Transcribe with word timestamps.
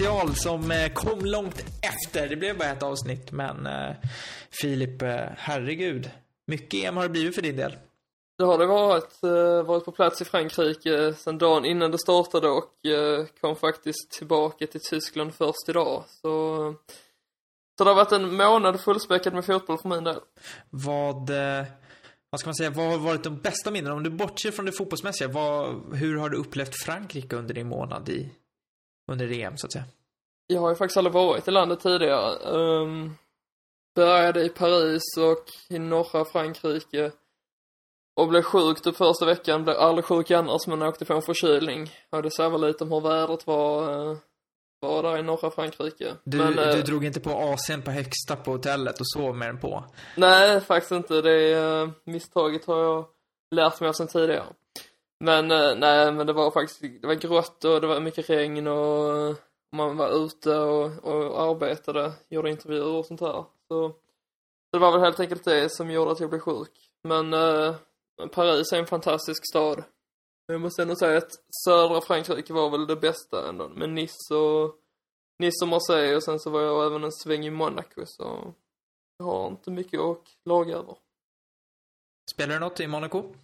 EM-special 0.00 0.34
som 0.34 0.70
eh, 0.70 0.92
kom 0.92 1.24
långt 1.24 1.64
efter. 1.82 2.28
Det 2.28 2.36
blev 2.36 2.58
bara 2.58 2.68
ett 2.68 2.82
avsnitt, 2.82 3.32
men 3.32 3.66
eh, 3.66 3.96
Filip, 4.50 5.02
eh, 5.02 5.28
herregud. 5.36 6.10
Mycket 6.46 6.84
EM 6.84 6.96
har 6.96 7.02
det 7.02 7.08
blivit 7.08 7.34
för 7.34 7.42
din 7.42 7.56
del. 7.56 7.76
Det 8.38 8.44
har 8.44 8.58
det 8.58 8.66
varit. 8.66 9.18
Varit 9.66 9.84
på 9.84 9.92
plats 9.92 10.22
i 10.22 10.24
Frankrike 10.24 11.14
sen 11.14 11.38
dagen 11.38 11.64
innan 11.64 11.90
det 11.90 11.98
startade 11.98 12.48
och 12.48 12.72
kom 13.40 13.56
faktiskt 13.56 14.10
tillbaka 14.10 14.66
till 14.66 14.80
Tyskland 14.90 15.34
först 15.34 15.68
idag. 15.68 16.04
Så, 16.08 16.74
så 17.78 17.84
det 17.84 17.90
har 17.90 17.94
varit 17.94 18.12
en 18.12 18.36
månad 18.36 18.80
fullspäckad 18.80 19.34
med 19.34 19.44
fotboll 19.44 19.78
för 19.78 19.88
min 19.88 20.04
del. 20.04 20.20
Vad, 20.70 21.30
vad 22.30 22.40
ska 22.40 22.48
man 22.48 22.54
säga, 22.54 22.70
vad 22.70 22.86
har 22.86 22.98
varit 22.98 23.24
de 23.24 23.36
bästa 23.36 23.70
minnena? 23.70 23.94
Om 23.94 24.02
du 24.02 24.10
bortser 24.10 24.50
från 24.50 24.66
det 24.66 24.72
fotbollsmässiga, 24.72 25.28
vad, 25.28 25.82
hur 25.94 26.16
har 26.16 26.28
du 26.30 26.36
upplevt 26.36 26.82
Frankrike 26.84 27.36
under 27.36 27.54
din 27.54 27.68
månad 27.68 28.08
i, 28.08 28.30
under 29.06 29.32
EM, 29.32 29.56
så 29.56 29.66
att 29.66 29.72
säga? 29.72 29.84
Jag 30.46 30.60
har 30.60 30.68
ju 30.68 30.76
faktiskt 30.76 30.96
aldrig 30.96 31.14
varit 31.14 31.48
i 31.48 31.50
landet 31.50 31.80
tidigare. 31.80 32.38
Um, 32.38 33.16
började 33.94 34.44
i 34.44 34.48
Paris 34.48 35.02
och 35.18 35.44
i 35.68 35.78
norra 35.78 36.24
Frankrike. 36.24 37.12
Och 38.16 38.28
blev 38.28 38.42
sjuk 38.42 38.82
typ 38.82 38.96
första 38.96 39.26
veckan, 39.26 39.64
blev 39.64 39.76
aldrig 39.76 40.04
sjuk 40.04 40.30
annars 40.30 40.66
men 40.66 40.82
åkte 40.82 41.04
på 41.04 41.14
en 41.14 41.22
förkylning. 41.22 41.90
Och 42.10 42.22
det 42.22 42.30
säger 42.30 42.50
väl 42.50 42.66
lite 42.66 42.84
om 42.84 42.92
hur 42.92 43.00
vädret 43.00 43.46
var, 43.46 43.82
eh, 44.10 44.16
var 44.80 45.02
där 45.02 45.18
i 45.18 45.22
norra 45.22 45.50
Frankrike. 45.50 46.14
Du, 46.24 46.38
men, 46.38 46.58
eh, 46.58 46.74
du 46.74 46.82
drog 46.82 47.04
inte 47.04 47.20
på 47.20 47.30
AC'n 47.30 47.82
på 47.82 47.90
högsta 47.90 48.36
på 48.36 48.50
hotellet 48.50 49.00
och 49.00 49.06
sov 49.06 49.36
med 49.36 49.48
den 49.48 49.60
på? 49.60 49.84
Nej, 50.16 50.60
faktiskt 50.60 50.92
inte. 50.92 51.22
Det 51.22 51.52
eh, 51.52 51.88
misstaget 52.04 52.64
har 52.64 52.82
jag 52.82 53.06
lärt 53.50 53.80
mig 53.80 53.88
av 53.88 53.92
sen 53.92 54.08
tidigare. 54.08 54.44
Men 55.20 55.50
eh, 55.50 55.74
nej, 55.76 56.12
men 56.12 56.26
det 56.26 56.32
var 56.32 56.50
faktiskt, 56.50 56.80
det 57.00 57.06
var 57.06 57.14
grått 57.14 57.64
och 57.64 57.80
det 57.80 57.86
var 57.86 58.00
mycket 58.00 58.30
regn 58.30 58.66
och 58.66 59.36
man 59.72 59.96
var 59.96 60.24
ute 60.24 60.56
och, 60.56 61.04
och 61.04 61.42
arbetade, 61.42 62.12
gjorde 62.28 62.50
intervjuer 62.50 62.94
och 62.94 63.06
sånt 63.06 63.20
här. 63.20 63.44
Så 63.68 63.94
det 64.72 64.78
var 64.78 64.92
väl 64.92 65.00
helt 65.00 65.20
enkelt 65.20 65.44
det 65.44 65.68
som 65.70 65.90
gjorde 65.90 66.12
att 66.12 66.20
jag 66.20 66.30
blev 66.30 66.40
sjuk. 66.40 66.90
Men 67.02 67.32
eh, 67.34 67.76
Paris 68.32 68.72
är 68.72 68.78
en 68.78 68.86
fantastisk 68.86 69.42
stad. 69.50 69.84
Jag 70.46 70.60
måste 70.60 70.82
ändå 70.82 70.96
säga 70.96 71.18
att 71.18 71.32
södra 71.64 72.00
Frankrike 72.00 72.52
var 72.52 72.70
väl 72.70 72.86
det 72.86 72.96
bästa 72.96 73.48
ändå. 73.48 73.68
Med 73.68 73.90
Nice 73.90 74.34
och, 74.34 74.74
Nice 75.38 75.64
och 75.64 75.68
Marseille 75.68 76.16
och 76.16 76.24
sen 76.24 76.40
så 76.40 76.50
var 76.50 76.60
jag 76.60 76.86
även 76.86 77.04
en 77.04 77.12
sväng 77.12 77.46
i 77.46 77.50
Monaco 77.50 78.06
så 78.06 78.54
jag 79.18 79.26
har 79.26 79.48
inte 79.48 79.70
mycket 79.70 80.00
att 80.00 80.22
klaga 80.42 80.76
över. 80.76 80.96
Spelar 82.30 82.54
du 82.54 82.60
något 82.60 82.80
i 82.80 82.86
Monaco? 82.86 83.34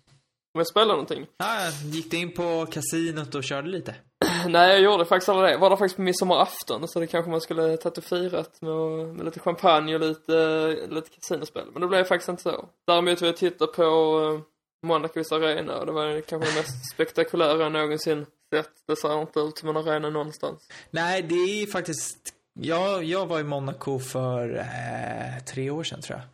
Om 0.54 0.58
jag 0.58 0.66
spelar 0.66 0.86
någonting? 0.86 1.26
Ja, 1.36 1.70
gick 1.84 2.10
du 2.10 2.16
in 2.16 2.32
på 2.32 2.66
kasinot 2.66 3.34
och 3.34 3.44
körde 3.44 3.68
lite? 3.68 3.94
Nej, 4.48 4.70
jag 4.70 4.80
gjorde 4.80 5.04
faktiskt 5.04 5.28
aldrig 5.28 5.50
det. 5.50 5.58
Var 5.58 5.70
det 5.70 5.76
faktiskt 5.76 5.96
på 5.96 6.02
midsommarafton 6.02 6.88
så 6.88 7.00
det 7.00 7.06
kanske 7.06 7.30
man 7.30 7.40
skulle 7.40 7.76
tagit 7.76 7.98
och 7.98 8.04
firat 8.04 8.62
med, 8.62 8.72
med 9.16 9.24
lite 9.24 9.40
champagne 9.40 9.94
och 9.94 10.00
lite, 10.00 10.68
lite 10.90 11.10
kasinospel. 11.10 11.66
Men 11.72 11.82
det 11.82 11.88
blev 11.88 12.04
faktiskt 12.04 12.28
inte 12.28 12.42
så. 12.42 12.68
Däremot 12.86 13.22
vill 13.22 13.26
jag 13.26 13.36
titta 13.36 13.66
på 13.66 13.82
eh, 13.82 14.88
Monacos 14.88 15.32
arena 15.32 15.78
och 15.78 15.86
det 15.86 15.92
var 15.92 16.20
kanske 16.20 16.50
det 16.50 16.56
mest 16.56 16.90
spektakulära 16.94 17.62
jag 17.62 17.72
någonsin 17.72 18.26
sett. 18.54 18.70
Det 18.86 18.96
ser 18.96 19.20
inte 19.22 19.40
ut 19.40 19.58
som 19.58 19.68
en 19.68 19.76
arena 19.76 20.10
någonstans. 20.10 20.68
Nej, 20.90 21.22
det 21.22 21.34
är 21.34 21.66
faktiskt... 21.66 22.34
Jag, 22.60 23.04
jag 23.04 23.26
var 23.26 23.40
i 23.40 23.44
Monaco 23.44 23.98
för 23.98 24.56
eh, 24.58 25.44
tre 25.44 25.70
år 25.70 25.84
sedan, 25.84 26.02
tror 26.02 26.18
jag. 26.18 26.26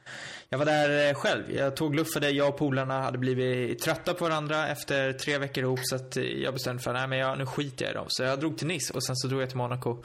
Jag 0.48 0.58
var 0.58 0.64
där 0.64 1.08
eh, 1.08 1.14
själv. 1.14 1.52
Jag 1.52 1.76
tog 1.76 1.94
luffade. 1.94 2.30
Jag 2.30 2.48
och 2.48 2.56
polarna 2.56 3.02
hade 3.02 3.18
blivit 3.18 3.82
trötta 3.82 4.14
på 4.14 4.24
varandra 4.24 4.68
efter 4.68 5.12
tre 5.12 5.38
veckor 5.38 5.64
ihop. 5.64 5.80
Så 5.82 5.96
att 5.96 6.16
eh, 6.16 6.24
jag 6.24 6.54
bestämde 6.54 6.82
för 6.82 6.94
att 6.94 7.08
nej, 7.08 7.36
nu 7.38 7.46
skiter 7.46 7.84
jag 7.84 7.92
i 7.92 7.94
dem. 7.94 8.06
Så 8.08 8.22
jag 8.22 8.40
drog 8.40 8.58
till 8.58 8.66
Nice 8.66 8.92
och 8.92 9.04
sen 9.04 9.16
så 9.16 9.28
drog 9.28 9.42
jag 9.42 9.48
till 9.48 9.58
Monaco. 9.58 10.02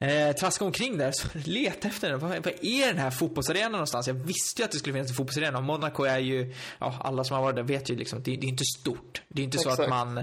Eh, 0.00 0.32
traskade 0.36 0.66
omkring 0.66 0.98
där, 0.98 1.12
så 1.12 1.28
letade 1.50 1.88
efter 1.88 2.10
den. 2.10 2.18
Vad, 2.18 2.30
vad 2.30 2.54
är 2.62 2.86
den 2.86 2.98
här 2.98 3.10
fotbollsarenan 3.10 3.72
någonstans? 3.72 4.06
Jag 4.08 4.14
visste 4.14 4.62
ju 4.62 4.64
att 4.64 4.72
det 4.72 4.78
skulle 4.78 4.94
finnas 4.94 5.08
en 5.08 5.14
fotbollsarena. 5.14 5.60
Monaco 5.60 6.04
är 6.04 6.18
ju, 6.18 6.54
ja, 6.78 6.98
alla 7.00 7.24
som 7.24 7.36
har 7.36 7.42
varit 7.42 7.56
där 7.56 7.62
vet 7.62 7.90
ju 7.90 7.96
liksom, 7.96 8.22
det, 8.22 8.36
det 8.36 8.46
är 8.46 8.48
inte 8.48 8.64
stort. 8.80 9.22
Det 9.28 9.42
är 9.42 9.44
inte 9.44 9.58
så 9.58 9.68
att 9.68 9.78
Exakt. 9.78 9.90
man, 9.90 10.22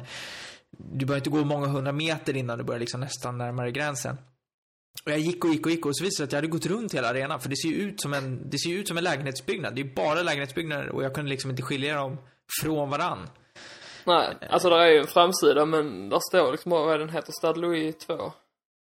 du 0.77 1.05
behöver 1.05 1.17
inte 1.17 1.29
gå 1.29 1.43
många 1.43 1.67
hundra 1.67 1.91
meter 1.91 2.37
innan 2.37 2.57
du 2.57 2.63
börjar 2.63 2.79
liksom 2.79 2.99
nästan 2.99 3.37
närmare 3.37 3.71
gränsen. 3.71 4.17
Och 5.05 5.11
jag 5.11 5.19
gick 5.19 5.45
och 5.45 5.51
gick 5.51 5.65
och 5.65 5.71
gick 5.71 5.85
och 5.85 5.97
så 5.97 6.03
visade 6.03 6.23
det 6.23 6.27
att 6.27 6.31
jag 6.31 6.37
hade 6.37 6.47
gått 6.47 6.65
runt 6.65 6.93
hela 6.93 7.09
arenan. 7.09 7.39
För 7.39 7.49
det 7.49 7.55
ser 7.55 7.69
ju 7.69 7.75
ut 7.75 8.01
som 8.01 8.13
en, 8.13 8.49
det 8.49 8.59
ser 8.59 8.69
ju 8.69 8.79
ut 8.79 8.87
som 8.87 8.97
en 8.97 9.03
lägenhetsbyggnad. 9.03 9.75
Det 9.75 9.81
är 9.81 9.95
bara 9.95 10.21
lägenhetsbyggnader 10.21 10.89
och 10.89 11.03
jag 11.03 11.15
kunde 11.15 11.29
liksom 11.29 11.51
inte 11.51 11.63
skilja 11.63 11.95
dem 11.95 12.17
från 12.61 12.89
varann. 12.89 13.29
Nej, 14.05 14.37
alltså 14.49 14.69
där 14.69 14.79
är 14.79 14.91
ju 14.91 14.97
en 14.97 15.07
framsida 15.07 15.65
men 15.65 16.09
där 16.09 16.19
står 16.19 16.51
liksom 16.51 16.71
vad 16.71 16.99
den 16.99 17.09
heter, 17.09 17.31
Stade 17.31 17.59
Louis 17.59 17.97
2. 17.97 18.33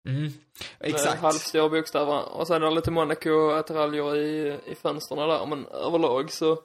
Mm. 0.08 0.22
Med 0.22 0.32
Exakt. 0.80 1.22
halvstora 1.22 1.68
bokstäver. 1.68 2.28
Och 2.28 2.46
sen 2.46 2.62
är 2.62 2.66
det 2.66 2.74
lite 2.74 2.90
Monaco-attiraljer 2.90 4.16
i, 4.16 4.60
i 4.66 4.74
fönstren 4.74 5.28
där, 5.28 5.46
men 5.46 5.66
överlag 5.66 6.32
så... 6.32 6.62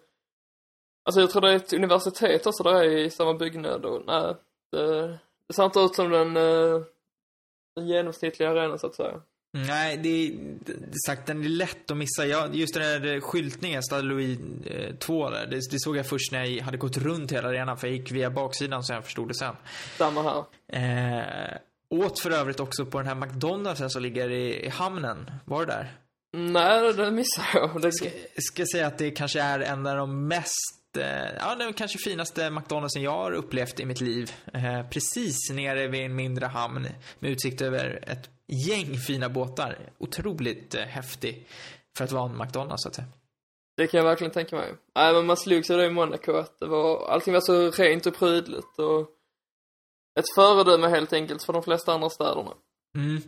Alltså 1.05 1.21
jag 1.21 1.29
tror 1.29 1.41
det 1.41 1.51
är 1.51 1.55
ett 1.55 1.73
universitet 1.73 2.47
också 2.47 2.63
där 2.63 2.83
är 2.83 2.97
i 2.97 3.09
samma 3.09 3.33
byggnad 3.33 3.85
och 3.85 4.03
nej, 4.05 4.35
det, 4.71 5.07
det 5.47 5.53
ser 5.53 5.65
inte 5.65 5.79
ut 5.79 5.95
som 5.95 6.09
den, 6.09 6.37
eh, 6.37 6.81
den 7.75 7.87
genomsnittliga 7.87 8.49
arenan 8.49 8.79
så 8.79 8.87
att 8.87 8.95
säga. 8.95 9.21
Nej, 9.57 9.97
det 9.97 10.09
är, 10.09 10.31
det 10.65 10.99
sagt, 11.07 11.27
den 11.27 11.43
är 11.43 11.49
lätt 11.49 11.91
att 11.91 11.97
missa. 11.97 12.25
Jag, 12.25 12.55
just 12.55 12.73
den 12.73 13.01
där 13.01 13.21
skyltningen, 13.21 13.83
Stade 13.83 14.01
Louis 14.01 14.39
eh, 14.65 14.95
2 14.95 15.29
där, 15.29 15.47
det, 15.47 15.55
det 15.71 15.79
såg 15.79 15.97
jag 15.97 16.05
först 16.05 16.31
när 16.31 16.43
jag 16.43 16.63
hade 16.63 16.77
gått 16.77 16.97
runt 16.97 17.31
hela 17.31 17.47
arenan, 17.47 17.77
för 17.77 17.87
jag 17.87 17.95
gick 17.97 18.11
via 18.11 18.29
baksidan 18.29 18.83
så 18.83 18.93
jag 18.93 19.03
förstod 19.03 19.27
det 19.27 19.35
sen. 19.35 19.55
Samma 19.97 20.21
här. 20.21 20.43
Eh, 20.67 21.57
åt 21.89 22.19
för 22.19 22.31
övrigt 22.31 22.59
också 22.59 22.85
på 22.85 22.97
den 22.97 23.07
här 23.07 23.15
McDonaldsen 23.15 23.89
som 23.89 24.01
ligger 24.01 24.29
i, 24.29 24.65
i 24.65 24.69
hamnen. 24.69 25.31
Var 25.45 25.59
du 25.59 25.65
där? 25.65 25.91
Nej, 26.37 26.93
det 26.93 27.11
missade 27.11 27.47
jag. 27.53 27.81
Det, 27.81 27.91
Ska, 27.91 28.09
ska 28.37 28.63
säga 28.71 28.87
att 28.87 28.97
det 28.97 29.11
kanske 29.11 29.41
är 29.41 29.59
en 29.59 29.87
av 29.87 29.97
de 29.97 30.27
mest, 30.27 30.51
eh, 30.84 30.84
ja 31.39 31.55
den 31.55 31.73
kanske 31.73 31.97
finaste 31.97 32.49
McDonaldsen 32.49 33.01
jag 33.01 33.11
har 33.11 33.31
upplevt 33.31 33.79
i 33.79 33.85
mitt 33.85 34.01
liv. 34.01 34.31
Eh, 34.53 34.89
precis 34.89 35.49
nere 35.49 35.87
vid 35.87 36.05
en 36.05 36.15
mindre 36.15 36.45
hamn 36.45 36.87
med 37.19 37.31
utsikt 37.31 37.61
över 37.61 38.03
ett 38.07 38.29
gäng 38.47 38.97
fina 38.97 39.29
båtar. 39.29 39.77
Otroligt 39.97 40.75
eh, 40.75 40.81
häftig 40.81 41.47
för 41.97 42.03
att 42.03 42.11
vara 42.11 42.29
en 42.31 42.37
McDonalds 42.37 42.83
så 42.83 42.89
att 42.89 42.95
säga. 42.95 43.07
det 43.77 43.87
kan 43.87 43.97
jag 43.97 44.05
verkligen 44.05 44.33
tänka 44.33 44.55
mig. 44.55 44.73
Nej, 44.95 45.13
men 45.13 45.25
man 45.25 45.37
slogs 45.37 45.69
ju 45.69 45.77
det 45.77 45.85
i 45.85 45.89
Monaco 45.89 46.33
att 46.33 46.59
det 46.59 46.67
var, 46.67 47.07
allting 47.07 47.33
var 47.33 47.41
så 47.41 47.71
rent 47.71 48.05
och 48.05 48.15
prydligt 48.15 48.79
och 48.79 49.09
ett 50.19 50.25
föredöme 50.35 50.87
helt 50.87 51.13
enkelt 51.13 51.43
för 51.43 51.53
de 51.53 51.63
flesta 51.63 51.93
andra 51.93 52.09
städerna. 52.09 52.51
Mm. 52.97 53.21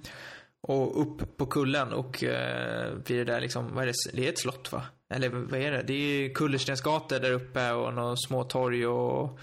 Och 0.68 1.02
upp 1.02 1.38
på 1.38 1.46
kullen 1.46 1.94
och 1.94 2.24
eh, 2.24 2.94
blir 2.96 3.18
det 3.18 3.24
där 3.24 3.42
liksom, 3.42 3.76
vad 3.76 3.84
är 3.84 3.88
det, 3.88 3.94
det 4.14 4.26
är 4.26 4.30
ett 4.30 4.40
slott 4.40 4.72
va? 4.72 4.82
Eller 5.14 5.30
vad 5.30 5.60
är 5.60 5.72
det? 5.72 5.84
Det 5.88 5.94
är 5.94 6.34
kullerstensgator 6.34 7.20
där 7.20 7.32
uppe 7.32 7.72
och 7.72 7.94
några 7.94 8.16
små 8.16 8.44
torg 8.44 8.88
och 8.88 9.40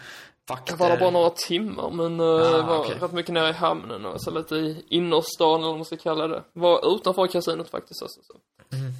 vakter. 0.49 0.73
Jag 0.73 0.79
var 0.79 0.89
där 0.89 1.01
bara 1.01 1.11
några 1.11 1.31
timmar 1.31 1.91
men 1.91 2.21
eh, 2.21 2.27
Ah, 2.27 2.67
var 2.67 2.79
okej. 2.79 2.97
rätt 3.01 3.13
mycket 3.13 3.35
nere 3.35 3.49
i 3.49 3.53
hamnen 3.53 4.07
och 4.07 4.23
så 4.23 4.31
lite 4.31 4.55
i 4.55 4.85
innerstan 4.89 5.55
eller 5.61 5.67
vad 5.69 5.77
man 5.77 5.85
ska 5.85 5.97
kalla 5.97 6.29
det. 6.29 6.43
Var 6.53 6.97
utanför 6.97 7.27
kasinot 7.27 7.71
faktiskt 7.71 8.03
också. 8.03 8.21
Så. 8.23 8.37
Mm. 8.77 8.93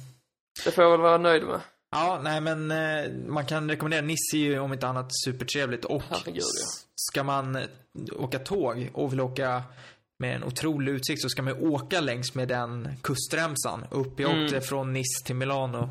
Det 0.65 0.71
får 0.71 0.83
jag 0.83 0.91
väl 0.91 1.01
vara 1.01 1.17
nöjd 1.17 1.43
med. 1.43 1.59
Ja, 1.91 2.19
nej 2.23 2.41
men 2.41 2.71
eh, 2.71 3.11
man 3.27 3.45
kan 3.45 3.69
rekommendera. 3.69 4.01
Nice 4.01 4.37
är 4.37 4.39
ju 4.39 4.59
om 4.59 4.73
inte 4.73 4.87
annat 4.87 5.09
supertrevligt. 5.25 5.85
Och 5.85 6.01
Herregud, 6.09 6.43
ja. 6.43 6.67
ska 6.95 7.23
man 7.23 7.57
åka 8.17 8.39
tåg 8.39 8.89
och 8.93 9.13
vill 9.13 9.21
åka 9.21 9.63
med 10.19 10.35
en 10.35 10.43
otrolig 10.43 10.91
utsikt 10.91 11.21
så 11.21 11.29
ska 11.29 11.41
man 11.41 11.53
ju 11.59 11.67
åka 11.69 12.01
längs 12.01 12.35
med 12.35 12.47
den 12.47 12.89
kustremsan 13.01 13.85
upp. 13.91 14.19
Jag 14.19 14.31
Mm. 14.31 14.45
åkte 14.45 14.61
från 14.61 14.93
Nice 14.93 15.25
till 15.25 15.35
Milano. 15.35 15.89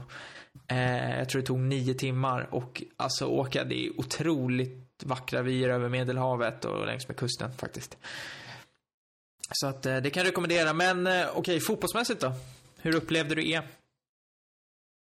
Eh, 0.69 1.19
jag 1.19 1.29
tror 1.29 1.41
det 1.41 1.47
tog 1.47 1.59
nio 1.59 1.95
timmar 1.95 2.49
och 2.51 2.83
alltså 2.97 3.27
åka, 3.27 3.65
det 3.65 3.87
är 3.87 4.01
otroligt 4.01 5.03
vackra 5.05 5.43
vyer 5.43 5.69
över 5.69 5.89
Medelhavet 5.89 6.65
och 6.65 6.87
längs 6.87 7.09
med 7.09 7.17
kusten 7.17 7.53
faktiskt. 7.53 7.97
Så 9.53 9.67
att 9.67 9.87
eh, 9.87 9.97
det 9.97 10.11
kan 10.11 10.21
jag 10.21 10.29
rekommendera. 10.31 10.73
Men 10.73 11.07
eh, 11.07 11.27
okej, 11.35 11.61
fotbollsmässigt 11.61 12.21
då? 12.21 12.33
Hur 12.77 12.95
upplevde 12.97 13.35
du 13.35 13.53
EM? 13.53 13.65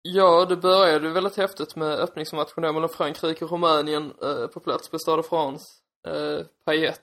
Ja, 0.01 0.45
det 0.45 0.55
började 0.57 1.09
väldigt 1.09 1.37
häftigt 1.37 1.75
med 1.75 1.87
öppningsmatchen 1.99 2.61
då 2.63 2.73
mellan 2.73 2.89
Frankrike 2.89 3.45
och 3.45 3.51
Rumänien 3.51 4.13
eh, 4.23 4.47
på 4.47 4.59
plats 4.59 4.89
på 4.89 4.99
Stade 4.99 5.17
de 5.17 5.23
France. 5.23 5.65
Eh, 6.07 6.45
Payet. 6.65 7.01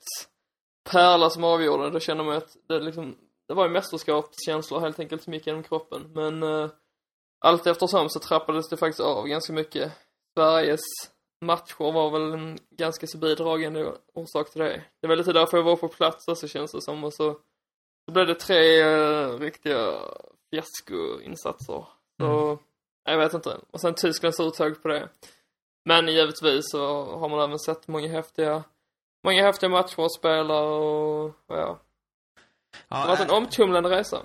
Pärla 0.90 1.30
som 1.30 1.44
avgjorde, 1.44 1.90
då 1.90 2.00
kände 2.00 2.24
man 2.24 2.36
att 2.36 2.56
det 2.68 2.80
liksom, 2.80 3.16
det 3.48 3.54
var 3.54 3.64
ju 3.64 3.70
mästerskapskänslor 3.70 4.80
helt 4.80 5.00
enkelt 5.00 5.22
som 5.22 5.34
gick 5.34 5.46
genom 5.46 5.62
kroppen. 5.62 6.12
Men 6.14 6.42
eh, 6.42 6.70
allt 7.40 7.66
eftersom 7.66 8.08
så 8.08 8.20
trappades 8.20 8.68
det 8.68 8.76
faktiskt 8.76 9.00
av 9.00 9.26
ganska 9.26 9.52
mycket. 9.52 9.92
Sveriges 10.34 10.80
matcher 11.40 11.92
var 11.92 12.10
väl 12.10 12.32
en 12.32 12.58
ganska 12.70 13.06
så 13.06 13.18
bidragande 13.18 13.92
orsak 14.14 14.50
till 14.50 14.60
det. 14.60 14.82
Det 15.00 15.08
var 15.08 15.16
lite 15.16 15.32
därför 15.32 15.56
jag 15.56 15.64
var 15.64 15.76
på 15.76 15.88
plats 15.88 16.28
också 16.28 16.48
känns 16.48 16.72
det 16.72 16.82
som 16.82 17.04
och 17.04 17.14
så, 17.14 17.32
så 18.04 18.12
blev 18.12 18.26
det 18.26 18.34
tre 18.34 18.80
eh, 18.80 19.38
riktiga 19.38 19.94
fiaskoinsatser. 20.50 21.84
Så, 22.20 22.58
jag 23.04 23.18
vet 23.18 23.34
inte. 23.34 23.56
Och 23.70 23.80
sen 23.80 23.94
Tysklands 23.94 24.40
uttåg 24.40 24.82
på 24.82 24.88
det. 24.88 25.08
Men 25.84 26.08
givetvis 26.08 26.70
så 26.70 27.04
har 27.04 27.28
man 27.28 27.40
även 27.40 27.58
sett 27.58 27.88
många 27.88 28.08
häftiga, 28.08 28.64
många 29.24 29.42
häftiga 29.42 29.70
matcher 29.70 30.00
och 30.00 30.14
spelare 30.14 30.66
och, 30.66 31.24
och 31.24 31.34
ja. 31.58 31.80
Ja, 32.88 32.96
Det 32.96 32.96
har 32.96 33.08
varit 33.08 33.20
en 33.20 33.30
äh, 33.30 33.36
omtumlande 33.36 33.90
resa. 33.90 34.22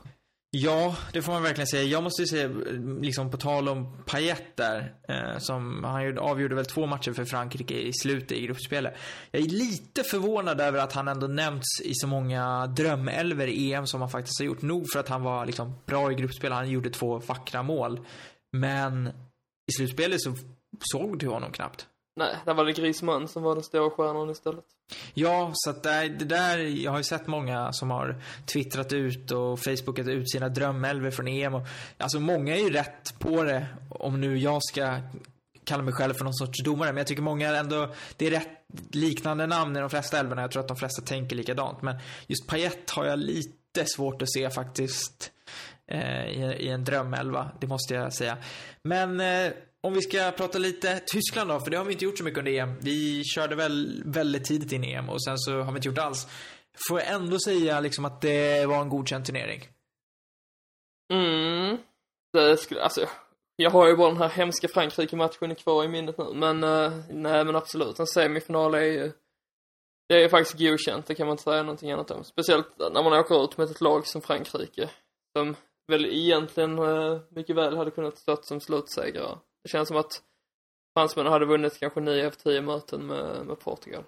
Ja, 0.55 0.95
det 1.13 1.21
får 1.21 1.31
man 1.31 1.43
verkligen 1.43 1.67
säga. 1.67 1.83
Jag 1.83 2.03
måste 2.03 2.21
ju 2.21 2.27
säga, 2.27 2.47
liksom 3.01 3.31
på 3.31 3.37
tal 3.37 3.69
om 3.69 4.03
Payet 4.05 4.57
där, 4.57 4.95
eh, 5.07 5.37
som 5.37 5.83
han 5.83 6.05
gjorde, 6.05 6.21
avgjorde 6.21 6.55
väl 6.55 6.65
två 6.65 6.85
matcher 6.85 7.13
för 7.13 7.25
Frankrike 7.25 7.73
i 7.73 7.93
slutet 7.93 8.31
i 8.31 8.45
gruppspelet. 8.45 8.93
Jag 9.31 9.41
är 9.41 9.45
lite 9.45 10.03
förvånad 10.03 10.61
över 10.61 10.79
att 10.79 10.93
han 10.93 11.07
ändå 11.07 11.27
nämnts 11.27 11.81
i 11.83 11.93
så 11.93 12.07
många 12.07 12.67
drömelver 12.67 13.47
i 13.47 13.73
EM 13.73 13.87
som 13.87 14.01
han 14.01 14.09
faktiskt 14.09 14.39
har 14.39 14.45
gjort. 14.45 14.61
Nog 14.61 14.85
för 14.93 14.99
att 14.99 15.09
han 15.09 15.23
var 15.23 15.45
liksom 15.45 15.73
bra 15.85 16.11
i 16.11 16.15
gruppspel, 16.15 16.51
han 16.51 16.69
gjorde 16.69 16.89
två 16.89 17.17
vackra 17.19 17.63
mål. 17.63 17.99
Men 18.51 19.07
i 19.67 19.71
slutspelet 19.77 20.21
så 20.21 20.35
såg 20.79 21.19
du 21.19 21.27
honom 21.27 21.51
knappt. 21.51 21.87
Nej, 22.15 22.35
där 22.45 22.53
var 22.53 22.65
det 22.65 22.73
Griezmann 22.73 23.27
som 23.27 23.43
var 23.43 23.55
den 23.55 23.63
stora 23.63 23.89
stjärnan 23.89 24.29
istället. 24.29 24.65
Ja, 25.13 25.51
så 25.53 25.69
att 25.69 25.83
det, 25.83 26.09
det 26.19 26.25
där, 26.25 26.57
jag 26.57 26.91
har 26.91 26.97
ju 26.97 27.03
sett 27.03 27.27
många 27.27 27.73
som 27.73 27.91
har 27.91 28.21
twittrat 28.45 28.93
ut 28.93 29.31
och 29.31 29.59
facebookat 29.59 30.07
ut 30.07 30.31
sina 30.31 30.49
drömelver 30.49 31.11
från 31.11 31.27
EM 31.27 31.53
och, 31.53 31.67
alltså 31.97 32.19
många 32.19 32.55
är 32.55 32.59
ju 32.59 32.69
rätt 32.69 33.19
på 33.19 33.43
det, 33.43 33.67
om 33.89 34.21
nu 34.21 34.37
jag 34.37 34.63
ska 34.63 34.97
kalla 35.63 35.83
mig 35.83 35.93
själv 35.93 36.13
för 36.13 36.23
någon 36.23 36.33
sorts 36.33 36.63
domare, 36.63 36.87
men 36.91 36.97
jag 36.97 37.07
tycker 37.07 37.21
många 37.21 37.55
ändå, 37.55 37.93
det 38.17 38.27
är 38.27 38.31
rätt 38.31 38.49
liknande 38.91 39.47
namn 39.47 39.77
i 39.77 39.79
de 39.79 39.89
flesta 39.89 40.19
älvorna, 40.19 40.41
jag 40.41 40.51
tror 40.51 40.61
att 40.61 40.67
de 40.67 40.77
flesta 40.77 41.01
tänker 41.01 41.35
likadant, 41.35 41.81
men 41.81 41.95
just 42.27 42.47
Payet 42.47 42.89
har 42.89 43.05
jag 43.05 43.19
lite 43.19 43.85
svårt 43.85 44.21
att 44.21 44.31
se 44.31 44.49
faktiskt 44.49 45.31
eh, 45.87 46.25
i, 46.25 46.55
i 46.59 46.69
en 46.69 46.83
drömelva, 46.83 47.51
det 47.59 47.67
måste 47.67 47.93
jag 47.93 48.13
säga. 48.13 48.37
Men 48.83 49.19
eh, 49.19 49.51
om 49.83 49.93
vi 49.93 50.01
ska 50.01 50.31
prata 50.31 50.57
lite 50.57 50.99
Tyskland 50.99 51.49
då, 51.49 51.59
för 51.59 51.71
det 51.71 51.77
har 51.77 51.85
vi 51.85 51.93
inte 51.93 52.05
gjort 52.05 52.17
så 52.17 52.23
mycket 52.23 52.39
under 52.39 52.51
EM. 52.51 52.79
Vi 52.81 53.23
körde 53.23 53.55
väl 53.55 54.03
väldigt 54.05 54.45
tidigt 54.45 54.71
in 54.71 54.83
i 54.83 54.93
EM 54.93 55.09
och 55.09 55.23
sen 55.23 55.37
så 55.37 55.61
har 55.61 55.71
vi 55.71 55.75
inte 55.75 55.87
gjort 55.87 55.97
alls. 55.97 56.27
Får 56.89 56.99
jag 56.99 57.11
ändå 57.11 57.39
säga 57.39 57.79
liksom 57.79 58.05
att 58.05 58.21
det 58.21 58.65
var 58.65 58.81
en 58.81 58.89
godkänd 58.89 59.25
turnering. 59.25 59.61
Mm. 61.13 61.77
Det 62.33 62.57
skulle, 62.57 62.81
alltså, 62.81 63.07
jag 63.55 63.69
har 63.69 63.87
ju 63.87 63.95
bara 63.95 64.07
den 64.07 64.17
här 64.17 64.29
hemska 64.29 64.67
Frankrike-matchen 64.67 65.55
kvar 65.55 65.83
i 65.83 65.87
minnet 65.87 66.17
nu, 66.17 66.33
men 66.33 66.63
uh, 66.63 66.93
nej 67.09 67.45
men 67.45 67.55
absolut, 67.55 67.99
en 67.99 68.07
semifinal 68.07 68.73
är 68.73 68.81
ju 68.81 69.11
det 70.09 70.15
är 70.15 70.19
ju 70.19 70.29
faktiskt 70.29 70.59
godkänt, 70.59 71.05
det 71.05 71.15
kan 71.15 71.27
man 71.27 71.33
inte 71.33 71.43
säga 71.43 71.63
någonting 71.63 71.91
annat 71.91 72.11
om. 72.11 72.23
Speciellt 72.23 72.67
när 72.79 73.03
man 73.03 73.13
åker 73.13 73.43
ut 73.43 73.57
med 73.57 73.69
ett 73.69 73.81
lag 73.81 74.07
som 74.07 74.21
Frankrike, 74.21 74.89
som 75.37 75.55
väl 75.87 76.05
egentligen 76.05 76.79
uh, 76.79 77.19
mycket 77.29 77.55
väl 77.55 77.77
hade 77.77 77.91
kunnat 77.91 78.17
stått 78.17 78.45
som 78.45 78.61
slutsegrare. 78.61 79.37
Det 79.63 79.69
känns 79.69 79.87
som 79.87 79.97
att 79.97 80.21
fransmännen 80.97 81.31
hade 81.33 81.45
vunnit 81.45 81.79
kanske 81.79 81.99
9 81.99 82.27
av 82.27 82.31
10 82.31 82.61
möten 82.61 83.05
med, 83.07 83.45
med 83.45 83.59
Portugal. 83.59 84.03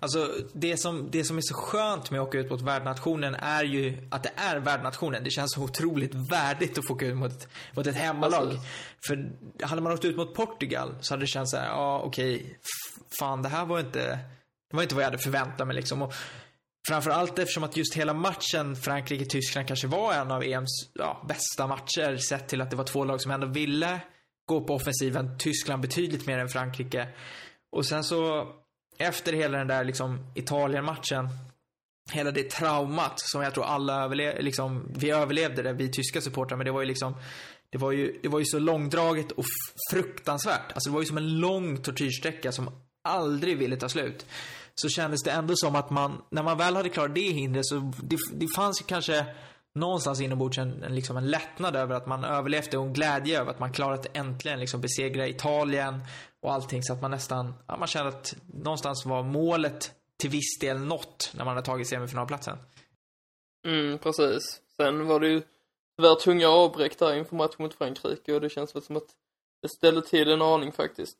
Alltså, 0.00 0.34
det 0.52 0.76
som, 0.76 1.10
det 1.10 1.24
som 1.24 1.36
är 1.36 1.40
så 1.42 1.54
skönt 1.54 2.10
med 2.10 2.20
att 2.20 2.28
åka 2.28 2.38
ut 2.38 2.50
mot 2.50 2.60
värdnationen 2.60 3.34
är 3.34 3.64
ju 3.64 4.08
att 4.10 4.22
det 4.22 4.30
är 4.36 4.56
värdnationen. 4.56 5.24
Det 5.24 5.30
känns 5.30 5.52
så 5.54 5.62
otroligt 5.62 6.14
värdigt 6.32 6.78
att 6.78 6.86
få 6.86 6.94
åka 6.94 7.06
ut 7.06 7.16
mot, 7.16 7.32
ett- 7.32 7.48
mot 7.76 7.86
ett 7.86 7.96
hemmalag. 7.96 8.46
Precis. 8.48 8.66
För 9.06 9.30
hade 9.66 9.82
man 9.82 9.92
åkt 9.92 10.04
ut 10.04 10.16
mot 10.16 10.34
Portugal 10.34 10.94
så 11.00 11.12
hade 11.14 11.22
det 11.22 11.26
känts 11.26 11.50
så 11.50 11.56
ja 11.56 12.00
okej, 12.04 12.46
f- 12.54 13.02
fan 13.18 13.42
det 13.42 13.48
här 13.48 13.64
var 13.66 13.80
inte, 13.80 14.18
det 14.70 14.76
var 14.76 14.82
inte 14.82 14.94
vad 14.94 15.04
jag 15.04 15.10
hade 15.10 15.22
förväntat 15.22 15.66
mig 15.66 15.76
liksom. 15.76 16.02
Och 16.02 16.12
framförallt 16.88 17.38
eftersom 17.38 17.64
att 17.64 17.76
just 17.76 17.94
hela 17.94 18.14
matchen 18.14 18.76
Frankrike-Tyskland 18.76 19.68
kanske 19.68 19.86
var 19.86 20.12
en 20.14 20.30
av 20.30 20.42
EMs 20.44 20.70
ja, 20.92 21.24
bästa 21.28 21.66
matcher 21.66 22.16
sett 22.16 22.48
till 22.48 22.60
att 22.60 22.70
det 22.70 22.76
var 22.76 22.84
två 22.84 23.04
lag 23.04 23.20
som 23.20 23.30
ändå 23.30 23.46
ville 23.46 24.00
gå 24.48 24.60
på 24.60 24.74
offensiven. 24.74 25.38
Tyskland 25.38 25.82
betydligt 25.82 26.26
mer 26.26 26.38
än 26.38 26.48
Frankrike. 26.48 27.08
Och 27.70 27.86
sen 27.86 28.04
så 28.04 28.48
efter 28.98 29.32
hela 29.32 29.58
den 29.58 29.68
där 29.68 29.84
liksom 29.84 30.18
Italien-matchen 30.34 31.28
hela 32.12 32.30
det 32.30 32.50
traumat 32.50 33.12
som 33.16 33.42
jag 33.42 33.54
tror 33.54 33.64
alla 33.64 34.04
överlevde, 34.04 34.42
liksom, 34.42 34.92
vi 34.96 35.10
överlevde 35.10 35.62
det, 35.62 35.72
vi 35.72 35.92
tyska 35.92 36.20
supportrar, 36.20 36.56
men 36.56 36.64
det 36.64 36.72
var 36.72 36.80
ju 36.80 36.86
liksom 36.86 37.14
det 37.70 37.78
var 37.78 37.92
ju, 37.92 38.18
det 38.22 38.28
var 38.28 38.38
ju 38.38 38.44
så 38.44 38.58
långdraget 38.58 39.32
och 39.32 39.44
fruktansvärt. 39.90 40.72
Alltså 40.72 40.90
det 40.90 40.94
var 40.94 41.00
ju 41.00 41.06
som 41.06 41.16
en 41.16 41.38
lång 41.38 41.82
tortyrsträcka 41.82 42.52
som 42.52 42.70
aldrig 43.04 43.58
ville 43.58 43.76
ta 43.76 43.88
slut. 43.88 44.26
Så 44.74 44.88
kändes 44.88 45.22
det 45.22 45.30
ändå 45.30 45.56
som 45.56 45.76
att 45.76 45.90
man, 45.90 46.22
när 46.30 46.42
man 46.42 46.58
väl 46.58 46.76
hade 46.76 46.88
klarat 46.88 47.14
det 47.14 47.30
hindret 47.30 47.66
så 47.66 47.92
det, 48.02 48.16
det 48.32 48.46
fanns 48.56 48.80
ju 48.80 48.84
kanske 48.84 49.26
någonstans 49.78 50.20
inombords 50.20 50.58
en, 50.58 50.82
en, 50.82 50.94
liksom 50.94 51.16
en 51.16 51.30
lättnad 51.30 51.76
över 51.76 51.94
att 51.94 52.06
man 52.06 52.24
överlevde 52.24 52.78
och 52.78 52.84
en 52.84 52.92
glädje 52.92 53.40
över 53.40 53.50
att 53.50 53.58
man 53.58 53.72
klarat 53.72 54.06
äntligen 54.12 54.60
liksom 54.60 54.80
besegra 54.80 55.28
Italien 55.28 56.00
och 56.40 56.52
allting 56.52 56.82
så 56.82 56.92
att 56.92 57.02
man 57.02 57.10
nästan, 57.10 57.54
ja, 57.66 57.76
man 57.76 57.88
kände 57.88 58.08
att 58.08 58.36
någonstans 58.46 59.06
var 59.06 59.22
målet 59.22 59.92
till 60.16 60.30
viss 60.30 60.58
del 60.60 60.78
nått 60.80 61.32
när 61.34 61.44
man 61.44 61.56
har 61.56 61.62
tagit 61.62 61.88
semifinalplatsen. 61.88 62.58
Mm, 63.66 63.98
precis. 63.98 64.60
Sen 64.76 65.06
var 65.06 65.20
det 65.20 65.28
ju 65.28 65.42
tyvärr 65.96 66.14
tunga 66.14 66.48
avbräck 66.48 66.98
där 66.98 67.16
inför 67.16 67.36
matchen 67.36 67.56
mot 67.58 67.74
Frankrike 67.74 68.34
och 68.34 68.40
det 68.40 68.50
känns 68.50 68.76
väl 68.76 68.82
som 68.82 68.96
att 68.96 69.08
det 69.62 69.68
ställde 69.68 70.02
till 70.02 70.30
en 70.30 70.42
aning 70.42 70.72
faktiskt. 70.72 71.16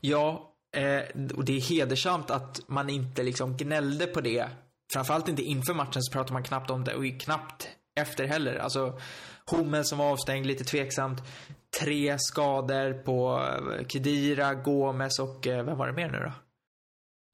Ja, 0.00 0.54
eh, 0.76 1.02
och 1.36 1.44
det 1.44 1.56
är 1.56 1.60
hedersamt 1.60 2.30
att 2.30 2.68
man 2.68 2.90
inte 2.90 3.22
liksom 3.22 3.56
gnällde 3.56 4.06
på 4.06 4.20
det. 4.20 4.50
Framförallt 4.92 5.28
inte 5.28 5.42
inför 5.42 5.74
matchen 5.74 6.02
så 6.02 6.12
pratar 6.12 6.32
man 6.32 6.42
knappt 6.42 6.70
om 6.70 6.84
det 6.84 6.94
och 6.94 7.20
knappt 7.20 7.68
efter 8.00 8.24
heller. 8.26 8.56
Alltså, 8.56 9.00
Hummel 9.50 9.84
som 9.84 9.98
var 9.98 10.10
avstängd, 10.12 10.46
lite 10.46 10.64
tveksamt. 10.64 11.18
Tre 11.80 12.16
skador 12.18 12.92
på 13.02 13.42
eh, 13.72 13.86
Kedira, 13.86 14.54
Gomes 14.54 15.18
och 15.18 15.46
eh, 15.46 15.64
vem 15.64 15.78
var 15.78 15.86
det 15.86 15.92
mer 15.92 16.08
nu 16.10 16.18
då? 16.18 16.32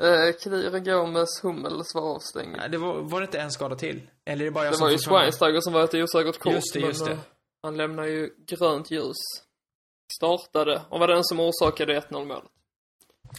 Eh, 0.07 0.35
Kedira 0.39 0.79
Gomes 0.79 1.29
Hummels 1.43 1.95
var 1.95 2.03
avstängd. 2.15 2.57
Nej, 2.57 2.69
det 2.71 2.79
var, 2.79 2.95
var 3.03 3.21
det 3.21 3.25
inte 3.25 3.41
en 3.41 3.51
skada 3.51 3.77
till? 3.77 4.03
Eller 4.25 4.41
är 4.41 4.45
det 4.45 4.51
bara 4.51 4.65
jag 4.65 4.73
Det 4.73 4.77
som 4.77 4.85
var 4.85 4.91
ju 4.93 4.99
Schweinsteiger 4.99 5.61
som 5.61 5.73
var 5.73 5.85
ett 5.85 5.95
osäkert 5.95 6.39
kort. 6.39 6.53
Just 6.53 6.73
det, 6.73 6.81
just 6.81 7.05
det. 7.05 7.13
eh, 7.13 7.19
Han 7.63 7.77
lämnar 7.77 8.05
ju 8.05 8.31
grönt 8.47 8.91
ljus. 8.91 9.17
Startade 10.17 10.83
och 10.89 11.01
var 11.01 11.09
den 11.09 11.25
som 11.25 11.41
orsakade 11.41 12.01
1-0 12.01 12.25
målet. 12.25 12.45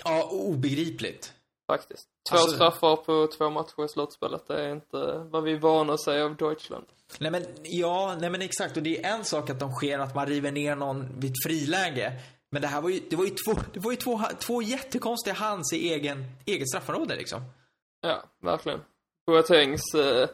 Ja, 0.04 0.30
obegripligt. 0.32 1.34
Faktiskt. 1.68 2.08
Två 2.29 2.36
Alltså- 2.38 2.55
straffar 2.55 2.96
på 2.96 3.27
två 3.38 3.50
matcher 3.50 3.86
i 3.86 3.88
slutspelet. 3.88 4.48
Det 4.48 4.62
är 4.63 4.72
inte 4.72 5.27
vad 5.31 5.43
vi 5.43 5.51
är 5.53 5.60
vana 5.60 5.93
att 5.93 6.01
säga 6.03 6.25
av 6.25 6.36
Deutschland. 6.36 6.86
Nej 7.19 7.31
men, 7.31 7.46
ja, 7.63 8.15
nej 8.19 8.29
men 8.29 8.41
exakt. 8.41 8.77
Och 8.77 8.84
det 8.84 9.03
är 9.05 9.13
en 9.15 9.25
sak 9.25 9.50
att 9.50 9.60
de 9.60 9.72
sker 9.72 10.00
att 10.00 10.15
man 10.15 10.25
river 10.25 10.51
ner 10.51 10.75
någon 10.75 11.19
vid 11.19 11.31
ett 11.31 11.43
friläge. 11.46 12.13
Men 12.50 12.62
det 12.62 12.67
här 12.67 12.81
var 12.81 12.89
ju, 12.89 13.00
det 13.10 13.15
var 13.15 13.24
ju 13.24 13.29
två, 13.29 13.62
det 13.74 13.79
var 13.79 13.91
ju 13.91 13.98
två, 13.98 14.22
två 14.39 14.62
jättekonstiga 14.62 15.34
hands 15.34 15.74
i 15.74 15.93
egen, 15.93 16.25
eget 16.46 16.69
straffområde 16.69 17.15
liksom. 17.15 17.41
Ja, 18.01 18.24
verkligen. 18.41 18.79
Boatengs... 19.27 19.93
Eh, 19.96 20.29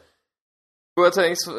Boatengs 0.96 1.48
eh, 1.48 1.54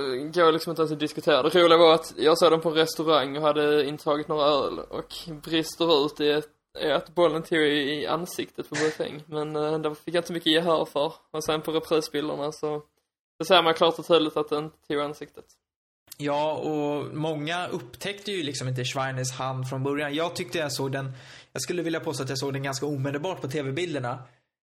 går 0.44 0.52
liksom 0.52 0.70
inte 0.70 0.82
ens 0.82 0.92
att 0.92 1.00
diskutera. 1.00 1.42
Det 1.42 1.62
roliga 1.62 1.78
var 1.78 1.94
att 1.94 2.14
jag 2.16 2.38
såg 2.38 2.50
dem 2.50 2.60
på 2.60 2.68
en 2.68 2.74
restaurang 2.74 3.36
och 3.36 3.42
hade 3.42 3.84
intagit 3.84 4.28
några 4.28 4.46
öl 4.46 4.78
och 4.78 5.14
brister 5.42 6.06
ut 6.06 6.20
i 6.20 6.30
ett 6.30 6.48
att 6.92 7.14
bollen 7.14 7.42
tog 7.42 7.58
i 7.58 8.06
ansiktet 8.06 8.68
på 8.68 8.74
Boateng. 8.74 9.22
Men 9.26 9.56
eh, 9.56 9.78
det 9.78 9.94
fick 9.94 10.14
jag 10.14 10.18
inte 10.18 10.26
så 10.26 10.32
mycket 10.32 10.52
gehör 10.52 10.84
för. 10.84 11.12
Och 11.30 11.44
sen 11.44 11.62
på 11.62 11.72
reprisbilderna 11.72 12.52
så 12.52 12.82
det 13.38 13.44
ser 13.44 13.62
man 13.62 13.74
klart 13.74 13.98
och 13.98 14.06
tydligt 14.06 14.36
att 14.36 14.48
den 14.48 14.70
tog 14.88 15.00
ansiktet. 15.00 15.44
Ja, 16.16 16.52
och 16.52 17.14
många 17.14 17.66
upptäckte 17.68 18.32
ju 18.32 18.42
liksom 18.42 18.68
inte 18.68 18.84
Schweiners 18.84 19.32
hand 19.32 19.68
från 19.68 19.82
början. 19.82 20.14
Jag 20.14 20.36
tyckte 20.36 20.58
jag 20.58 20.72
såg 20.72 20.92
den, 20.92 21.12
jag 21.52 21.62
skulle 21.62 21.82
vilja 21.82 22.00
påstå 22.00 22.22
att 22.22 22.28
jag 22.28 22.38
såg 22.38 22.52
den 22.52 22.62
ganska 22.62 22.86
omedelbart 22.86 23.40
på 23.40 23.48
tv-bilderna. 23.48 24.18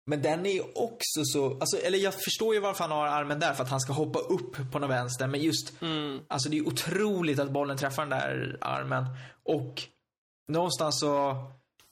Men 0.06 0.22
den 0.22 0.46
är 0.46 0.50
ju 0.52 0.62
också 0.76 1.22
så, 1.24 1.46
alltså, 1.60 1.78
eller 1.78 1.98
jag 1.98 2.14
förstår 2.14 2.54
ju 2.54 2.60
varför 2.60 2.84
han 2.84 2.92
har 2.92 3.08
armen 3.08 3.40
där, 3.40 3.54
för 3.54 3.64
att 3.64 3.70
han 3.70 3.80
ska 3.82 3.94
hoppa 3.94 4.20
upp 4.20 4.72
på 4.72 4.80
någon 4.80 4.90
vänster. 4.90 5.28
Men 5.28 5.42
just, 5.42 5.82
Mm. 5.82 6.20
alltså 6.28 6.50
det 6.50 6.58
är 6.58 6.68
otroligt 6.68 7.40
att 7.40 7.52
bollen 7.52 7.78
träffar 7.78 8.06
den 8.06 8.10
där 8.20 8.58
armen. 8.62 9.06
Och 9.44 9.82
någonstans 10.48 11.00
så, 11.00 11.36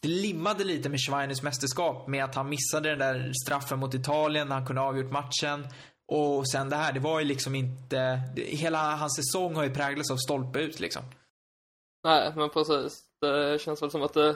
det 0.01 0.07
limmade 0.07 0.63
lite 0.63 0.89
med 0.89 0.99
Schweiners 0.99 1.41
mästerskap 1.41 2.07
med 2.07 2.23
att 2.23 2.35
han 2.35 2.49
missade 2.49 2.89
den 2.89 2.99
där 2.99 3.31
straffen 3.45 3.79
mot 3.79 3.93
Italien 3.93 4.47
när 4.47 4.55
han 4.55 4.65
kunde 4.65 4.81
ha 4.81 4.87
avgjort 4.87 5.11
matchen. 5.11 5.67
Och 6.07 6.49
sen 6.49 6.69
det 6.69 6.75
här, 6.75 6.93
det 6.93 6.99
var 6.99 7.19
ju 7.19 7.25
liksom 7.25 7.55
inte, 7.55 8.21
hela 8.35 8.95
hans 8.95 9.15
säsong 9.15 9.55
har 9.55 9.63
ju 9.63 9.73
präglats 9.73 10.11
av 10.11 10.17
stolpe 10.17 10.59
ut 10.59 10.79
liksom. 10.79 11.03
Nej, 12.03 12.33
men 12.35 12.49
precis. 12.49 13.03
Det 13.21 13.61
känns 13.61 13.81
väl 13.81 13.91
som 13.91 14.03
att 14.03 14.13
det, 14.13 14.35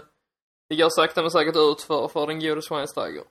det 0.69 0.75
går 0.75 0.89
sakta 0.89 1.21
men 1.21 1.31
säkert 1.31 1.55
ut 1.55 1.81
för, 1.81 2.07
för 2.07 2.27
den 2.27 2.39
gode 2.39 2.61
Schweinsteiger. 2.61 3.23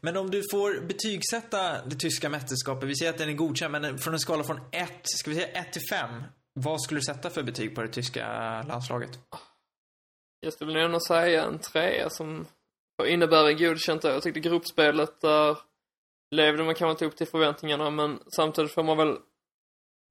Men 0.00 0.16
om 0.16 0.30
du 0.30 0.42
får 0.50 0.80
betygsätta 0.86 1.84
det 1.86 1.96
tyska 1.96 2.28
mästerskapet, 2.28 2.88
vi 2.88 2.96
säger 2.96 3.12
att 3.12 3.18
den 3.18 3.28
är 3.28 3.32
godkänd, 3.32 3.72
men 3.72 3.98
från 3.98 4.14
en 4.14 4.20
skala 4.20 4.44
från 4.44 4.60
1, 4.72 4.90
ska 5.04 5.30
vi 5.30 5.36
säga 5.36 5.48
1 5.48 5.72
till 5.72 5.82
5, 5.90 6.22
vad 6.52 6.82
skulle 6.82 7.00
du 7.00 7.04
sätta 7.04 7.30
för 7.30 7.42
betyg 7.42 7.74
på 7.74 7.82
det 7.82 7.88
tyska 7.88 8.26
landslaget? 8.62 9.18
Jag 10.40 10.52
skulle 10.52 10.88
nog 10.88 11.02
säga 11.02 11.44
en 11.44 11.58
trea 11.58 12.10
som 12.10 12.46
innebär 13.06 13.48
en 13.48 13.58
godkänt. 13.58 14.04
Jag 14.04 14.22
tyckte 14.22 14.40
gruppspelet 14.40 15.20
där 15.20 15.58
levde 16.30 16.64
man 16.64 16.74
kanske 16.74 16.90
inte 16.90 17.06
upp 17.06 17.16
till 17.16 17.26
förväntningarna 17.26 17.90
men 17.90 18.18
samtidigt 18.36 18.74
får 18.74 18.82
man 18.82 18.96
väl 18.96 19.18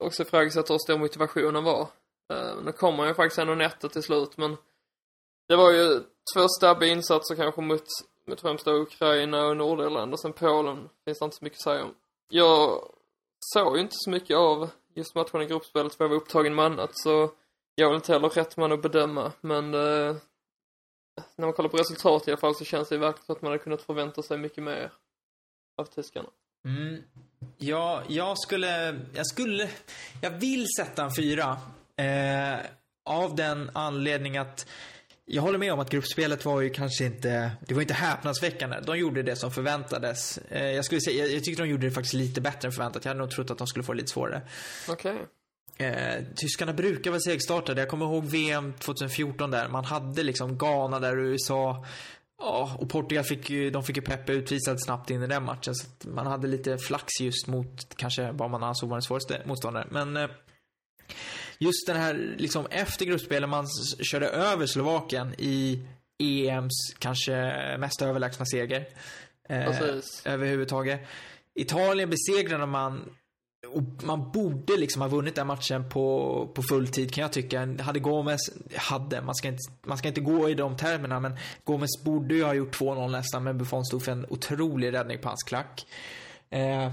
också 0.04 0.22
ifrågasätta 0.22 0.72
hur 0.72 0.78
stor 0.78 0.98
motivationen 0.98 1.64
var. 1.64 1.88
Eh, 2.32 2.56
Nu 2.64 2.72
kom 2.72 2.96
man 2.96 3.08
ju 3.08 3.14
faktiskt 3.14 3.38
ändå 3.38 3.54
netto 3.54 3.88
till 3.88 4.02
slut 4.02 4.36
men 4.36 4.56
det 5.48 5.56
var 5.56 5.70
ju 5.72 6.00
två 6.34 6.48
stabbiga 6.58 6.92
insatser 6.92 7.34
kanske 7.34 7.60
mot, 7.60 7.84
mot 8.26 8.40
främst 8.40 8.66
Ukraina 8.66 9.46
och 9.46 9.56
Nordirland 9.56 10.12
och 10.12 10.20
sen 10.20 10.32
Polen 10.32 10.88
finns 11.04 11.18
det 11.18 11.24
inte 11.24 11.36
så 11.36 11.44
mycket 11.44 11.58
att 11.58 11.62
säga 11.62 11.84
om. 11.84 11.94
Jag 12.28 12.88
såg 13.38 13.76
ju 13.76 13.82
inte 13.82 13.96
så 13.96 14.10
mycket 14.10 14.36
av 14.36 14.70
just 14.94 15.14
matchen 15.14 15.42
i 15.42 15.46
gruppspelet 15.46 15.94
för 15.94 16.04
jag 16.04 16.08
var 16.08 16.16
upptagen 16.16 16.54
med 16.54 16.64
annat 16.64 16.90
så 16.92 17.30
jag 17.74 17.86
är 17.86 17.90
väl 17.90 17.96
inte 17.96 18.12
heller 18.12 18.28
rätt 18.28 18.56
man 18.56 18.72
att 18.72 18.82
bedöma 18.82 19.32
men 19.40 19.74
eh, 19.74 20.16
när 21.36 21.46
man 21.46 21.52
kollar 21.52 21.68
på 21.68 21.76
resultat 21.76 22.28
i 22.28 22.30
alla 22.30 22.40
fall 22.40 22.54
så 22.54 22.64
känns 22.64 22.88
det 22.88 22.98
verkligen 22.98 23.26
som 23.26 23.34
att 23.34 23.42
man 23.42 23.52
hade 23.52 23.62
kunnat 23.62 23.82
förvänta 23.82 24.22
sig 24.22 24.38
mycket 24.38 24.64
mer 24.64 24.92
av 25.78 25.84
tyskarna. 25.84 26.28
Mm. 26.64 27.02
Ja, 27.58 28.02
jag 28.08 28.38
skulle, 28.38 29.00
jag 29.14 29.26
skulle, 29.26 29.70
jag 30.22 30.30
vill 30.30 30.66
sätta 30.78 31.04
en 31.04 31.14
fyra. 31.14 31.58
Eh, 31.96 32.66
av 33.04 33.34
den 33.34 33.70
anledning 33.74 34.36
att 34.36 34.66
jag 35.24 35.42
håller 35.42 35.58
med 35.58 35.72
om 35.72 35.80
att 35.80 35.90
gruppspelet 35.90 36.44
var 36.44 36.60
ju 36.60 36.70
kanske 36.70 37.04
inte, 37.04 37.52
det 37.66 37.74
var 37.74 37.80
inte 37.80 37.94
häpnadsväckande. 37.94 38.80
De 38.80 38.98
gjorde 38.98 39.22
det 39.22 39.36
som 39.36 39.50
förväntades. 39.50 40.38
Eh, 40.38 40.66
jag 40.66 40.84
skulle 40.84 41.00
säga, 41.00 41.24
jag, 41.24 41.34
jag 41.36 41.44
tyckte 41.44 41.62
de 41.62 41.68
gjorde 41.68 41.86
det 41.86 41.92
faktiskt 41.92 42.14
lite 42.14 42.40
bättre 42.40 42.68
än 42.68 42.72
förväntat. 42.72 43.04
Jag 43.04 43.10
hade 43.10 43.20
nog 43.20 43.30
trott 43.30 43.50
att 43.50 43.58
de 43.58 43.66
skulle 43.66 43.84
få 43.84 43.92
det 43.92 43.96
lite 43.96 44.10
svårare. 44.10 44.42
Okej. 44.88 45.26
Eh, 45.80 46.24
tyskarna 46.36 46.72
brukar 46.72 47.10
vara 47.10 47.20
segstartade. 47.20 47.80
Jag 47.80 47.88
kommer 47.88 48.06
ihåg 48.06 48.24
VM 48.24 48.72
2014 48.72 49.50
där. 49.50 49.68
Man 49.68 49.84
hade 49.84 50.22
liksom 50.22 50.58
Ghana 50.58 51.00
där 51.00 51.18
och 51.18 51.24
USA. 51.24 51.86
Ja, 52.38 52.76
och 52.78 52.90
Portugal 52.90 53.24
fick 53.24 53.50
ju, 53.50 53.70
de 53.70 53.82
fick 53.82 53.96
ju 53.96 54.02
Pepe 54.02 54.32
utvisad 54.32 54.82
snabbt 54.82 55.10
in 55.10 55.22
i 55.22 55.26
den 55.26 55.44
matchen. 55.44 55.74
Så 55.74 55.86
man 56.08 56.26
hade 56.26 56.48
lite 56.48 56.78
flax 56.78 57.20
just 57.20 57.46
mot 57.46 57.94
kanske 57.96 58.32
vad 58.32 58.50
man 58.50 58.62
ansåg 58.62 58.88
var 58.88 58.96
den 58.96 59.02
svåraste 59.02 59.42
motståndaren. 59.46 59.88
Men 59.90 60.16
eh, 60.16 60.30
just 61.58 61.86
den 61.86 61.96
här, 61.96 62.34
liksom 62.38 62.66
efter 62.70 63.04
gruppspelet, 63.04 63.48
man 63.48 63.66
körde 64.02 64.28
över 64.28 64.66
Slovakien 64.66 65.34
i 65.38 65.82
EMs 66.18 66.94
kanske 66.98 67.32
mest 67.78 68.02
överlägsna 68.02 68.46
seger. 68.46 68.88
Eh, 69.48 69.82
överhuvudtaget. 70.24 71.00
Italien 71.54 72.10
besegrade 72.10 72.66
man 72.66 73.10
och 73.66 73.82
man 74.04 74.30
borde 74.30 74.76
liksom 74.76 75.02
ha 75.02 75.08
vunnit 75.08 75.34
den 75.34 75.46
matchen 75.46 75.88
på, 75.88 76.48
på 76.54 76.62
fulltid 76.62 77.14
kan 77.14 77.22
jag 77.22 77.32
tycka. 77.32 77.76
Hade 77.80 78.00
Gomes, 78.00 78.40
hade, 78.76 79.22
man 79.22 79.34
ska, 79.34 79.48
inte, 79.48 79.72
man 79.86 79.98
ska 79.98 80.08
inte 80.08 80.20
gå 80.20 80.48
i 80.48 80.54
de 80.54 80.76
termerna 80.76 81.20
men 81.20 81.36
Gomes 81.64 82.04
borde 82.04 82.34
ju 82.34 82.44
ha 82.44 82.54
gjort 82.54 82.76
2-0 82.78 83.10
nästan 83.10 83.44
men 83.44 83.58
Buffon 83.58 83.84
stod 83.84 84.02
för 84.02 84.12
en 84.12 84.26
otrolig 84.28 84.92
räddning 84.92 85.18
på 85.18 85.28
hans 85.28 85.42
klack. 85.42 85.86
Eh, 86.50 86.92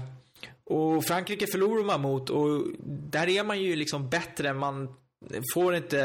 och 0.64 1.04
Frankrike 1.04 1.46
förlorar 1.46 1.84
man 1.84 2.00
mot 2.00 2.30
och 2.30 2.64
där 3.10 3.28
är 3.28 3.44
man 3.44 3.62
ju 3.62 3.76
liksom 3.76 4.08
bättre. 4.08 4.52
Man 4.52 4.88
får 5.54 5.74
inte, 5.74 6.00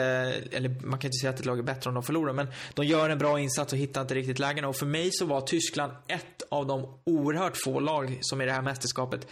eller 0.51 0.69
man 0.69 0.99
kan 0.99 1.07
inte 1.07 1.17
säga 1.21 1.29
att 1.29 1.39
ett 1.39 1.45
lag 1.45 1.59
är 1.59 1.63
bättre 1.63 1.89
om 1.89 1.93
de 1.93 2.03
förlorar, 2.03 2.33
men 2.33 2.47
de 2.73 2.85
gör 2.85 3.09
en 3.09 3.17
bra 3.17 3.39
insats 3.39 3.73
och 3.73 3.79
hittar 3.79 4.01
inte 4.01 4.15
riktigt 4.15 4.39
lägena. 4.39 4.67
Och 4.67 4.75
för 4.75 4.85
mig 4.85 5.09
så 5.11 5.25
var 5.25 5.41
Tyskland 5.41 5.93
ett 6.07 6.43
av 6.49 6.67
de 6.67 6.99
oerhört 7.03 7.57
få 7.63 7.79
lag 7.79 8.17
som 8.21 8.41
i 8.41 8.45
det 8.45 8.51
här 8.51 8.61
mästerskapet 8.61 9.27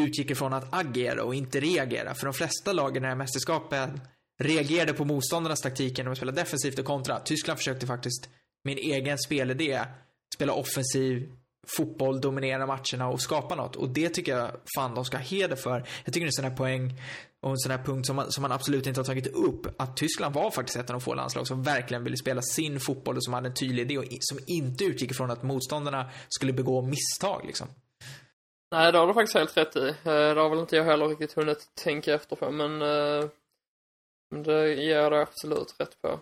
utgick 0.00 0.30
ifrån 0.30 0.52
att 0.52 0.74
agera 0.74 1.24
och 1.24 1.34
inte 1.34 1.60
reagera. 1.60 2.14
För 2.14 2.26
de 2.26 2.34
flesta 2.34 2.72
lagen 2.72 2.96
i 2.96 3.00
det 3.00 3.06
här 3.06 3.16
mästerskapet 3.16 3.90
reagerade 4.42 4.92
på 4.92 5.04
motståndarnas 5.04 5.60
taktik 5.60 5.98
genom 5.98 6.12
att 6.12 6.16
spela 6.16 6.32
defensivt 6.32 6.78
och 6.78 6.84
kontra. 6.84 7.20
Tyskland 7.20 7.58
försökte 7.58 7.86
faktiskt 7.86 8.28
med 8.64 8.78
en 8.78 8.92
egen 8.92 9.18
spelidé 9.18 9.80
spela 10.34 10.52
offensiv 10.52 11.32
fotboll, 11.66 12.20
dominera 12.20 12.66
matcherna 12.66 13.08
och 13.08 13.20
skapa 13.20 13.54
något. 13.54 13.76
Och 13.76 13.88
det 13.88 14.08
tycker 14.08 14.36
jag 14.36 14.50
fan 14.76 14.94
de 14.94 15.04
ska 15.04 15.16
ha 15.16 15.24
heder 15.24 15.56
för. 15.56 15.88
Jag 16.04 16.14
tycker 16.14 16.20
det 16.20 16.24
är 16.24 16.26
en 16.26 16.32
sån 16.32 16.44
här 16.44 16.56
poäng 16.56 17.00
och 17.42 17.50
en 17.50 17.58
sån 17.58 17.70
här 17.70 17.84
punkt 17.84 18.06
som 18.06 18.16
man, 18.16 18.32
som 18.32 18.42
man 18.42 18.52
absolut 18.52 18.86
inte 18.86 19.00
har 19.00 19.04
tagit 19.04 19.26
upp. 19.26 19.66
Att 19.82 19.96
Tyskland 19.96 20.34
var 20.34 20.50
faktiskt 20.50 20.76
ett 20.76 20.90
av 20.90 20.94
de 20.94 21.00
få 21.00 21.14
landslag 21.14 21.46
som 21.46 21.62
verkligen 21.62 22.04
ville 22.04 22.16
spela 22.16 22.42
sin 22.42 22.80
fotboll 22.80 23.16
och 23.16 23.24
som 23.24 23.34
hade 23.34 23.48
en 23.48 23.54
tydlig 23.54 23.82
idé 23.82 23.98
och 23.98 24.04
som 24.20 24.38
inte 24.46 24.84
utgick 24.84 25.10
ifrån 25.10 25.30
att 25.30 25.42
motståndarna 25.42 26.10
skulle 26.28 26.52
begå 26.52 26.82
misstag 26.82 27.42
liksom. 27.46 27.68
Nej, 28.74 28.92
det 28.92 28.98
har 28.98 29.06
du 29.06 29.14
faktiskt 29.14 29.34
helt 29.34 29.56
rätt 29.56 29.76
i. 29.76 29.88
Eh, 29.88 29.94
det 30.04 30.40
har 30.40 30.50
väl 30.50 30.58
inte 30.58 30.76
jag 30.76 30.84
heller 30.84 31.08
riktigt 31.08 31.32
hunnit 31.32 31.74
tänka 31.74 32.14
efter 32.14 32.36
på, 32.36 32.50
men 32.50 32.82
eh, 32.82 33.28
det 34.44 34.74
ger 34.74 34.98
jag 34.98 35.12
dig 35.12 35.20
absolut 35.20 35.74
rätt 35.78 36.02
på. 36.02 36.20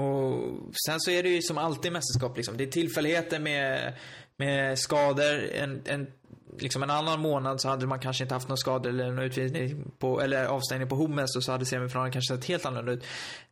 Och 0.00 0.74
sen 0.86 1.00
så 1.00 1.10
är 1.10 1.22
det 1.22 1.28
ju 1.28 1.42
som 1.42 1.58
alltid 1.58 1.86
i 1.86 1.92
mästerskap 1.92 2.36
liksom. 2.36 2.56
Det 2.56 2.64
är 2.64 2.68
tillfälligheter 2.70 3.38
med, 3.38 3.94
med 4.36 4.78
skador. 4.78 5.50
En, 5.52 5.82
en, 5.86 6.12
liksom 6.58 6.82
en 6.82 6.90
annan 6.90 7.20
månad 7.20 7.60
så 7.60 7.68
hade 7.68 7.86
man 7.86 8.00
kanske 8.00 8.24
inte 8.24 8.34
haft 8.34 8.48
någon 8.48 8.58
skada 8.58 8.88
eller 8.88 9.06
någon 9.06 9.24
utvisning 9.24 9.90
på, 9.98 10.20
eller 10.20 10.44
avstängning 10.44 10.88
på 10.88 10.96
Hummels 10.96 11.36
och 11.36 11.44
så 11.44 11.52
hade 11.52 11.66
semifinalen 11.66 12.12
kanske 12.12 12.34
sett 12.34 12.44
helt 12.44 12.66
annorlunda 12.66 12.92
ut. 12.92 13.04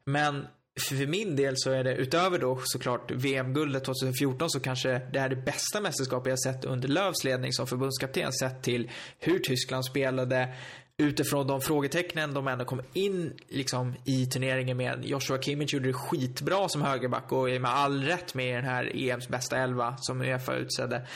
Men 0.05 0.47
för 0.81 1.07
min 1.07 1.37
del 1.37 1.55
så 1.57 1.71
är 1.71 1.85
det 1.85 1.95
utöver 1.95 2.39
då 2.39 2.61
såklart 2.65 3.11
VM-guldet 3.11 3.85
2014 3.85 4.51
så 4.51 4.61
kanske 4.61 4.99
det 5.13 5.19
är 5.19 5.29
det 5.29 5.37
bästa 5.37 5.81
mästerskapet 5.81 6.31
jag 6.31 6.41
sett 6.41 6.65
under 6.65 6.89
Lööfs 6.89 7.25
ledning 7.25 7.53
som 7.53 7.67
förbundskapten 7.67 8.33
sett 8.33 8.63
till 8.63 8.91
hur 9.19 9.39
Tyskland 9.39 9.85
spelade 9.85 10.55
utifrån 10.99 11.47
de 11.47 11.61
frågetecknen 11.61 12.35
de 12.35 12.49
ändå 12.49 12.65
kom 12.65 12.83
in 12.93 13.33
liksom 13.49 13.95
i 14.05 14.27
turneringen 14.27 14.77
med. 14.77 15.05
Joshua 15.05 15.43
Kimmich 15.43 15.75
gjorde 15.75 15.87
det 15.87 15.93
skitbra 15.93 16.69
som 16.69 16.83
högerback 16.83 17.33
och 17.33 17.51
är 17.51 17.59
med 17.59 17.71
all 17.71 18.03
rätt 18.03 18.35
med 18.35 18.49
i 18.49 18.53
den 18.53 18.65
här 18.65 18.97
EMs 18.97 19.29
bästa 19.29 19.57
elva 19.57 19.97
som 19.99 20.21
Uefa 20.21 20.55
utsedde. 20.55 21.07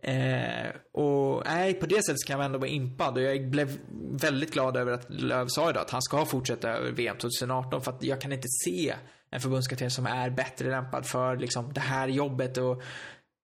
Eh, 0.00 0.70
och 0.92 1.42
nej, 1.44 1.74
på 1.74 1.86
det 1.86 2.04
sättet 2.04 2.26
kan 2.26 2.36
jag 2.38 2.46
ändå 2.46 2.58
vara 2.58 2.70
impad 2.70 3.16
och 3.16 3.22
jag 3.22 3.50
blev 3.50 3.78
väldigt 4.12 4.52
glad 4.52 4.76
över 4.76 4.92
att 4.92 5.10
Löv 5.10 5.46
sa 5.48 5.70
idag 5.70 5.80
att 5.80 5.90
han 5.90 6.02
ska 6.02 6.24
fortsätta 6.24 6.70
över 6.70 6.90
VM 6.90 7.16
2018 7.16 7.82
för 7.82 7.92
att 7.92 8.02
jag 8.02 8.20
kan 8.20 8.32
inte 8.32 8.48
se 8.64 8.94
en 9.30 9.40
förbundskapten 9.40 9.90
som 9.90 10.06
är 10.06 10.30
bättre 10.30 10.70
lämpad 10.70 11.06
för 11.06 11.36
liksom 11.36 11.72
det 11.72 11.80
här 11.80 12.08
jobbet 12.08 12.58
och 12.58 12.82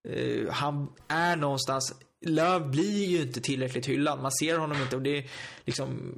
eh, 0.08 0.50
han 0.50 0.92
är 1.08 1.36
någonstans 1.36 1.94
Löv 2.26 2.70
blir 2.70 3.04
ju 3.04 3.22
inte 3.22 3.40
tillräckligt 3.40 3.86
hyllad. 3.86 4.22
Man 4.22 4.32
ser 4.32 4.58
honom 4.58 4.82
inte 4.82 4.96
och 4.96 5.02
det 5.02 5.18
är 5.18 5.30
liksom 5.64 6.14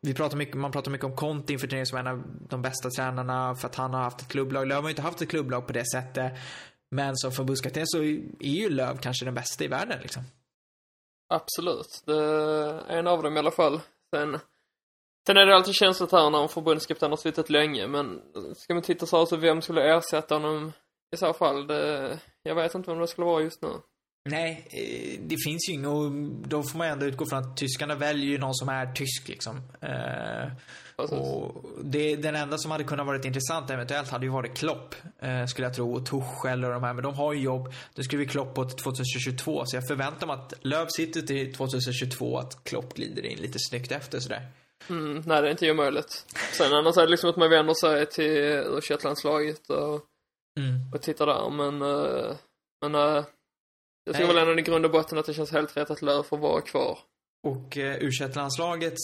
vi 0.00 0.14
pratar 0.14 0.36
mycket, 0.36 0.56
man 0.56 0.72
pratar 0.72 0.90
mycket 0.90 1.04
om 1.04 1.16
Conte 1.16 1.52
inför 1.52 1.66
turneringen 1.66 1.86
som 1.86 1.98
en 1.98 2.06
av 2.06 2.22
de 2.48 2.62
bästa 2.62 2.90
tränarna 2.90 3.54
för 3.54 3.68
att 3.68 3.74
han 3.74 3.94
har 3.94 4.02
haft 4.02 4.20
ett 4.20 4.28
klubblag. 4.28 4.66
Löv 4.66 4.76
har 4.76 4.88
ju 4.88 4.90
inte 4.90 5.02
haft 5.02 5.22
ett 5.22 5.28
klubblag 5.28 5.66
på 5.66 5.72
det 5.72 5.90
sättet. 5.90 6.32
Men 6.90 7.16
som 7.16 7.32
förbundskapten 7.32 7.86
så 7.86 7.98
är 7.98 8.28
ju 8.40 8.70
Löv 8.70 8.98
kanske 8.98 9.24
den 9.24 9.34
bästa 9.34 9.64
i 9.64 9.68
världen 9.68 9.98
liksom. 10.02 10.22
Absolut. 11.28 12.02
Det 12.04 12.16
är 12.16 12.98
en 12.98 13.06
av 13.06 13.22
dem 13.22 13.36
i 13.36 13.38
alla 13.38 13.50
fall. 13.50 13.80
Sen, 14.14 14.38
sen 15.26 15.36
är 15.36 15.46
det 15.46 15.54
alltid 15.54 15.74
känsligt 15.74 16.12
här 16.12 16.30
när 16.30 16.42
en 16.42 16.48
förbundskapten 16.48 17.10
har 17.10 17.16
suttit 17.16 17.50
länge, 17.50 17.86
men 17.86 18.22
ska 18.56 18.74
man 18.74 18.82
titta 18.82 19.06
så 19.06 19.18
här 19.18 19.26
så 19.26 19.36
vem 19.36 19.62
skulle 19.62 19.96
ersätta 19.96 20.34
honom 20.34 20.72
i 21.14 21.16
så 21.16 21.32
fall? 21.32 21.66
Det, 21.66 22.18
jag 22.42 22.54
vet 22.54 22.74
inte 22.74 22.90
vem 22.90 23.00
det 23.00 23.06
skulle 23.06 23.24
vara 23.24 23.42
just 23.42 23.62
nu. 23.62 23.68
Nej, 24.30 24.64
eh, 24.70 25.20
det 25.20 25.36
finns 25.44 25.68
ju 25.68 25.72
inget 25.72 25.88
och 25.88 26.10
då 26.48 26.62
får 26.62 26.78
man 26.78 26.86
ändå 26.86 27.06
utgå 27.06 27.26
från 27.26 27.38
att 27.38 27.56
tyskarna 27.56 27.94
väljer 27.94 28.26
ju 28.26 28.38
någon 28.38 28.54
som 28.54 28.68
är 28.68 28.92
tysk 28.92 29.28
liksom. 29.28 29.56
Eh, 29.80 30.52
och 30.96 31.64
det, 31.84 32.16
den 32.16 32.36
enda 32.36 32.58
som 32.58 32.70
hade 32.70 32.84
kunnat 32.84 33.06
varit 33.06 33.24
intressant 33.24 33.70
eventuellt 33.70 34.10
hade 34.10 34.26
ju 34.26 34.32
varit 34.32 34.58
Klopp, 34.58 34.94
eh, 35.18 35.46
skulle 35.46 35.66
jag 35.66 35.74
tro. 35.74 35.94
Och 35.94 36.06
Tuchel 36.06 36.64
och 36.64 36.70
de 36.72 36.82
här, 36.82 36.94
men 36.94 37.02
de 37.02 37.14
har 37.14 37.32
ju 37.32 37.40
jobb. 37.40 37.72
Nu 37.94 38.02
skriver 38.02 38.24
Klopp 38.24 38.54
på 38.54 38.64
till 38.64 38.84
2022, 38.84 39.62
så 39.66 39.76
jag 39.76 39.86
förväntar 39.86 40.26
mig 40.26 40.36
att 40.36 40.54
Löv 40.60 40.86
sitter 40.88 41.20
till 41.20 41.54
2022, 41.54 42.38
att 42.38 42.64
Klopp 42.64 42.94
glider 42.94 43.26
in 43.26 43.38
lite 43.38 43.58
snyggt 43.58 43.92
efter 43.92 44.20
sådär. 44.20 44.48
Mm, 44.90 45.22
nej, 45.26 45.42
det 45.42 45.48
är 45.48 45.50
inte 45.50 45.70
omöjligt. 45.70 46.26
Sen 46.52 46.72
annars 46.72 46.96
är 46.96 47.02
det 47.02 47.10
liksom 47.10 47.30
att 47.30 47.36
man 47.36 47.50
vänder 47.50 47.74
sig 47.74 48.06
till 48.06 48.26
u 48.26 48.80
landslaget 49.04 49.70
och, 49.70 50.04
Mm. 50.58 50.92
och 50.94 51.02
tittar 51.02 51.26
där, 51.26 51.50
men, 51.50 51.78
men 52.82 52.94
jag 54.08 54.16
tror 54.16 54.26
Nej. 54.26 54.36
väl 54.36 54.48
ändå 54.48 54.60
i 54.60 54.62
grund 54.62 54.84
och 54.84 54.90
botten 54.90 55.18
att 55.18 55.26
det 55.26 55.34
känns 55.34 55.52
helt 55.52 55.76
rätt 55.76 55.90
att 55.90 56.02
Löw 56.02 56.22
får 56.22 56.38
vara 56.38 56.60
kvar. 56.60 56.98
Och 57.42 57.76
eh, 57.78 57.96
u 57.96 58.10
landslagets 58.34 59.00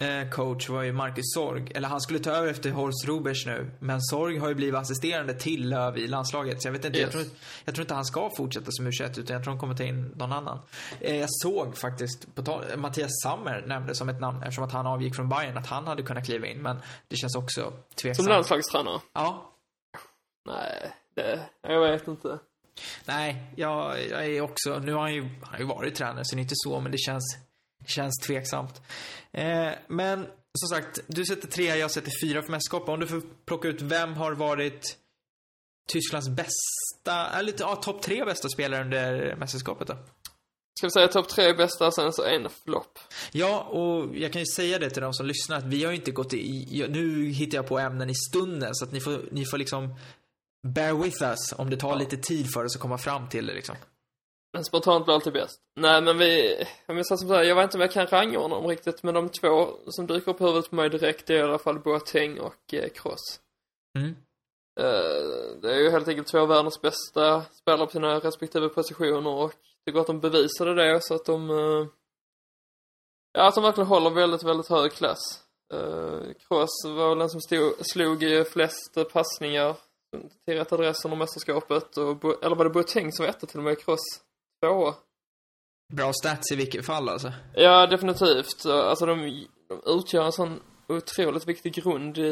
eh, 0.00 0.30
coach 0.30 0.68
var 0.68 0.82
ju 0.82 0.92
Marcus 0.92 1.24
Sorg. 1.34 1.72
Eller 1.74 1.88
han 1.88 2.00
skulle 2.00 2.18
ta 2.18 2.30
över 2.30 2.48
efter 2.48 2.70
Horst 2.70 3.04
Rubers 3.06 3.46
nu. 3.46 3.70
Men 3.80 4.00
Sorg 4.02 4.38
har 4.38 4.48
ju 4.48 4.54
blivit 4.54 4.74
assisterande 4.74 5.34
till 5.34 5.68
Löv 5.68 5.98
i 5.98 6.06
landslaget. 6.06 6.62
Så 6.62 6.68
jag 6.68 6.72
vet 6.72 6.84
inte, 6.84 6.98
jag, 6.98 7.06
Yes. 7.06 7.12
tror, 7.12 7.24
jag 7.64 7.74
tror 7.74 7.84
inte 7.84 7.94
han 7.94 8.04
ska 8.04 8.30
fortsätta 8.36 8.66
som 8.70 8.86
u 8.86 8.90
utan 8.90 9.14
jag 9.14 9.26
tror 9.26 9.44
han 9.44 9.58
kommer 9.58 9.74
ta 9.74 9.84
in 9.84 10.12
någon 10.16 10.32
annan. 10.32 10.58
Eh, 11.00 11.16
jag 11.16 11.28
såg 11.30 11.76
faktiskt, 11.78 12.34
på 12.34 12.42
tal, 12.42 12.64
Mattias 12.76 13.10
Sammer 13.22 13.64
nämnde 13.66 13.94
som 13.94 14.08
ett 14.08 14.20
namn 14.20 14.42
eftersom 14.42 14.64
att 14.64 14.72
han 14.72 14.86
avgick 14.86 15.16
från 15.16 15.28
Bayern 15.28 15.58
att 15.58 15.66
han 15.66 15.86
hade 15.86 16.02
kunnat 16.02 16.24
kliva 16.24 16.46
in. 16.46 16.62
Men 16.62 16.76
det 17.08 17.16
känns 17.16 17.36
också 17.36 17.72
tveksamt. 17.94 18.24
Som 18.24 18.32
landslagstränare? 18.32 19.00
Ja. 19.12 19.52
Nej, 20.46 20.92
det, 21.14 21.40
jag 21.62 21.80
vet 21.80 22.08
inte. 22.08 22.38
Nej, 23.04 23.52
jag, 23.56 24.04
jag 24.10 24.26
är 24.26 24.40
också, 24.40 24.78
nu 24.78 24.92
har 24.92 25.00
han 25.00 25.14
ju, 25.14 25.22
han 25.22 25.52
har 25.52 25.58
ju 25.58 25.64
varit 25.64 25.94
tränare 25.94 26.24
så 26.24 26.34
det 26.34 26.40
är 26.40 26.42
inte 26.42 26.54
så, 26.56 26.80
men 26.80 26.92
det 26.92 26.98
känns, 26.98 27.36
det 27.84 27.90
känns 27.90 28.18
tveksamt. 28.18 28.82
Eh, 29.32 29.70
men 29.88 30.26
som 30.58 30.68
sagt, 30.68 31.00
du 31.06 31.24
sätter 31.24 31.48
tre, 31.48 31.64
jag 31.64 31.90
sätter 31.90 32.12
fyra 32.22 32.42
för 32.42 32.50
mästerskapet. 32.50 32.88
Om 32.88 33.00
du 33.00 33.06
får 33.06 33.22
plocka 33.44 33.68
ut 33.68 33.82
vem 33.82 34.14
har 34.14 34.32
varit 34.32 34.96
Tysklands 35.88 36.28
bästa, 36.28 37.38
eller 37.38 37.54
ja, 37.58 37.76
topp 37.76 38.02
tre 38.02 38.24
bästa 38.24 38.48
spelare 38.48 38.82
under 38.84 39.36
mästerskapet 39.36 39.88
då? 39.88 39.94
Ska 40.78 40.86
vi 40.86 40.90
säga 40.90 41.08
topp 41.08 41.28
tre 41.28 41.52
bästa, 41.52 41.90
sen 41.90 42.12
så 42.12 42.24
en 42.24 42.48
flopp. 42.64 42.98
Ja, 43.32 43.60
och 43.60 44.16
jag 44.16 44.32
kan 44.32 44.42
ju 44.42 44.46
säga 44.46 44.78
det 44.78 44.90
till 44.90 45.02
de 45.02 45.14
som 45.14 45.26
lyssnar 45.26 45.58
att 45.58 45.64
vi 45.64 45.84
har 45.84 45.92
ju 45.92 45.96
inte 45.96 46.10
gått 46.10 46.34
i, 46.34 46.86
nu 46.88 47.28
hittar 47.28 47.58
jag 47.58 47.66
på 47.66 47.78
ämnen 47.78 48.10
i 48.10 48.14
stunden 48.14 48.74
så 48.74 48.84
att 48.84 48.92
ni 48.92 49.00
får, 49.00 49.28
ni 49.32 49.44
får 49.44 49.58
liksom 49.58 49.94
bear 50.62 50.94
with 50.94 51.22
us 51.22 51.52
om 51.58 51.70
det 51.70 51.76
tar 51.76 51.96
lite 51.96 52.16
tid 52.16 52.46
för 52.54 52.64
oss 52.64 52.76
att 52.76 52.82
komma 52.82 52.98
fram 52.98 53.28
till 53.28 53.46
det 53.46 53.54
liksom. 53.54 53.76
Men 54.52 54.64
spontant 54.64 55.04
blir 55.04 55.14
alltid 55.14 55.32
bäst. 55.32 55.60
Nej 55.76 56.02
men 56.02 56.18
vi, 56.18 56.64
jag 56.86 56.94
minns 56.94 57.08
som 57.08 57.16
så 57.16 57.34
här, 57.34 57.42
jag 57.42 57.56
vet 57.56 57.64
inte 57.64 57.76
om 57.76 57.80
jag 57.80 57.92
kan 57.92 58.06
rangordna 58.06 58.56
dem 58.56 58.66
riktigt, 58.66 59.02
men 59.02 59.14
de 59.14 59.28
två 59.28 59.68
som 59.86 60.06
dyker 60.06 60.30
upp 60.30 60.40
i 60.40 60.44
huvudet 60.44 60.70
på 60.70 60.76
mig 60.76 60.90
direkt 60.90 61.30
är 61.30 61.34
i 61.34 61.42
alla 61.42 61.58
fall 61.58 61.78
Boateng 61.78 62.40
och 62.40 62.74
eh, 62.74 62.88
Kroos. 62.88 63.40
Mm. 63.98 64.16
Eh, 64.80 65.60
det 65.62 65.74
är 65.74 65.78
ju 65.78 65.90
helt 65.90 66.08
enkelt 66.08 66.28
två 66.28 66.38
av 66.38 66.48
världens 66.48 66.80
bästa 66.80 67.42
spelare 67.42 67.86
på 67.86 67.92
sina 67.92 68.18
respektive 68.18 68.68
positioner 68.68 69.30
och 69.30 69.52
tycker 69.86 70.00
att 70.00 70.06
de 70.06 70.20
bevisade 70.20 70.74
det 70.74 71.00
så 71.02 71.14
att 71.14 71.24
de 71.24 71.50
eh, 71.50 71.86
Ja, 73.32 73.48
att 73.48 73.54
de 73.54 73.64
verkligen 73.64 73.88
håller 73.88 74.10
väldigt, 74.10 74.42
väldigt 74.42 74.68
hög 74.68 74.92
klass. 74.92 75.18
Uh, 75.74 76.32
Kroos 76.48 76.84
var 76.84 77.16
den 77.16 77.30
som 77.30 77.40
stod, 77.40 77.72
slog 77.80 78.22
i 78.22 78.44
flest 78.44 78.96
passningar 79.12 79.76
till 80.44 80.54
rätt 80.54 80.72
adress 80.72 81.04
under 81.04 81.18
mästerskapet. 81.18 81.96
Och, 81.96 82.44
eller 82.44 82.56
var 82.56 82.64
det 82.64 82.70
Boateng 82.70 83.12
som 83.12 83.24
var 83.24 83.30
etta 83.30 83.46
till 83.46 83.58
och 83.58 83.64
med? 83.64 83.78
Kroos 83.78 84.00
tvåa. 84.62 84.94
Bra 85.92 86.12
stats 86.12 86.52
i 86.52 86.56
vilket 86.56 86.86
fall 86.86 87.08
alltså. 87.08 87.32
Ja, 87.54 87.86
definitivt. 87.86 88.66
Alltså 88.66 89.06
de, 89.06 89.46
de 89.68 89.80
utgör 89.86 90.24
en 90.24 90.32
sån 90.32 90.60
otroligt 90.88 91.48
viktig 91.48 91.74
grund 91.74 92.18
i, 92.18 92.22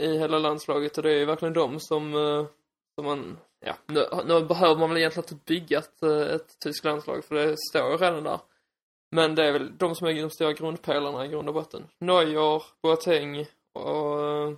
i 0.00 0.18
hela 0.18 0.38
landslaget 0.38 0.96
och 0.96 1.02
det 1.02 1.12
är 1.12 1.26
verkligen 1.26 1.54
de 1.54 1.80
som, 1.80 2.14
uh, 2.14 2.46
som 2.94 3.04
man, 3.04 3.38
ja, 3.66 3.74
nu, 3.86 4.06
nu 4.26 4.44
behöver 4.44 4.76
man 4.76 4.88
väl 4.88 4.98
egentligen 4.98 5.24
inte 5.24 5.44
bygga 5.46 5.78
ett, 5.78 6.02
ett 6.02 6.58
tyskt 6.64 6.84
landslag 6.84 7.24
för 7.24 7.34
det 7.34 7.56
står 7.70 7.90
ju 7.90 7.96
redan 7.96 8.24
där. 8.24 8.40
Men 9.12 9.34
det 9.34 9.44
är 9.44 9.52
väl 9.52 9.78
de 9.78 9.94
som 9.94 10.06
är 10.06 10.22
de 10.22 10.30
stora 10.30 10.52
grundpelarna 10.52 11.24
i 11.24 11.28
grund 11.28 11.48
och 11.48 11.54
botten. 11.54 11.86
Neuer, 11.98 12.62
Boateng 12.82 13.46
och 13.72 14.24
eh, 14.24 14.56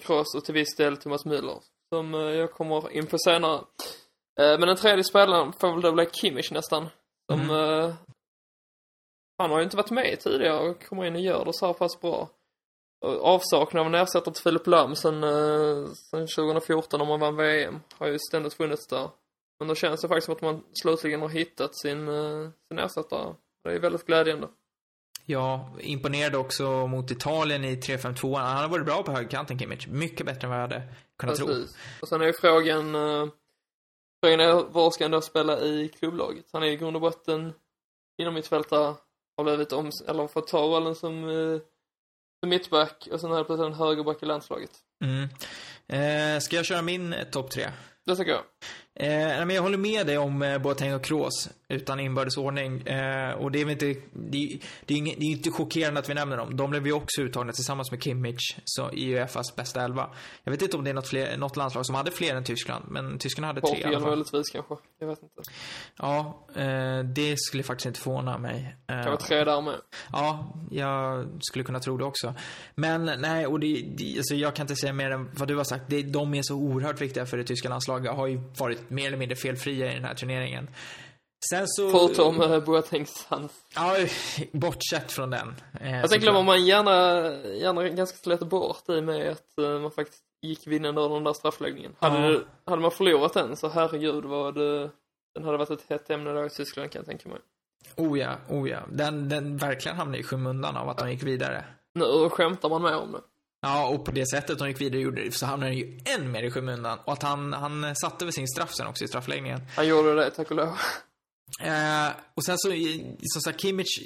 Kroos 0.00 0.34
och 0.34 0.44
till 0.44 0.54
viss 0.54 0.76
del 0.76 0.96
Thomas 0.96 1.26
Müller. 1.26 1.60
Som 1.92 2.14
eh, 2.14 2.20
jag 2.20 2.52
kommer 2.52 2.90
in 2.90 3.06
på 3.06 3.18
senare. 3.18 3.64
Eh, 4.40 4.58
men 4.58 4.60
den 4.60 4.76
tredje 4.76 5.04
spelaren 5.04 5.52
får 5.52 5.72
väl 5.72 5.80
då 5.80 5.92
bli 5.92 6.06
Kimmich 6.12 6.52
nästan. 6.52 6.88
Som, 7.30 7.40
mm. 7.40 7.92
han 9.38 9.50
har 9.50 9.58
ju 9.58 9.64
inte 9.64 9.76
varit 9.76 9.90
med 9.90 10.20
tidigare 10.20 10.68
och 10.68 10.84
kommer 10.88 11.04
in 11.04 11.14
och 11.14 11.20
gör 11.20 11.44
det 11.44 11.52
så 11.52 11.74
pass 11.74 12.00
bra. 12.00 12.28
Avsaknad 13.20 13.80
av 13.80 13.86
en 13.86 13.94
ersättare 13.94 14.34
till 14.34 14.42
Filip 14.42 14.66
Lam 14.66 14.96
sen, 14.96 15.22
sen 16.10 16.26
2014 16.26 16.98
när 17.00 17.06
man 17.06 17.20
vann 17.20 17.36
VM 17.36 17.80
har 17.94 18.06
ju 18.06 18.18
ständigt 18.18 18.54
funnits 18.54 18.86
där. 18.86 19.10
Men 19.58 19.68
då 19.68 19.74
känns 19.74 20.00
det 20.00 20.08
faktiskt 20.08 20.24
som 20.24 20.34
att 20.34 20.42
man 20.42 20.64
slutligen 20.82 21.20
har 21.20 21.28
hittat 21.28 21.76
sin, 21.76 22.06
sin 22.68 22.78
ersättare. 22.78 23.34
Det 23.64 23.70
är 23.70 23.80
väldigt 23.80 24.06
glädjande. 24.06 24.48
Ja, 25.26 25.70
imponerade 25.80 26.38
också 26.38 26.86
mot 26.86 27.10
Italien 27.10 27.64
i 27.64 27.76
3-5-2. 27.76 28.38
Han 28.38 28.56
har 28.56 28.68
varit 28.68 28.86
bra 28.86 29.02
på 29.02 29.12
högerkanten, 29.12 29.58
Kimmich. 29.58 29.86
Mycket 29.86 30.26
bättre 30.26 30.46
än 30.46 30.50
vad 30.50 30.58
jag 30.58 30.62
hade 30.68 30.82
kunnat 31.18 31.38
Precis. 31.38 31.72
tro. 31.72 31.78
Och 32.00 32.08
sen 32.08 32.20
är 32.20 32.26
ju 32.26 32.32
frågan, 32.32 32.94
uh, 32.94 33.28
frågan 34.22 34.40
är 34.40 34.52
var 34.52 34.90
ska 34.90 35.04
han 35.04 35.10
då 35.10 35.20
spela 35.20 35.60
i 35.60 35.88
klubblaget? 35.98 36.44
Han 36.52 36.62
är 36.62 36.66
i 36.66 36.76
grund 36.76 36.96
och 36.96 37.02
botten 37.02 37.52
inom 38.22 38.34
mittfältare, 38.34 38.94
har 39.36 39.44
blivit 39.44 39.72
om, 39.72 39.90
eller 40.08 40.26
fått 40.26 40.46
ta 40.46 40.58
rollen 40.58 40.94
som, 40.94 41.30
som 42.40 42.48
mittback 42.48 43.08
och 43.12 43.20
sen 43.20 43.30
jag 43.30 43.46
plötsligt 43.46 43.66
en 43.66 43.74
högerback 43.74 44.22
i 44.22 44.26
landslaget. 44.26 44.70
Mm. 45.04 45.28
Eh, 45.86 46.40
ska 46.40 46.56
jag 46.56 46.64
köra 46.64 46.82
min 46.82 47.14
topp 47.30 47.50
tre? 47.50 47.70
Det 48.06 48.16
tycker 48.16 48.30
jag. 48.30 48.42
Eh, 48.96 49.08
men 49.46 49.50
jag 49.50 49.62
håller 49.62 49.78
med 49.78 50.06
dig 50.06 50.18
om 50.18 50.42
eh, 50.42 50.58
Boateng 50.58 50.94
och 50.94 51.04
Kroos 51.04 51.50
utan 51.68 52.00
inbördes 52.00 52.36
ordning. 52.36 52.80
Eh, 52.86 53.32
och 53.32 53.50
det 53.52 53.60
är 53.60 53.64
väl 53.64 53.72
inte, 53.72 54.00
det, 54.12 54.58
det, 54.86 54.94
är 54.94 54.98
inget, 54.98 55.20
det 55.20 55.24
är 55.24 55.30
inte 55.30 55.50
chockerande 55.50 56.00
att 56.00 56.08
vi 56.08 56.14
nämner 56.14 56.36
dem. 56.36 56.56
De 56.56 56.70
blev 56.70 56.86
ju 56.86 56.92
också 56.92 57.22
uttagna 57.22 57.52
tillsammans 57.52 57.90
med 57.90 58.02
Kimmich 58.02 58.56
så, 58.64 58.92
i 58.92 59.14
Uefas 59.14 59.56
bästa 59.56 59.84
elva. 59.84 60.10
Jag 60.44 60.52
vet 60.52 60.62
inte 60.62 60.76
om 60.76 60.84
det 60.84 60.90
är 60.90 60.94
något, 60.94 61.08
fler, 61.08 61.36
något 61.36 61.56
landslag 61.56 61.86
som 61.86 61.94
hade 61.94 62.10
fler 62.10 62.34
än 62.34 62.44
Tyskland, 62.44 62.84
men 62.88 63.18
tyskarna 63.18 63.46
hade 63.46 63.60
Portugal 63.60 63.82
tre 63.82 63.92
i 63.92 63.94
alla 63.94 64.00
fall. 64.00 64.10
möjligtvis 64.10 64.50
kanske. 64.50 64.74
Jag 64.98 65.06
vet 65.06 65.22
inte. 65.22 65.42
Ja, 65.96 66.46
eh, 66.56 66.98
det 67.04 67.38
skulle 67.38 67.62
faktiskt 67.62 67.86
inte 67.86 68.00
förvåna 68.00 68.38
mig. 68.38 68.76
Eh, 68.86 68.94
kan 68.96 69.04
vara 69.04 69.16
tre 69.16 69.44
där 69.44 69.60
med. 69.60 69.74
Ja, 70.12 70.54
jag 70.70 71.26
skulle 71.40 71.64
kunna 71.64 71.80
tro 71.80 71.96
det 71.96 72.04
också. 72.04 72.34
Men 72.74 73.04
nej, 73.18 73.46
och 73.46 73.60
det, 73.60 73.84
det, 73.96 74.16
alltså, 74.16 74.34
jag 74.34 74.54
kan 74.54 74.64
inte 74.64 74.76
säga 74.76 74.92
mer 74.92 75.10
än 75.10 75.30
vad 75.34 75.48
du 75.48 75.56
har 75.56 75.64
sagt. 75.64 75.84
Det, 75.88 76.02
de 76.02 76.34
är 76.34 76.42
så 76.42 76.54
oerhört 76.54 77.00
viktiga 77.00 77.26
för 77.26 77.36
det 77.36 77.44
tyska 77.44 77.68
landslaget. 77.68 78.12
Har 78.12 78.26
ju 78.26 78.40
varit 78.58 78.83
mer 78.88 79.06
eller 79.06 79.16
mindre 79.16 79.36
felfria 79.36 79.92
i 79.92 79.94
den 79.94 80.04
här 80.04 80.14
turneringen. 80.14 80.68
Sen 81.50 81.68
så... 81.68 81.90
Förutom 81.90 82.40
uh, 82.40 82.64
Boatengs 82.64 83.26
hand. 83.26 83.48
Ja, 83.74 83.96
bortsett 84.52 85.12
från 85.12 85.30
den. 85.30 85.54
Eh, 85.80 86.00
jag 86.00 86.10
tänker 86.10 86.38
att 86.38 86.44
man 86.44 86.66
gärna, 86.66 86.92
gärna 87.46 87.88
ganska 87.88 88.30
lätt 88.30 88.40
bort 88.40 88.88
i 88.88 89.00
med 89.00 89.30
att 89.30 89.48
uh, 89.60 89.80
man 89.80 89.90
faktiskt 89.90 90.22
gick 90.42 90.66
vinnande 90.66 91.00
av 91.00 91.10
den 91.10 91.24
där 91.24 91.32
straffläggningen. 91.32 91.96
Ja. 92.00 92.08
Hade, 92.08 92.40
hade 92.66 92.82
man 92.82 92.90
förlorat 92.90 93.32
den 93.32 93.56
så 93.56 93.68
herregud 93.68 94.24
vad 94.24 94.54
det, 94.54 94.90
den 95.34 95.44
hade 95.44 95.58
varit 95.58 95.70
ett 95.70 95.84
hett 95.88 96.10
ämne 96.10 96.32
där 96.32 96.46
i 96.46 96.50
Tyskland 96.50 96.90
kan 96.90 97.00
jag 97.00 97.06
tänka 97.06 97.28
mig. 97.28 97.38
Oh 97.96 98.18
ja, 98.18 98.36
oh 98.48 98.70
ja. 98.70 98.78
Den, 98.88 99.28
den 99.28 99.56
verkligen 99.56 99.96
hamnade 99.96 100.18
i 100.18 100.22
skymundan 100.22 100.76
av 100.76 100.88
att 100.88 101.00
ja. 101.00 101.06
de 101.06 101.12
gick 101.12 101.22
vidare. 101.22 101.64
Nu 101.94 102.28
skämtar 102.28 102.68
man 102.68 102.82
med 102.82 102.96
om 102.96 103.12
det. 103.12 103.20
Ja, 103.64 103.88
och 103.88 104.04
på 104.04 104.10
det 104.10 104.26
sättet 104.26 104.58
de 104.58 104.68
gick 104.68 104.80
vidare 104.80 105.00
gjorde 105.00 105.32
så 105.32 105.46
hamnade 105.46 105.72
han 105.72 105.78
ju 105.78 105.98
än 106.04 106.30
mer 106.30 106.42
i 106.42 106.50
skymundan. 106.50 106.98
Och 107.04 107.12
att 107.12 107.22
han, 107.22 107.52
han 107.52 107.96
satte 107.96 108.24
väl 108.24 108.32
sin 108.32 108.48
straff 108.48 108.74
sen 108.74 108.86
också 108.86 109.04
i 109.04 109.08
straffläggningen. 109.08 109.60
Han 109.76 109.88
gjorde 109.88 110.14
det, 110.14 110.30
tack 110.30 110.50
och 110.50 110.56
lov. 110.56 110.78
Eh, 111.62 112.08
och 112.34 112.44
sen 112.44 112.58
så, 112.58 112.68
som 113.22 113.42
sagt, 113.44 113.60
Kimmich 113.60 113.98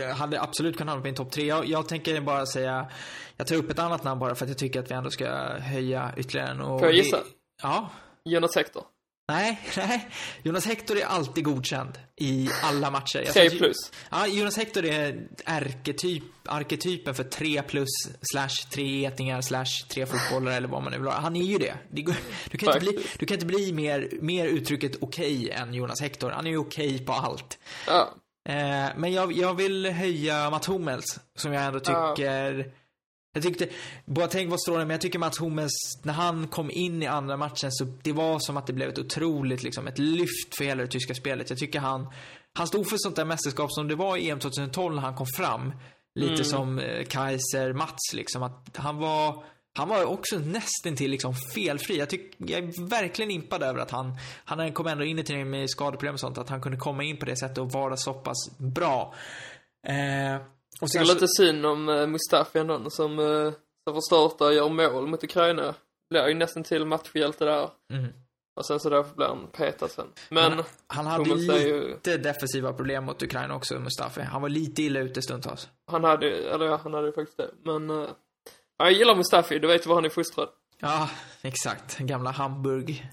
eh, 0.00 0.16
hade 0.16 0.40
absolut 0.40 0.76
kunnat 0.76 0.92
hamna 0.92 1.02
på 1.02 1.08
en 1.08 1.14
topp 1.14 1.32
tre. 1.32 1.46
Jag, 1.46 1.66
jag, 1.66 1.88
tänker 1.88 2.20
bara 2.20 2.46
säga, 2.46 2.90
jag 3.36 3.46
tar 3.46 3.56
upp 3.56 3.70
ett 3.70 3.78
annat 3.78 4.04
namn 4.04 4.20
bara 4.20 4.34
för 4.34 4.44
att 4.44 4.48
jag 4.48 4.58
tycker 4.58 4.80
att 4.80 4.90
vi 4.90 4.94
ändå 4.94 5.10
ska 5.10 5.28
höja 5.58 6.12
ytterligare 6.16 6.50
en. 6.50 6.58
Får 6.58 6.84
jag 6.84 6.94
gissa? 6.94 7.16
Det, 7.16 7.24
ja. 7.62 7.90
Jonas 8.24 8.56
Hector. 8.56 8.82
Nej, 9.28 9.60
nej. 9.76 10.08
Jonas 10.42 10.66
Hector 10.66 10.98
är 10.98 11.04
alltid 11.04 11.44
godkänd 11.44 11.98
i 12.16 12.48
alla 12.62 12.90
matcher. 12.90 13.32
3 13.32 13.50
plus. 13.50 13.76
Ja, 14.10 14.26
Jonas 14.26 14.56
Hector 14.56 14.84
är 14.84 15.28
arketyp, 15.44 16.22
arketypen 16.44 17.14
för 17.14 17.24
3 17.24 17.62
plus 17.62 17.88
slash 18.32 18.70
tre 18.70 19.00
getingar 19.00 19.40
slash 19.40 19.88
tre 19.88 20.06
fotbollar 20.06 20.52
eller 20.52 20.68
vad 20.68 20.82
man 20.82 20.92
nu 20.92 20.98
vill 20.98 21.06
ha. 21.06 21.14
Han 21.14 21.36
är 21.36 21.44
ju 21.44 21.58
det. 21.58 21.74
Du 21.90 22.02
kan, 22.58 22.68
inte 22.68 22.80
bli, 22.80 22.98
du 23.18 23.26
kan 23.26 23.34
inte 23.34 23.46
bli 23.46 23.72
mer, 23.72 24.08
mer 24.20 24.46
uttrycket 24.46 24.96
okej 25.00 25.44
okay 25.44 25.50
än 25.50 25.74
Jonas 25.74 26.00
Hector. 26.00 26.30
Han 26.30 26.46
är 26.46 26.50
ju 26.50 26.58
okej 26.58 26.94
okay 26.94 27.06
på 27.06 27.12
allt. 27.12 27.58
Ja. 27.86 28.14
Eh, 28.48 28.88
men 28.96 29.12
jag, 29.12 29.32
jag 29.32 29.54
vill 29.54 29.86
höja 29.86 30.50
Mats 30.50 30.68
Hummels, 30.68 31.20
som 31.36 31.52
jag 31.52 31.64
ändå 31.64 31.80
tycker 31.80 32.58
ja 32.58 32.64
jag 33.32 33.42
tyckte, 33.42 33.68
Boateng 34.04 34.48
var 34.48 34.56
strålande, 34.56 34.86
men 34.86 34.94
jag 34.94 35.00
tycker 35.00 35.18
Mats 35.18 35.40
Hummels, 35.40 35.72
när 36.02 36.12
han 36.12 36.48
kom 36.48 36.70
in 36.70 37.02
i 37.02 37.06
andra 37.06 37.36
matchen 37.36 37.72
så 37.72 37.84
det 38.02 38.12
var 38.12 38.38
som 38.38 38.56
att 38.56 38.66
det 38.66 38.72
blev 38.72 38.88
ett 38.88 38.98
otroligt, 38.98 39.62
liksom, 39.62 39.86
ett 39.86 39.98
lyft 39.98 40.56
för 40.56 40.64
hela 40.64 40.82
det 40.82 40.88
tyska 40.88 41.14
spelet. 41.14 41.50
Jag 41.50 41.58
tycker 41.58 41.80
han, 41.80 42.08
han 42.52 42.66
stod 42.66 42.88
för 42.88 42.96
sånt 42.98 43.16
där 43.16 43.24
mästerskap 43.24 43.72
som 43.72 43.88
det 43.88 43.94
var 43.94 44.16
i 44.16 44.30
EM 44.30 44.38
2012 44.38 44.94
när 44.94 45.02
han 45.02 45.14
kom 45.14 45.26
fram. 45.26 45.72
Lite 46.14 46.32
mm. 46.32 46.44
som 46.44 46.78
eh, 46.78 47.04
Kaiser, 47.04 47.72
Mats 47.72 48.14
liksom, 48.14 48.42
att 48.42 48.76
han 48.76 48.98
var, 48.98 49.44
han 49.74 49.88
var 49.88 50.04
också 50.04 50.38
nästan 50.38 50.96
till 50.96 51.10
liksom 51.10 51.34
felfri. 51.34 51.98
Jag, 51.98 52.10
tyck, 52.10 52.34
jag 52.38 52.64
är 52.64 52.88
verkligen 52.88 53.30
impad 53.30 53.62
över 53.62 53.80
att 53.80 53.90
han, 53.90 54.16
han 54.44 54.72
kom 54.72 54.86
ändå 54.86 55.04
in 55.04 55.18
i 55.18 55.24
turneringen 55.24 55.50
med 55.50 55.70
skadeproblem 55.70 56.14
och 56.14 56.20
sånt, 56.20 56.38
att 56.38 56.48
han 56.48 56.60
kunde 56.60 56.78
komma 56.78 57.04
in 57.04 57.16
på 57.16 57.26
det 57.26 57.36
sättet 57.36 57.58
och 57.58 57.72
vara 57.72 57.96
så 57.96 58.14
pass 58.14 58.58
bra. 58.58 59.14
Eh, 59.86 60.42
och 60.82 60.90
sen 60.90 61.06
lite 61.06 61.28
synd 61.28 61.66
om 61.66 61.88
uh, 61.88 62.06
Mustafi 62.06 62.58
ändå, 62.58 62.90
som, 62.90 63.18
uh, 63.18 63.52
som 63.84 63.94
får 63.94 64.00
starta 64.00 64.44
och 64.44 64.54
gör 64.54 64.68
mål 64.68 65.06
mot 65.06 65.24
Ukraina. 65.24 65.74
Blir 66.10 66.28
ju 66.28 66.34
nästan 66.34 66.62
till 66.62 66.86
matchhjälte 66.86 67.44
där. 67.44 67.70
Mm. 67.92 68.12
Och 68.56 68.66
sen 68.66 68.80
så 68.80 68.90
därför 68.90 69.14
blir 69.16 69.26
han 69.26 69.46
petad 69.52 69.88
sen. 69.88 70.06
Men 70.28 70.52
han, 70.52 70.64
han 70.86 71.06
hade 71.06 71.34
lite 71.34 71.54
ju... 71.54 72.16
defensiva 72.16 72.72
problem 72.72 73.04
mot 73.04 73.22
Ukraina 73.22 73.54
också, 73.54 73.78
Mustafi. 73.78 74.20
Han 74.20 74.42
var 74.42 74.48
lite 74.48 74.82
illa 74.82 75.00
ute 75.00 75.22
stundtals. 75.22 75.68
Han 75.86 76.04
hade, 76.04 76.26
eller 76.26 76.66
ja, 76.66 76.80
han 76.82 76.94
hade 76.94 77.12
faktiskt 77.12 77.36
det. 77.38 77.50
Men, 77.64 77.90
uh, 77.90 78.08
jag 78.76 78.92
gillar 78.92 79.16
Mustafi, 79.16 79.58
du 79.58 79.68
vet 79.68 79.86
var 79.86 79.94
han 79.94 80.04
är 80.04 80.08
fostrad. 80.08 80.48
Ja, 80.78 81.10
exakt. 81.42 81.98
Gamla 81.98 82.30
Hamburg. 82.30 83.10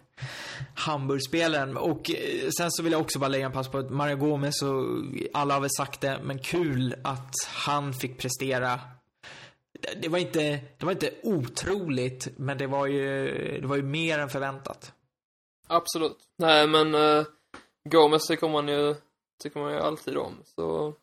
Hamburgspelaren. 0.75 1.77
Och 1.77 2.11
eh, 2.11 2.49
sen 2.57 2.71
så 2.71 2.83
vill 2.83 2.91
jag 2.91 3.01
också 3.01 3.19
bara 3.19 3.27
lägga 3.27 3.45
en 3.45 3.51
pass 3.51 3.67
på 3.67 3.77
att 3.77 3.89
Mario 3.89 4.15
Gomez 4.15 4.61
och 4.61 4.85
alla 5.33 5.53
har 5.53 5.61
väl 5.61 5.69
sagt 5.77 6.01
det, 6.01 6.19
men 6.23 6.39
kul 6.39 6.95
att 7.03 7.33
han 7.47 7.93
fick 7.93 8.17
prestera. 8.17 8.79
Det 10.01 10.07
var 10.07 10.19
inte, 10.19 10.59
det 10.77 10.85
var 10.85 10.91
inte 10.91 11.11
otroligt, 11.23 12.27
men 12.37 12.57
det 12.57 12.67
var 12.67 12.87
ju, 12.87 13.27
det 13.61 13.67
var 13.67 13.75
ju 13.75 13.83
mer 13.83 14.19
än 14.19 14.29
förväntat. 14.29 14.93
Absolut. 15.67 16.17
Nej, 16.37 16.67
men 16.67 16.95
uh, 16.95 17.25
Gomez 17.89 18.27
tycker 18.27 18.49
man 18.49 18.67
ju, 18.67 18.95
tycker 19.43 19.59
man 19.59 19.73
ju 19.73 19.79
alltid 19.79 20.17
om. 20.17 20.35
Så 20.55 20.93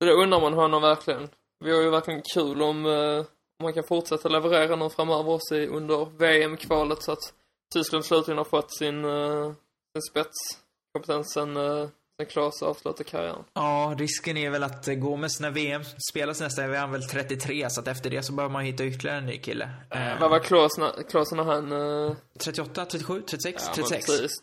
det 0.00 0.12
undrar 0.12 0.40
man 0.40 0.52
honom 0.52 0.82
verkligen. 0.82 1.28
Vi 1.64 1.74
har 1.74 1.82
ju 1.82 1.90
verkligen 1.90 2.22
kul 2.34 2.62
om, 2.62 2.86
uh, 2.86 3.18
om 3.58 3.62
man 3.62 3.72
kan 3.72 3.84
fortsätta 3.84 4.28
leverera 4.28 4.76
nu 4.76 4.90
framöver 4.90 5.30
också 5.30 5.54
under 5.54 6.18
VM-kvalet 6.18 7.02
så 7.02 7.12
att 7.12 7.32
Tyskland 7.72 8.04
slutligen 8.04 8.38
har 8.38 8.44
fått 8.44 8.76
sin, 8.76 9.04
uh, 9.04 9.52
sin 9.92 10.02
spetskompetens 10.10 11.32
sen, 11.32 11.56
uh, 11.56 11.88
sen 12.20 12.26
Klas 12.26 12.62
avslutar 12.62 13.04
karriären. 13.04 13.44
Ja, 13.52 13.94
risken 13.98 14.36
är 14.36 14.50
väl 14.50 14.62
att 14.62 14.86
Gomes 14.86 15.40
när 15.40 15.50
VM 15.50 15.82
spelas 16.10 16.40
nästa 16.40 16.64
är 16.64 16.68
han 16.68 16.92
väl 16.92 17.02
33, 17.02 17.70
så 17.70 17.80
att 17.80 17.88
efter 17.88 18.10
det 18.10 18.22
så 18.22 18.32
behöver 18.32 18.52
man 18.52 18.64
hitta 18.64 18.84
ytterligare 18.84 19.18
en 19.18 19.26
ny 19.26 19.38
kille. 19.38 19.64
Uh, 19.94 20.20
vad 20.20 20.30
var 20.30 20.38
Klas 20.38 20.78
när, 20.78 21.02
Klas 21.02 21.32
när 21.32 21.44
han... 21.44 21.72
Uh... 21.72 22.16
38, 22.38 22.84
37, 22.84 23.22
36, 23.22 23.64
ja, 23.66 23.72
36? 23.74 24.06
precis. 24.06 24.42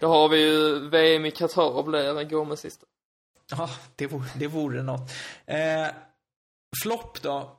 Då 0.00 0.08
har 0.08 0.28
vi 0.28 0.42
ju 0.42 0.88
VM 0.88 1.26
i 1.26 1.30
Qatar 1.30 1.82
blir 1.82 2.24
Gomes 2.24 2.60
sista. 2.60 2.86
Ja, 3.50 3.70
det 3.96 4.06
vore, 4.06 4.24
det 4.34 4.46
vore 4.46 4.82
något. 4.82 5.10
Eh, 5.46 5.86
flopp 6.82 7.22
då? 7.22 7.58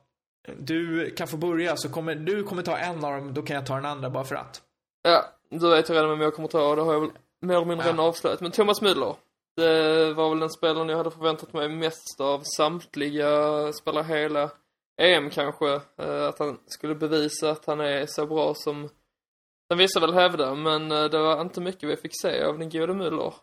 Du 0.58 1.10
kan 1.10 1.28
få 1.28 1.36
börja, 1.36 1.76
så 1.76 1.88
kommer 1.88 2.14
du 2.14 2.44
kommer 2.44 2.62
ta 2.62 2.76
en 2.76 3.04
av 3.04 3.12
dem, 3.12 3.34
då 3.34 3.42
kan 3.42 3.56
jag 3.56 3.66
ta 3.66 3.74
den 3.74 3.84
andra 3.84 4.10
bara 4.10 4.24
för 4.24 4.34
att. 4.34 4.62
Ja, 5.04 5.24
du 5.50 5.70
vet 5.70 5.90
ju 5.90 5.94
redan 5.94 6.10
vem 6.10 6.20
jag 6.20 6.34
kommer 6.34 6.48
ta 6.48 6.68
och 6.70 6.76
det 6.76 6.82
har 6.82 6.92
jag 6.92 7.00
väl 7.00 7.10
mer 7.40 7.54
eller 7.56 7.66
mindre 7.66 7.86
Ja. 7.86 7.92
redan 7.92 8.06
avslöjat. 8.06 8.40
Men 8.40 8.50
Thomas 8.52 8.82
Müller. 8.82 9.16
Det 9.56 10.12
var 10.14 10.30
väl 10.30 10.40
den 10.40 10.50
spelaren 10.50 10.88
jag 10.88 10.96
hade 10.96 11.10
förväntat 11.10 11.52
mig 11.52 11.68
mest 11.68 12.20
av 12.20 12.42
samtliga 12.56 13.72
spelare 13.72 14.04
hela 14.04 14.50
EM 15.02 15.30
kanske. 15.30 15.80
Eh, 15.98 16.24
Att 16.28 16.38
han 16.38 16.58
skulle 16.66 16.94
bevisa 16.94 17.50
att 17.50 17.64
han 17.66 17.80
är 17.80 18.06
så 18.06 18.26
bra 18.26 18.54
som 18.54 18.88
som 19.70 19.78
vissa 19.78 20.00
väl 20.00 20.14
hävdar, 20.14 20.54
men 20.54 20.92
eh, 20.92 21.04
det 21.04 21.18
var 21.18 21.40
inte 21.40 21.60
mycket 21.60 21.88
vi 21.88 21.96
fick 21.96 22.20
se 22.22 22.42
av 22.44 22.58
den 22.58 22.70
gode 22.70 22.92
Müller. 22.92 23.34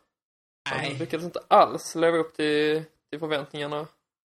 Han 0.69 0.77
Nej. 0.77 0.95
lyckades 0.99 1.25
inte 1.25 1.39
alls 1.47 1.95
leva 1.95 2.17
upp 2.17 2.35
till, 2.35 2.83
till 3.09 3.19
förväntningarna. 3.19 3.87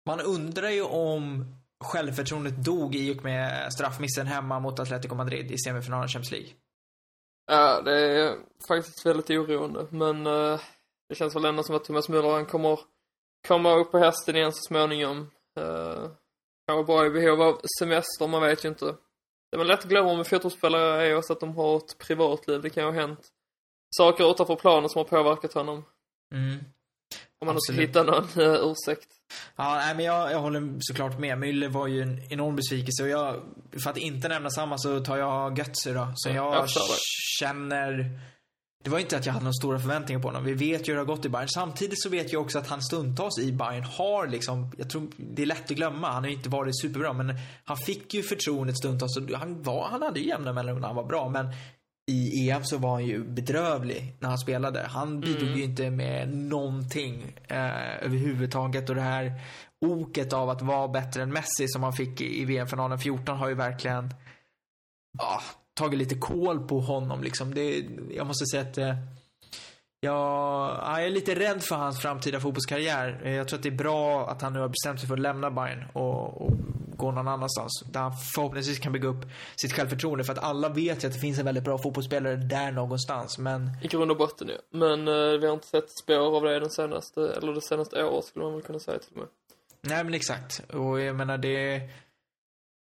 Man 0.06 0.20
undrar 0.20 0.68
ju 0.70 0.82
om 0.82 1.44
självförtroendet 1.84 2.64
dog 2.64 2.94
i 2.94 3.18
och 3.18 3.24
med 3.24 3.72
straffmissen 3.72 4.26
hemma 4.26 4.60
mot 4.60 4.78
Atletico 4.80 5.14
Madrid 5.14 5.50
i 5.50 5.58
semifinalen 5.58 6.08
Champions 6.08 6.30
League. 6.30 6.48
Ja, 7.46 7.82
det 7.82 7.98
är 8.00 8.38
faktiskt 8.68 9.06
väldigt 9.06 9.30
oroande, 9.30 9.86
men 9.90 10.26
eh, 10.26 10.60
det 11.08 11.14
känns 11.14 11.36
väl 11.36 11.44
ändå 11.44 11.62
som 11.62 11.76
att 11.76 11.84
Thomas 11.84 12.08
Müller 12.08 12.32
han 12.32 12.46
kommer 12.46 12.80
komma 13.48 13.74
upp 13.74 13.90
på 13.90 13.98
hästen 13.98 14.36
igen 14.36 14.52
så 14.52 14.60
småningom. 14.68 15.30
Uh, 15.60 16.10
kanske 16.66 16.84
bara 16.86 17.06
i 17.06 17.10
behov 17.10 17.42
av 17.42 17.60
semester, 17.78 18.26
man 18.26 18.42
vet 18.42 18.64
ju 18.64 18.68
inte. 18.68 18.96
Det 19.50 19.58
väl 19.58 19.66
lätt 19.66 19.84
om 19.84 20.18
en 20.18 20.24
fotbollsspelare 20.24 21.06
är 21.06 21.16
också 21.16 21.32
att 21.32 21.40
de 21.40 21.56
har 21.56 21.76
ett 21.76 21.98
privatliv. 21.98 22.62
Det 22.62 22.70
kan 22.70 22.82
ju 22.84 22.90
ha 22.90 23.00
hänt 23.00 23.28
saker 23.96 24.30
utanför 24.30 24.56
planen 24.56 24.88
som 24.88 24.98
har 24.98 25.04
påverkat 25.04 25.52
honom. 25.52 25.84
Mm. 26.34 26.58
Om 27.38 27.46
man 27.46 27.56
Absolut. 27.56 27.88
hitta 27.88 28.02
någon 28.02 28.24
uh, 28.38 28.72
ursäkt. 28.72 29.13
Ja, 29.56 29.74
nej, 29.74 29.94
men 29.94 30.04
jag, 30.04 30.32
jag 30.32 30.38
håller 30.38 30.74
såklart 30.80 31.18
med. 31.18 31.38
Müller 31.38 31.68
var 31.68 31.86
ju 31.86 32.02
en 32.02 32.20
enorm 32.32 32.56
besvikelse 32.56 33.02
och 33.02 33.08
jag, 33.08 33.42
för 33.82 33.90
att 33.90 33.96
inte 33.96 34.28
nämna 34.28 34.50
samma 34.50 34.78
så 34.78 35.00
tar 35.00 35.16
jag 35.16 35.58
Götze 35.58 35.92
då. 35.92 36.12
Så 36.14 36.28
Ja, 36.28 36.54
jag, 36.54 36.68
känner... 37.40 38.20
Det 38.84 38.90
var 38.90 38.98
inte 38.98 39.16
att 39.16 39.26
jag 39.26 39.32
hade 39.32 39.44
några 39.44 39.52
stora 39.52 39.78
förväntningar 39.78 40.22
på 40.22 40.28
honom. 40.28 40.44
Vi 40.44 40.54
vet 40.54 40.88
ju 40.88 40.92
hur 40.92 40.94
det 40.94 41.00
har 41.00 41.16
gått 41.16 41.24
i 41.24 41.28
Bayern. 41.28 41.48
Samtidigt 41.48 42.02
så 42.02 42.08
vet 42.08 42.32
jag 42.32 42.42
också 42.42 42.58
att 42.58 42.66
han 42.66 42.82
stundtals 42.82 43.38
i 43.38 43.52
Bayern 43.52 43.84
har 43.84 44.26
liksom, 44.26 44.72
jag 44.78 44.90
tror 44.90 45.08
det 45.16 45.42
är 45.42 45.46
lätt 45.46 45.70
att 45.70 45.76
glömma. 45.76 46.10
Han 46.10 46.22
har 46.22 46.30
ju 46.30 46.36
inte 46.36 46.48
varit 46.48 46.80
superbra 46.80 47.12
men 47.12 47.34
han 47.64 47.76
fick 47.76 48.14
ju 48.14 48.22
förtroendet 48.22 48.78
stundtals 48.78 49.18
han 49.34 49.62
var, 49.62 49.88
han 49.88 50.02
hade 50.02 50.20
ju 50.20 50.28
jämna 50.28 50.52
mellanrum 50.52 50.80
när 50.80 50.88
han 50.88 50.96
var 50.96 51.04
bra 51.04 51.28
men 51.28 51.46
i 52.06 52.50
EM 52.50 52.64
så 52.64 52.78
var 52.78 52.90
han 52.90 53.06
ju 53.06 53.24
bedrövlig 53.24 54.16
när 54.18 54.28
han 54.28 54.38
spelade. 54.38 54.86
Han 54.86 55.20
bidrog 55.20 55.56
ju 55.56 55.64
inte 55.64 55.90
med 55.90 56.36
någonting 56.36 57.36
eh, 57.48 58.04
överhuvudtaget 58.04 58.88
och 58.88 58.94
det 58.94 59.00
här 59.00 59.40
oket 59.80 60.32
av 60.32 60.50
att 60.50 60.62
vara 60.62 60.88
bättre 60.88 61.22
än 61.22 61.32
Messi 61.32 61.68
som 61.68 61.82
han 61.82 61.92
fick 61.92 62.20
i 62.20 62.42
i 62.42 62.44
VM-finalen 62.44 62.98
14 62.98 63.36
har 63.36 63.48
ju 63.48 63.54
verkligen 63.54 64.14
ja, 65.18 65.40
tagit 65.74 65.98
lite 65.98 66.14
koll 66.14 66.68
på 66.68 66.80
honom 66.80 67.22
liksom. 67.22 67.54
Det, 67.54 67.86
jag 68.10 68.26
måste 68.26 68.46
säga 68.46 68.62
att 68.62 68.78
eh, 68.78 68.96
jag, 70.04 70.14
ja, 70.82 70.98
jag 70.98 71.06
är 71.06 71.10
lite 71.10 71.34
rädd 71.34 71.62
för 71.62 71.76
hans 71.76 72.00
framtida 72.02 72.40
fotbollskarriär. 72.40 73.20
Eh, 73.24 73.32
Jag 73.34 73.48
tror 73.48 73.58
att 73.58 73.62
det 73.62 73.68
är 73.68 73.70
bra 73.76 74.28
att 74.30 74.42
han 74.42 74.52
nu 74.52 74.60
har 74.60 74.68
bestämt 74.68 75.00
sig 75.00 75.08
för 75.08 75.14
att 75.14 75.20
lämna 75.20 75.50
Bayern 75.50 75.84
och, 75.92 76.42
och 76.42 76.52
gå 76.96 77.10
någon 77.12 77.28
annanstans. 77.28 77.82
Där 77.92 78.00
han 78.00 78.12
förhoppningsvis 78.34 78.78
kan 78.78 78.92
bygga 78.92 79.08
upp 79.08 79.26
sitt 79.56 79.72
självförtroende. 79.72 80.24
För 80.24 80.32
att 80.32 80.38
alla 80.38 80.68
vet 80.68 81.04
ju 81.04 81.08
att 81.08 81.14
det 81.14 81.20
finns 81.20 81.38
en 81.38 81.44
väldigt 81.44 81.64
bra 81.64 81.78
fotbollsspelare 81.78 82.36
där 82.36 82.72
någonstans. 82.72 83.38
Men 83.38 83.70
I 83.82 83.88
grund 83.88 84.10
och 84.10 84.16
botten 84.16 84.48
ju. 84.48 84.78
Men 84.78 85.08
eh, 85.08 85.14
vi 85.40 85.46
har 85.46 85.54
inte 85.54 85.66
sett 85.66 85.98
spår 86.02 86.36
av 86.36 86.42
det 86.42 86.60
den 86.60 86.70
senaste, 86.70 87.20
eller 87.20 87.52
det 87.52 87.62
senaste 87.62 88.04
året 88.04 88.24
skulle 88.24 88.44
man 88.44 88.54
väl 88.54 88.62
kunna 88.62 88.78
säga 88.78 88.98
till 88.98 89.12
och 89.12 89.18
med. 89.18 89.26
Nej 89.86 90.04
men 90.04 90.14
exakt. 90.14 90.62
Och 90.74 91.00
jag 91.00 91.16
menar 91.16 91.38
det... 91.38 91.80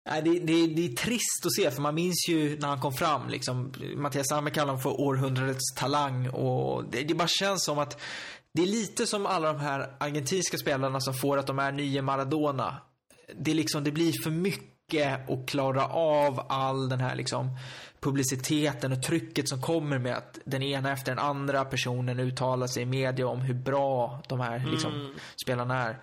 Nej, 0.09 0.21
det, 0.21 0.39
det, 0.39 0.67
det 0.67 0.85
är 0.85 0.95
trist 0.95 1.45
att 1.45 1.53
se 1.53 1.71
för 1.71 1.81
man 1.81 1.95
minns 1.95 2.25
ju 2.29 2.59
när 2.59 2.67
han 2.67 2.79
kom 2.79 2.93
fram 2.93 3.29
liksom. 3.29 3.73
Mattias 3.95 4.27
Sammer 4.29 4.51
kallar 4.51 4.67
honom 4.67 4.81
för 4.81 5.01
århundradets 5.01 5.73
talang 5.75 6.29
och 6.29 6.85
det, 6.91 7.03
det 7.03 7.13
bara 7.13 7.27
känns 7.27 7.65
som 7.65 7.79
att 7.79 8.01
det 8.53 8.61
är 8.61 8.67
lite 8.67 9.07
som 9.07 9.25
alla 9.25 9.53
de 9.53 9.59
här 9.59 9.95
argentinska 9.99 10.57
spelarna 10.57 10.99
som 10.99 11.13
får 11.13 11.37
att 11.37 11.47
de 11.47 11.59
är 11.59 11.71
nya 11.71 12.01
Maradona. 12.01 12.81
Det 13.39 13.53
liksom, 13.53 13.83
det 13.83 13.91
blir 13.91 14.13
för 14.23 14.31
mycket 14.31 15.29
att 15.29 15.49
klara 15.49 15.85
av 15.87 16.45
all 16.49 16.89
den 16.89 16.99
här 16.99 17.15
liksom 17.15 17.57
publiciteten 17.99 18.91
och 18.91 19.03
trycket 19.03 19.49
som 19.49 19.61
kommer 19.61 19.99
med 19.99 20.17
att 20.17 20.39
den 20.45 20.63
ena 20.63 20.91
efter 20.91 21.11
den 21.11 21.19
andra 21.19 21.65
personen 21.65 22.19
uttalar 22.19 22.67
sig 22.67 22.83
i 22.83 22.85
media 22.85 23.27
om 23.27 23.41
hur 23.41 23.53
bra 23.53 24.21
de 24.27 24.39
här 24.39 24.65
liksom, 24.71 25.15
spelarna 25.43 25.83
är. 25.83 26.01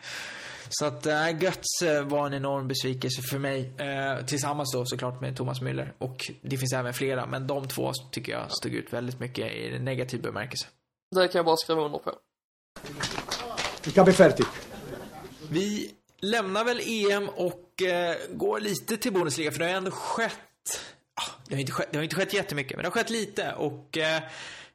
Så 0.68 0.84
att 0.86 1.06
äh, 1.06 1.42
Götze 1.42 2.02
var 2.02 2.26
en 2.26 2.34
enorm 2.34 2.68
besvikelse 2.68 3.22
för 3.22 3.38
mig. 3.38 3.72
Eh, 3.78 4.26
tillsammans 4.26 4.72
då 4.72 4.84
såklart 4.86 5.20
med 5.20 5.36
Thomas 5.36 5.60
Müller. 5.60 5.92
Och 5.98 6.32
det 6.42 6.58
finns 6.58 6.72
även 6.72 6.94
flera, 6.94 7.26
men 7.26 7.46
de 7.46 7.68
två 7.68 7.92
tycker 8.10 8.32
jag 8.32 8.52
stod 8.52 8.74
ut 8.74 8.92
väldigt 8.92 9.20
mycket 9.20 9.52
i 9.52 9.78
negativ 9.78 10.22
bemärkelse. 10.22 10.66
Det 11.14 11.28
kan 11.28 11.38
jag 11.38 11.46
bara 11.46 11.56
skriva 11.56 11.82
under 11.82 11.98
på. 11.98 12.12
Il 13.86 13.92
capo 13.92 14.10
è 14.10 14.12
ferti. 14.12 14.42
Vi 15.50 15.90
lämnar 16.20 16.64
väl 16.64 16.80
EM 16.80 17.28
och 17.28 17.82
eh, 17.82 18.16
går 18.30 18.60
lite 18.60 18.96
till 18.96 19.12
Bundesliga, 19.12 19.52
för 19.52 19.58
det 19.58 19.64
har 19.64 19.72
ändå 19.72 19.90
skett... 19.90 20.93
Det, 21.48 21.54
har 21.54 21.60
inte 21.60 21.72
skett 21.72 21.88
det 21.90 21.98
har 21.98 22.02
inte 22.02 22.16
skett 22.16 22.34
jättemycket, 22.34 22.76
men 22.76 22.82
det 22.82 22.88
har 22.88 22.92
skett 22.92 23.10
lite. 23.10 23.52
Och 23.52 23.98
eh, 23.98 24.22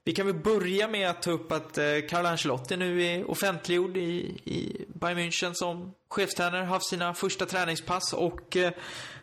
vi 0.04 0.14
kan 0.14 0.26
väl 0.26 0.36
börja 0.36 0.88
med 0.88 1.10
att 1.10 1.22
ta 1.22 1.32
upp 1.32 1.52
att 1.52 1.78
eh, 1.78 1.86
Carlo 2.10 2.28
Ancelotti 2.28 2.78
nu 2.78 3.04
är 3.04 3.32
offentliggjord 3.32 3.98
i, 3.98 4.40
i 4.44 4.86
Bayern 4.88 5.18
München 5.18 5.54
som 5.54 5.94
chefstränare, 6.10 6.64
haft 6.64 6.90
sina 6.90 7.14
första 7.14 7.46
träningspass 7.46 8.14
och... 8.14 8.58
Eh, 8.58 8.72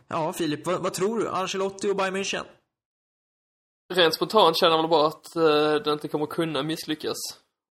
ja, 0.07 0.33
Filip, 0.33 0.67
vad, 0.67 0.83
vad 0.83 0.93
tror 0.93 1.19
du? 1.19 1.29
Ancelotti 1.29 1.91
och 1.91 1.95
Bayern 1.95 2.15
München? 2.15 2.43
Rent 3.93 4.13
spontant 4.13 4.57
känner 4.57 4.75
jag 4.75 4.81
väl 4.81 4.89
bara 4.89 5.07
att 5.07 5.35
eh, 5.35 5.83
det 5.83 5.93
inte 5.93 6.07
kommer 6.07 6.25
kunna 6.25 6.63
misslyckas. 6.63 7.17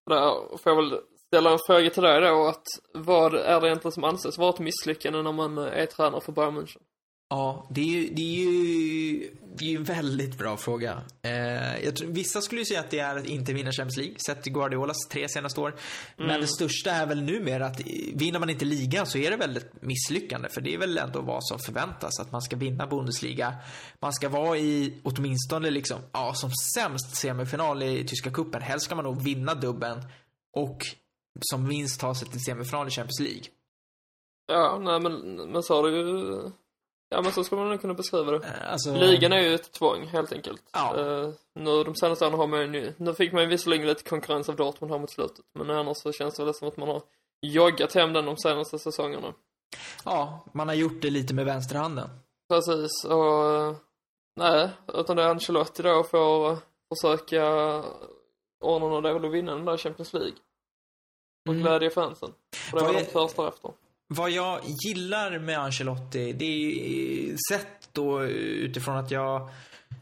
Där 0.09 0.57
får 0.57 0.71
jag 0.71 0.75
väl 0.75 0.99
ställa 1.27 1.51
en 1.51 1.59
fråga 1.67 1.89
till 1.89 2.03
dig 2.03 2.21
då 2.21 2.47
att 2.47 2.65
vad 2.93 3.35
är 3.35 3.61
det 3.61 3.67
egentligen 3.67 3.91
som 3.91 4.03
anses 4.03 4.37
vara 4.37 4.49
ett 4.49 4.59
misslyckande 4.59 5.21
när 5.21 5.31
man 5.31 5.57
eh, 5.57 5.81
är 5.81 5.85
tränare 5.85 6.21
för 6.21 6.31
Bayern 6.31 6.57
München? 6.57 6.81
Ja, 7.29 7.67
det 7.69 7.81
är 7.81 7.85
ju, 7.85 8.09
det 8.13 8.21
är 8.21 8.35
ju, 8.35 9.31
det 9.55 9.65
är 9.65 9.69
ju 9.69 9.77
en 9.77 9.83
väldigt 9.83 10.37
bra 10.37 10.57
fråga. 10.57 11.01
Eh, 11.21 11.85
jag 11.85 11.95
tror, 11.95 12.07
vissa 12.07 12.41
skulle 12.41 12.61
ju 12.61 12.65
säga 12.65 12.79
att 12.79 12.89
det 12.89 12.99
är 12.99 13.15
att 13.15 13.25
inte 13.25 13.53
vinna 13.53 13.71
Champions 13.71 13.97
League, 13.97 14.15
sett 14.19 14.43
till 14.43 14.53
Guardiolas 14.53 14.97
tre 15.11 15.29
senaste 15.29 15.61
år. 15.61 15.75
Men 16.17 16.41
det 16.41 16.47
största 16.47 16.91
är 16.91 17.05
väl 17.05 17.21
numera 17.21 17.65
att 17.65 17.81
vinner 18.13 18.39
man 18.39 18.49
inte 18.49 18.65
ligan 18.65 19.05
så 19.05 19.17
är 19.17 19.31
det 19.31 19.37
väl 19.37 19.57
ett 19.57 19.81
misslyckande. 19.81 20.49
För 20.49 20.61
det 20.61 20.73
är 20.73 20.77
väl 20.77 20.97
ändå 20.97 21.21
vad 21.21 21.45
som 21.45 21.59
förväntas, 21.59 22.19
att 22.19 22.31
man 22.31 22.41
ska 22.41 22.55
vinna 22.55 22.87
Bundesliga. 22.87 23.55
Man 23.99 24.13
ska 24.13 24.29
vara 24.29 24.57
i 24.57 24.93
åtminstone 25.03 25.69
liksom, 25.69 25.99
ja, 26.11 26.33
som 26.35 26.51
sämst 26.75 27.15
semifinal 27.15 27.83
i 27.83 28.07
tyska 28.07 28.31
cupen. 28.31 28.61
Helst 28.61 28.85
ska 28.85 28.95
man 28.95 29.05
nog 29.05 29.23
vinna 29.23 29.55
dubben 29.55 29.97
och 30.53 30.85
som 31.51 31.67
minst 31.67 31.99
ta 31.99 32.15
sig 32.15 32.27
till 32.27 32.43
semifinal 32.43 32.87
i 32.87 32.91
Champions 32.91 33.19
League. 33.19 33.43
Ja, 34.47 34.79
nej 34.81 34.99
men, 34.99 35.35
men 35.51 35.63
så 35.63 35.75
har 35.75 35.91
det 35.91 35.97
ju... 35.97 36.51
Ja 37.09 37.21
men 37.21 37.31
så 37.31 37.43
skulle 37.43 37.61
man 37.61 37.69
nog 37.71 37.81
kunna 37.81 37.93
beskriva 37.93 38.31
det. 38.31 38.37
Eh, 38.47 38.71
Alltså, 38.71 38.93
Ligan 38.93 39.33
är 39.33 39.39
ju 39.41 39.53
ett 39.55 39.71
tvång 39.71 40.07
helt 40.07 40.31
enkelt. 40.33 40.61
Ja. 40.73 40.99
Eh, 40.99 41.29
nu 41.55 41.83
de 41.83 41.95
senaste 41.95 42.25
åren 42.25 42.39
har 42.39 42.47
man 42.47 42.59
ju 42.61 42.67
nu, 42.67 42.93
nu 42.97 43.13
fick 43.13 43.33
man 43.33 43.41
ju 43.43 43.47
visserligen 43.49 43.87
lite 43.87 44.03
konkurrens 44.03 44.49
av 44.49 44.55
Dortmund 44.55 44.91
här 44.93 44.99
mot 44.99 45.11
slutet. 45.11 45.45
Men 45.59 45.69
annars 45.69 45.97
så 45.97 46.11
känns 46.11 46.35
det 46.35 46.45
väl 46.45 46.53
som 46.53 46.67
att 46.67 46.77
man 46.77 46.87
har 46.87 47.01
joggat 47.41 47.93
hem 47.93 48.13
den 48.13 48.25
de 48.25 48.37
senaste 48.37 48.79
säsongerna. 48.79 49.33
Ja, 50.05 50.45
man 50.53 50.67
har 50.67 50.75
gjort 50.75 51.01
det 51.01 51.09
lite 51.09 51.33
med 51.33 51.45
vänsterhanden. 51.45 52.09
Precis, 52.49 53.03
och 53.05 53.51
eh, 53.51 53.75
nej, 54.35 54.69
utan 54.93 55.15
det 55.15 55.23
är 55.23 55.27
Ancelotti 55.27 55.83
då 55.83 56.03
får 56.03 56.57
försöka 56.95 57.43
ordna 58.63 58.87
något 58.87 59.03
dåligt 59.03 59.23
och 59.25 59.33
vinna 59.35 59.55
den 59.55 59.65
där 59.65 59.77
Champions 59.77 60.13
League. 60.13 60.33
Och 61.47 61.53
Mm. 61.53 61.61
glädja 61.63 61.89
fansen. 61.89 62.33
För 62.55 62.77
det 62.77 62.83
var 62.83 62.89
är- 62.93 62.93
de 62.93 63.05
törstar 63.05 63.47
efter. 63.47 63.71
Vad 64.07 64.31
jag 64.31 64.61
gillar 64.85 65.39
med 65.39 65.59
Ancelotti, 65.59 66.33
det 66.33 66.45
är 66.45 67.29
eh, 67.29 67.35
sett 67.49 67.89
då 67.91 68.21
eh, 68.21 68.27
utifrån 68.29 68.97
att 68.97 69.11
jag 69.11 69.49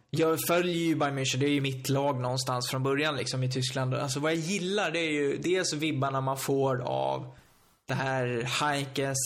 jag 0.09 0.39
följer 0.47 0.75
ju 0.75 0.95
Bayern 0.95 1.19
München, 1.19 1.37
det 1.37 1.45
är 1.45 1.49
ju 1.49 1.61
mitt 1.61 1.89
lag 1.89 2.19
någonstans 2.19 2.69
från 2.69 2.83
början 2.83 3.15
liksom 3.15 3.43
i 3.43 3.51
Tyskland. 3.51 3.93
Alltså 3.93 4.19
vad 4.19 4.31
jag 4.31 4.39
gillar 4.39 4.91
det 4.91 4.99
är 4.99 5.11
ju 5.11 5.37
dels 5.37 5.73
vibbarna 5.73 6.21
man 6.21 6.37
får 6.37 6.81
av 6.81 7.35
det 7.87 7.93
här 7.93 8.43
Heinkes, 8.43 9.17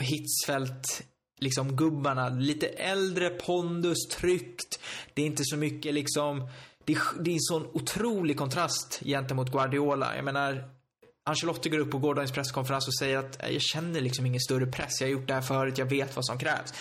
Hitzfeldt, 0.00 1.02
liksom 1.38 1.76
gubbarna. 1.76 2.28
Lite 2.28 2.66
äldre 2.66 3.30
pondus, 3.30 4.08
tryggt. 4.08 4.80
Det 5.14 5.22
är 5.22 5.26
inte 5.26 5.42
så 5.44 5.56
mycket 5.56 5.94
liksom, 5.94 6.48
det 6.84 6.92
är, 6.92 7.22
det 7.22 7.30
är 7.30 7.34
en 7.34 7.40
sån 7.40 7.66
otrolig 7.72 8.38
kontrast 8.38 9.00
gentemot 9.04 9.52
Guardiola. 9.52 10.16
Jag 10.16 10.24
menar, 10.24 10.70
Ancelotti 11.24 11.68
går 11.68 11.78
upp 11.78 11.90
på 11.90 11.98
gårdagens 11.98 12.32
presskonferens 12.32 12.88
och 12.88 12.94
säger 12.98 13.18
att 13.18 13.38
"Nej, 13.42 13.52
jag 13.52 13.62
känner 13.62 14.00
liksom 14.00 14.26
ingen 14.26 14.40
större 14.40 14.66
press. 14.66 15.00
Jag 15.00 15.08
har 15.08 15.12
gjort 15.12 15.28
det 15.28 15.34
här 15.34 15.40
förut, 15.40 15.78
jag 15.78 15.86
vet 15.86 16.16
vad 16.16 16.26
som 16.26 16.38
krävs. 16.38 16.74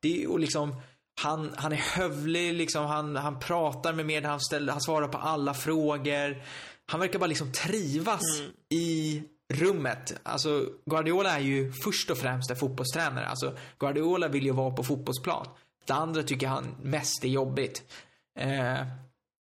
Det 0.00 0.22
är, 0.22 0.30
och 0.30 0.40
liksom, 0.40 0.74
Han, 1.20 1.52
han 1.56 1.72
är 1.72 1.76
hövlig, 1.76 2.54
liksom, 2.54 2.86
han, 2.86 3.16
han 3.16 3.38
pratar 3.38 3.92
med 3.92 4.06
mer, 4.06 4.22
han, 4.22 4.40
ställer, 4.40 4.72
han 4.72 4.80
svarar 4.80 5.08
på 5.08 5.18
alla 5.18 5.54
frågor. 5.54 6.42
Han 6.86 7.00
verkar 7.00 7.18
bara 7.18 7.26
liksom 7.26 7.52
trivas 7.52 8.22
i 8.74 9.22
rummet. 9.54 10.20
Alltså, 10.22 10.66
Guardiola 10.90 11.30
är 11.36 11.40
ju 11.40 11.72
först 11.72 12.10
och 12.10 12.18
främst 12.18 12.50
en 12.50 12.56
fotbollstränare. 12.56 13.26
Alltså, 13.26 13.56
Guardiola 13.78 14.28
vill 14.28 14.44
ju 14.44 14.52
vara 14.52 14.70
på 14.70 14.84
fotbollsplan. 14.84 15.46
Det 15.86 15.92
andra 15.92 16.22
tycker 16.22 16.46
han 16.48 16.76
mest 16.82 17.24
är 17.24 17.28
jobbigt. 17.28 17.82
Eh, 18.38 18.86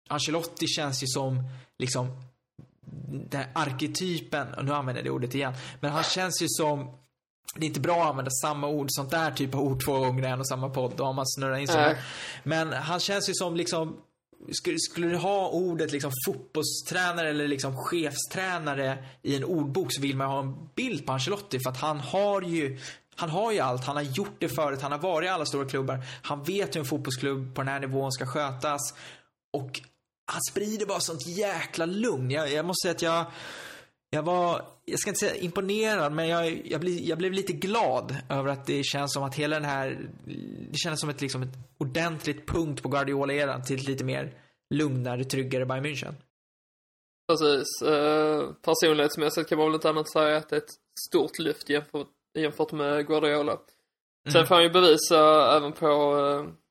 Ancelotti 0.08 0.66
känns 0.66 1.02
ju 1.02 1.06
som, 1.06 1.42
liksom, 1.78 2.22
den 3.30 3.40
här 3.40 3.50
arketypen, 3.54 4.54
och 4.54 4.64
nu 4.64 4.72
använder 4.72 5.02
jag 5.02 5.06
det 5.06 5.10
ordet 5.10 5.34
igen, 5.34 5.54
men 5.80 5.90
han 5.90 6.02
känns 6.02 6.42
ju 6.42 6.46
som 6.48 6.90
det 7.54 7.64
är 7.64 7.68
inte 7.68 7.80
bra 7.80 8.02
att 8.02 8.10
använda 8.10 8.30
samma 8.30 8.68
ord, 8.68 8.86
sånt 8.90 9.10
där 9.10 9.30
typ 9.30 9.54
av 9.54 9.60
ord 9.60 9.84
två 9.84 9.98
gånger 9.98 10.22
i 10.22 10.26
en 10.26 10.40
och 10.40 10.48
samma 10.48 10.68
podd. 10.68 10.92
Då 10.96 11.04
har 11.04 11.12
man 11.12 11.26
snurrat 11.26 11.60
in 11.60 11.68
sig. 11.68 11.82
Nej. 11.82 11.96
Men 12.42 12.72
han 12.72 13.00
känns 13.00 13.28
ju 13.28 13.34
som 13.34 13.56
liksom 13.56 13.96
skulle, 14.52 14.78
skulle 14.78 15.06
du 15.06 15.16
ha 15.16 15.48
ordet 15.48 15.92
liksom 15.92 16.12
fotbollstränare 16.26 17.30
eller 17.30 17.48
liksom 17.48 17.76
chefstränare 17.76 19.04
i 19.22 19.36
en 19.36 19.44
ordbok 19.44 19.92
så 19.92 20.00
vill 20.00 20.16
man 20.16 20.26
ha 20.26 20.40
en 20.40 20.68
bild 20.74 21.06
på 21.06 21.12
Ancelotti 21.12 21.58
för 21.60 21.70
att 21.70 21.80
han 21.80 22.00
har 22.00 22.42
ju 22.42 22.78
han 23.16 23.30
har 23.30 23.52
ju 23.52 23.58
allt, 23.58 23.84
han 23.84 23.96
har 23.96 24.02
gjort 24.02 24.36
det 24.38 24.48
förut, 24.48 24.82
han 24.82 24.92
har 24.92 24.98
varit 24.98 25.26
i 25.26 25.28
alla 25.28 25.46
stora 25.46 25.68
klubbar. 25.68 26.04
Han 26.22 26.42
vet 26.42 26.74
hur 26.74 26.80
en 26.80 26.86
fotbollsklubb 26.86 27.54
på 27.54 27.60
den 27.60 27.68
här 27.68 27.80
nivån 27.80 28.12
ska 28.12 28.26
skötas. 28.26 28.80
Och 29.52 29.80
han 30.28 30.40
sprider 30.50 30.86
bara 30.86 31.00
sånt 31.00 31.26
jäkla 31.26 31.86
lugn. 31.86 32.30
Jag, 32.30 32.52
jag 32.52 32.64
måste 32.64 32.82
säga 32.82 32.94
att 32.94 33.02
jag, 33.02 33.26
jag 34.10 34.22
var, 34.22 34.62
jag 34.84 35.00
ska 35.00 35.10
inte 35.10 35.20
säga 35.20 35.34
imponerad, 35.34 36.12
men 36.12 36.28
jag, 36.28 36.66
jag, 36.66 36.80
bli, 36.80 37.08
jag 37.08 37.18
blev 37.18 37.32
lite 37.32 37.52
glad 37.52 38.16
över 38.28 38.50
att 38.50 38.66
det 38.66 38.84
känns 38.84 39.12
som 39.12 39.22
att 39.22 39.34
hela 39.34 39.56
den 39.56 39.64
här, 39.64 40.10
det 40.70 40.78
känns 40.78 41.00
som 41.00 41.10
ett, 41.10 41.20
liksom 41.20 41.42
ett 41.42 41.54
ordentligt 41.78 42.46
punkt 42.46 42.82
på 42.82 42.88
Guardiola-eran 42.88 43.62
till 43.62 43.76
ett 43.76 43.88
lite 43.88 44.04
mer 44.04 44.34
lugnare, 44.74 45.24
tryggare 45.24 45.66
Bayern 45.66 45.86
München. 45.86 46.14
Precis. 47.28 47.82
Eh, 47.82 48.52
personlighetsmässigt 48.52 49.48
kan 49.48 49.58
man 49.58 49.66
väl 49.66 49.74
inte 49.74 49.88
annat 49.88 50.12
säga 50.12 50.36
att 50.36 50.48
det 50.48 50.56
är 50.56 50.60
ett 50.60 50.74
stort 51.08 51.38
lyft 51.38 51.68
jämfört, 51.68 52.08
jämfört 52.38 52.72
med 52.72 53.06
Guardiola. 53.06 53.58
Sen 54.32 54.46
får 54.46 54.54
han 54.54 54.64
ju 54.64 54.70
bevisa 54.70 55.56
även 55.56 55.72
på, 55.72 55.86
eh, 56.18 56.67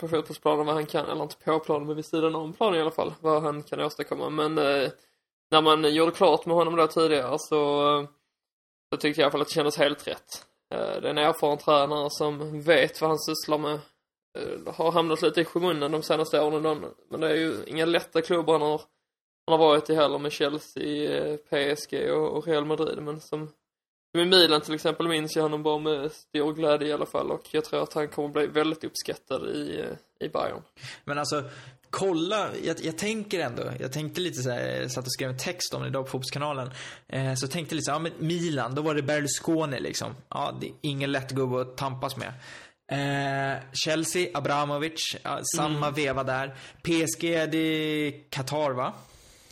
på 0.00 0.08
fotbollsplanen 0.08 0.66
vad 0.66 0.74
han 0.74 0.86
kan, 0.86 1.06
eller 1.06 1.22
inte 1.22 1.36
på 1.36 1.58
planen 1.58 1.86
men 1.86 1.96
vid 1.96 2.04
sidan 2.04 2.34
om 2.34 2.52
planen 2.52 2.78
i 2.78 2.80
alla 2.80 2.90
fall, 2.90 3.14
vad 3.20 3.42
han 3.42 3.62
kan 3.62 3.80
åstadkomma. 3.80 4.30
Men 4.30 4.58
eh, 4.58 4.90
när 5.50 5.62
man 5.62 5.94
gjorde 5.94 6.12
klart 6.12 6.46
med 6.46 6.56
honom 6.56 6.76
då 6.76 6.86
tidigare 6.86 7.38
så, 7.38 8.06
så 8.92 8.96
tyckte 9.00 9.20
jag 9.20 9.22
i 9.22 9.22
alla 9.24 9.30
fall 9.30 9.40
att 9.40 9.48
det 9.48 9.54
kändes 9.54 9.78
helt 9.78 10.08
rätt. 10.08 10.46
Eh, 10.74 11.00
det 11.00 11.08
är 11.08 11.10
en 11.10 11.18
erfaren 11.18 11.58
tränare 11.58 12.08
som 12.10 12.62
vet 12.62 13.00
vad 13.00 13.10
han 13.10 13.18
sysslar 13.18 13.58
med. 13.58 13.78
Eh, 14.38 14.74
har 14.74 14.92
hamnat 14.92 15.22
lite 15.22 15.40
i 15.40 15.44
skymundan 15.44 15.92
de 15.92 16.02
senaste 16.02 16.40
åren 16.40 16.62
då, 16.62 16.76
men 17.10 17.20
det 17.20 17.30
är 17.30 17.36
ju 17.36 17.64
inga 17.66 17.84
lätta 17.84 18.22
klubbar 18.22 18.52
han 18.52 18.62
har, 18.62 18.80
han 19.46 19.60
har 19.60 19.66
varit 19.68 19.90
i 19.90 19.94
heller 19.94 20.18
med 20.18 20.32
Chelsea, 20.32 21.18
eh, 21.18 21.36
PSG 21.36 22.10
och, 22.10 22.36
och 22.36 22.46
Real 22.46 22.64
Madrid. 22.64 23.02
Men 23.02 23.20
som, 23.20 23.52
i 24.18 24.24
Milan 24.24 24.60
till 24.60 24.74
exempel 24.74 25.08
minns 25.08 25.36
jag 25.36 25.42
honom 25.42 25.62
bara 25.62 25.78
med 25.78 26.12
stor 26.12 26.54
glädje 26.54 26.88
i 26.88 26.92
alla 26.92 27.06
fall 27.06 27.30
och 27.30 27.42
jag 27.50 27.64
tror 27.64 27.82
att 27.82 27.94
han 27.94 28.08
kommer 28.08 28.28
bli 28.28 28.46
väldigt 28.46 28.84
uppskattad 28.84 29.48
i, 29.48 29.80
eh, 29.80 30.26
i 30.26 30.28
Bayern. 30.28 30.62
Men 31.04 31.18
alltså, 31.18 31.44
kolla, 31.90 32.48
jag, 32.62 32.76
jag 32.82 32.98
tänker 32.98 33.40
ändå, 33.40 33.62
jag 33.80 33.92
tänkte 33.92 34.20
lite 34.20 34.42
så 34.42 34.50
här, 34.50 34.80
jag 34.80 34.90
satt 34.90 35.06
och 35.06 35.12
skrev 35.12 35.30
en 35.30 35.38
text 35.38 35.74
om 35.74 35.82
det 35.82 35.88
idag 35.88 36.04
på 36.04 36.10
Fotbollskanalen. 36.10 36.70
Eh, 37.08 37.34
så 37.34 37.48
tänkte 37.48 37.74
lite 37.74 37.84
så 37.84 37.90
här, 37.90 37.98
ja 37.98 38.02
men 38.02 38.12
Milan, 38.18 38.74
då 38.74 38.82
var 38.82 38.94
det 38.94 39.02
Berlusconi 39.02 39.80
liksom. 39.80 40.14
Ja, 40.28 40.54
det 40.60 40.66
är 40.66 40.72
ingen 40.80 41.12
lätt 41.12 41.30
gubbe 41.30 41.60
att 41.60 41.76
tampas 41.76 42.16
med. 42.16 42.32
Eh, 42.92 43.58
Chelsea, 43.72 44.28
Abramovic, 44.34 45.16
ja, 45.22 45.40
samma 45.56 45.90
veva 45.90 46.24
där. 46.24 46.54
PSG, 46.82 47.22
det 47.22 47.58
är 47.58 48.30
Qatar 48.30 48.70
va? 48.70 48.92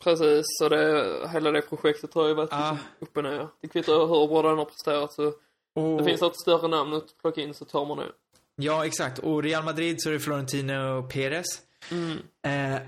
Precis, 0.09 0.47
så 0.59 0.69
det, 0.69 1.29
hela 1.33 1.51
det 1.51 1.63
projektet 1.63 2.15
har 2.15 2.29
ju 2.29 2.35
varit 2.35 2.51
Ja. 2.53 2.71
liksom 2.71 2.79
upp 3.01 3.17
och 3.17 3.23
ner. 3.23 3.49
Det 3.61 3.69
kvittar 3.69 3.93
hur 3.93 4.27
bra 4.29 4.43
den 4.43 4.59
har 4.59 4.65
presterat 4.65 5.13
så 5.13 5.33
Och, 5.75 5.99
det 5.99 6.05
finns 6.05 6.23
ett 6.23 6.41
större 6.41 6.69
namn 6.69 6.95
att 6.95 7.19
plocka 7.21 7.41
in 7.41 7.55
så 7.55 7.65
tar 7.65 7.87
man 7.87 7.99
det. 7.99 8.07
Ja, 8.57 8.87
exakt. 8.87 9.19
Och 9.19 9.43
Real 9.43 9.65
Madrid 9.65 10.03
så 10.03 10.09
är 10.09 10.13
det 10.13 10.21
Florentino 10.21 11.03
Perez. 11.03 11.47
Mm. 11.91 12.19
Eh, 12.43 12.81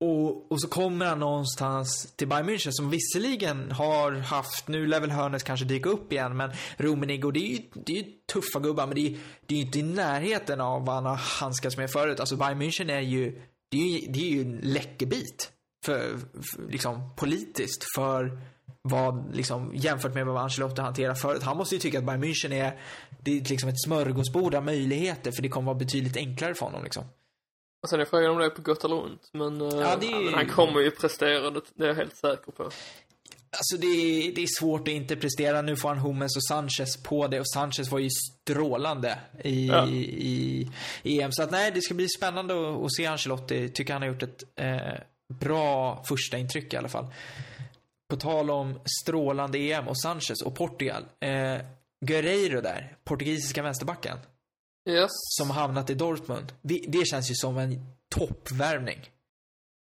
och, 0.00 0.52
och 0.52 0.60
så 0.60 0.68
kommer 0.68 1.06
han 1.06 1.18
någonstans 1.18 2.12
till 2.16 2.28
Bayern 2.28 2.48
München 2.50 2.70
som 2.70 2.90
visserligen 2.90 3.70
har 3.70 4.12
haft, 4.12 4.68
nu 4.68 4.86
lär 4.86 5.00
väl 5.00 5.10
hörnet 5.10 5.44
kanske 5.44 5.66
dyka 5.66 5.88
upp 5.88 6.12
igen, 6.12 6.36
men 6.36 6.50
Rummenigge, 6.76 7.26
och 7.26 7.32
det 7.32 7.40
är 7.40 7.48
ju, 7.48 7.58
det 7.74 7.92
är 7.92 7.96
ju 7.96 8.12
tuffa 8.32 8.60
gubbar, 8.60 8.86
men 8.86 8.94
det 8.94 9.06
är, 9.06 9.18
det 9.46 9.54
är 9.54 9.58
ju 9.58 9.64
inte 9.64 9.78
i 9.78 9.82
närheten 9.82 10.60
av 10.60 10.86
vad 10.86 10.94
han 10.94 11.06
har 11.06 11.16
handskats 11.40 11.76
med 11.76 11.90
förut. 11.90 12.20
Alltså 12.20 12.36
Bayern 12.36 12.62
München 12.62 12.92
är 12.92 13.00
ju, 13.00 13.42
det 13.68 13.76
är 13.76 14.00
ju, 14.00 14.12
det 14.12 14.18
är 14.18 14.30
ju 14.30 14.40
en 14.40 14.60
läckerbit. 14.62 15.52
För, 15.86 16.18
för, 16.18 16.70
liksom 16.70 17.10
politiskt 17.16 17.84
för 17.96 18.38
vad, 18.82 19.36
liksom, 19.36 19.72
jämfört 19.74 20.14
med 20.14 20.26
vad 20.26 20.42
Ancelotti 20.42 20.80
hanterar 20.80 21.14
förut. 21.14 21.42
Han 21.42 21.56
måste 21.56 21.74
ju 21.74 21.78
tycka 21.80 21.98
att 21.98 22.04
Bayern 22.04 22.24
München 22.24 22.54
är, 22.54 22.80
det 23.20 23.36
är 23.40 23.44
liksom 23.44 23.68
ett 23.68 23.82
smörgåsbord 23.84 24.54
av 24.54 24.64
möjligheter, 24.64 25.32
för 25.32 25.42
det 25.42 25.48
kommer 25.48 25.66
vara 25.66 25.78
betydligt 25.78 26.16
enklare 26.16 26.54
för 26.54 26.66
honom 26.66 26.84
liksom. 26.84 27.04
Och 27.82 27.88
sen 27.90 28.00
är 28.00 28.04
frågan 28.04 28.30
om 28.30 28.38
det 28.38 28.44
är 28.44 28.50
på 28.50 28.62
gott 28.62 28.84
eller 28.84 29.04
ont. 29.04 29.30
Men, 29.32 29.60
eh, 29.60 29.68
Ja, 29.68 29.96
det 30.00 30.10
men 30.10 30.34
han 30.34 30.48
kommer 30.48 30.80
ju 30.80 30.90
prestera, 30.90 31.50
det, 31.50 31.60
det 31.74 31.84
är 31.84 31.88
jag 31.88 31.94
helt 31.94 32.16
säker 32.16 32.52
på. 32.52 32.62
Alltså 33.50 33.76
det 33.80 33.86
är, 33.86 34.34
det 34.34 34.42
är 34.42 34.60
svårt 34.60 34.80
att 34.80 34.88
inte 34.94 35.16
prestera. 35.16 35.62
Nu 35.62 35.76
får 35.76 35.88
han 35.88 35.98
Hummels 35.98 36.36
och 36.36 36.44
Sanchez 36.44 37.02
på 37.02 37.26
det 37.26 37.40
och 37.40 37.48
Sanchez 37.48 37.90
var 37.90 37.98
ju 37.98 38.08
strålande 38.10 39.18
i, 39.44 39.66
Ja. 39.66 39.86
i, 39.86 40.70
i 41.02 41.20
EM. 41.20 41.32
Så 41.32 41.42
att 41.42 41.50
nej, 41.50 41.70
det 41.74 41.80
ska 41.82 41.94
bli 41.94 42.08
spännande 42.08 42.54
att, 42.54 42.84
att 42.84 42.94
se 42.94 43.06
Ancelotti. 43.06 43.68
Tycker 43.68 43.92
han 43.92 44.02
har 44.02 44.08
gjort 44.08 44.22
ett 44.22 44.44
eh, 44.56 44.76
bra 45.28 46.02
första 46.08 46.38
intryck 46.38 46.74
i 46.74 46.76
alla 46.76 46.88
fall. 46.88 47.06
På 48.10 48.16
tal 48.16 48.50
om 48.50 48.80
strålande 49.02 49.58
EM 49.58 49.88
och 49.88 50.00
Sanchez 50.00 50.42
och 50.44 50.54
Portugal. 50.56 51.02
Eh, 51.20 51.58
Guerreiro 52.06 52.60
där, 52.60 52.96
portugisiska 53.04 53.62
vänsterbacken, 53.62 54.18
Yes. 54.88 55.10
som 55.10 55.50
har 55.50 55.60
hamnat 55.60 55.90
i 55.90 55.94
Dortmund. 55.94 56.52
Det, 56.62 56.84
det 56.88 57.06
känns 57.06 57.30
ju 57.30 57.34
som 57.34 57.58
en 57.58 57.80
toppvärvning. 58.14 59.10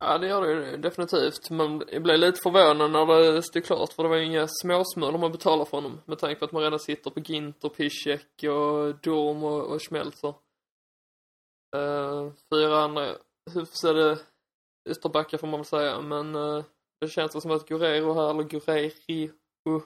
Ja, 0.05 0.19
det 0.19 0.29
gör 0.29 0.43
det 0.43 0.71
ju 0.71 0.77
definitivt. 0.77 1.51
Men 1.51 1.83
jag 1.93 2.03
blev 2.03 2.19
lite 2.19 2.41
förvånad 2.43 2.91
när 2.91 3.33
det 3.33 3.43
stod 3.43 3.65
klart, 3.65 3.93
för 3.93 4.03
det 4.03 4.09
var 4.09 4.17
ju 4.17 4.25
inga 4.27 4.47
småsmulor 4.49 5.19
man 5.19 5.33
betalar 5.33 5.65
för 5.65 5.77
honom. 5.77 6.01
Med 6.05 6.19
tanke 6.19 6.39
på 6.39 6.45
att 6.45 6.53
man 6.53 6.63
redan 6.63 6.79
sitter 6.79 7.11
på 7.11 7.21
Ginter, 7.21 7.69
Piszek 7.69 8.27
och 8.43 8.95
Dorm 9.03 9.45
och, 9.45 9.63
och 9.73 9.83
Schmelzer. 9.83 10.35
Uh, 11.77 12.33
fyra 12.55 12.85
andra 12.85 13.17
hyfsade 13.55 14.19
ytterbackar 14.91 15.39
får 15.39 15.47
man 15.47 15.61
väl 15.61 15.67
säga, 15.67 16.01
men 16.01 16.35
eh, 16.35 16.65
det 17.01 17.09
känns 17.09 17.43
som 17.43 17.51
att 17.51 17.69
Guerrero 17.69 18.15
här, 18.15 18.31
eller 18.31 18.43
Guerrero, 18.43 19.83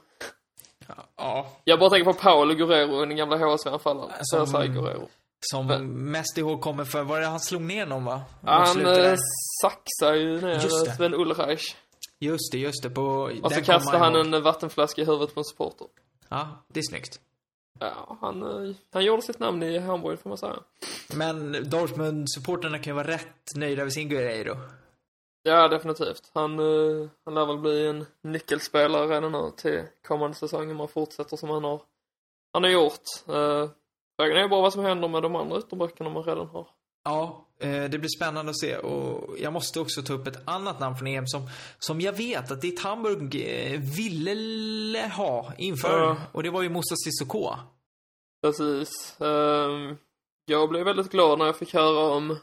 Ja, 1.16 1.46
jag 1.64 1.78
bara 1.80 1.90
tänker 1.90 2.12
på 2.12 2.18
Paolo 2.18 2.54
Guerrero, 2.54 3.04
den 3.04 3.16
gamla 3.16 3.36
HSV-anfallaren. 3.36 4.10
Så 4.22 4.36
jag 4.36 4.48
Som- 4.48 4.60
säger 4.60 4.72
Guerrero. 4.74 5.08
som 5.40 5.66
mest 6.10 6.38
ihåg 6.38 6.60
kommer 6.60 6.84
för, 6.84 7.02
var 7.02 7.20
det 7.20 7.26
han 7.26 7.40
slog 7.40 7.62
ner 7.62 7.86
någon 7.86 8.04
va? 8.04 8.22
Han 8.44 8.86
eh, 8.86 9.14
saxar 9.62 10.14
ju 10.14 10.40
ner 10.40 10.54
det. 10.54 10.90
Sven 10.96 11.14
Ulreich. 11.14 11.76
Just 12.18 12.52
det, 12.52 12.58
just 12.58 12.82
det. 12.82 12.90
På, 12.90 13.30
Och 13.42 13.52
så 13.52 13.62
kastade 13.62 13.98
han 13.98 14.16
ihåg. 14.16 14.26
en 14.34 14.42
vattenflaska 14.42 15.02
i 15.02 15.04
huvudet 15.04 15.34
på 15.34 15.40
en 15.40 15.44
supporter. 15.44 15.86
Ja, 16.28 16.48
det 16.68 16.80
är 16.80 16.84
snyggt. 16.90 17.20
Ja, 17.80 18.18
han, 18.20 18.42
eh, 18.68 18.74
han 18.92 19.04
gjorde 19.04 19.22
sitt 19.22 19.38
namn 19.38 19.62
i 19.62 19.78
Hamburg 19.78 20.18
får 20.20 20.28
man 20.30 20.38
säga. 20.38 20.56
Men 21.14 21.52
Dortmund-supporterna 21.70 22.78
kan 22.78 22.90
ju 22.90 22.92
vara 22.92 23.06
rätt 23.08 23.56
nöjda 23.56 23.82
med 23.84 23.92
sin 23.92 24.08
Guerreiro. 24.08 24.56
Ja, 25.48 25.68
definitivt. 25.68 26.30
Han, 26.34 26.58
eh, 26.58 27.08
han 27.24 27.34
lär 27.34 27.46
väl 27.46 27.58
bli 27.58 27.86
en 27.86 28.06
nyckelspelare 28.22 29.06
redan 29.06 29.32
nu 29.32 29.52
till 29.56 29.82
kommande 30.06 30.36
säsong 30.36 30.70
om 30.70 30.78
han 30.78 30.88
fortsätter 30.88 31.36
som 31.36 31.50
han 31.50 31.64
har, 31.64 31.82
han 32.52 32.62
har 32.62 32.70
gjort. 32.70 33.02
Eh, 33.28 33.70
Frågan 34.20 34.36
är 34.36 34.48
bara 34.48 34.60
vad 34.60 34.72
som 34.72 34.84
händer 34.84 35.08
med 35.08 35.22
de 35.22 35.36
andra 35.36 35.58
ytterbackarna 35.58 36.10
man 36.10 36.22
redan 36.22 36.46
har. 36.46 36.68
Ja, 37.04 37.46
eh, 37.60 37.84
det 37.84 37.98
blir 37.98 38.08
spännande 38.18 38.50
att 38.50 38.60
se. 38.60 38.76
Och 38.76 39.38
jag 39.38 39.52
måste 39.52 39.80
också 39.80 40.02
ta 40.02 40.12
upp 40.12 40.26
ett 40.26 40.48
annat 40.48 40.80
namn 40.80 40.96
från 40.96 41.08
EM 41.08 41.26
som, 41.26 41.50
som 41.78 42.00
jag 42.00 42.12
vet 42.12 42.50
att 42.50 42.60
ditt 42.60 42.80
Hamburg 42.80 43.34
ville 43.96 45.08
ha 45.16 45.52
inför. 45.58 45.98
Ja. 45.98 46.16
Och 46.32 46.42
det 46.42 46.50
var 46.50 46.62
ju 46.62 46.68
Moussa 46.68 46.96
Sissoko. 47.04 47.54
Precis. 48.42 49.20
Ehm, 49.20 49.96
jag 50.44 50.68
blev 50.68 50.84
väldigt 50.84 51.10
glad 51.10 51.38
när 51.38 51.46
jag 51.46 51.56
fick 51.56 51.74
höra 51.74 52.14
om, 52.14 52.36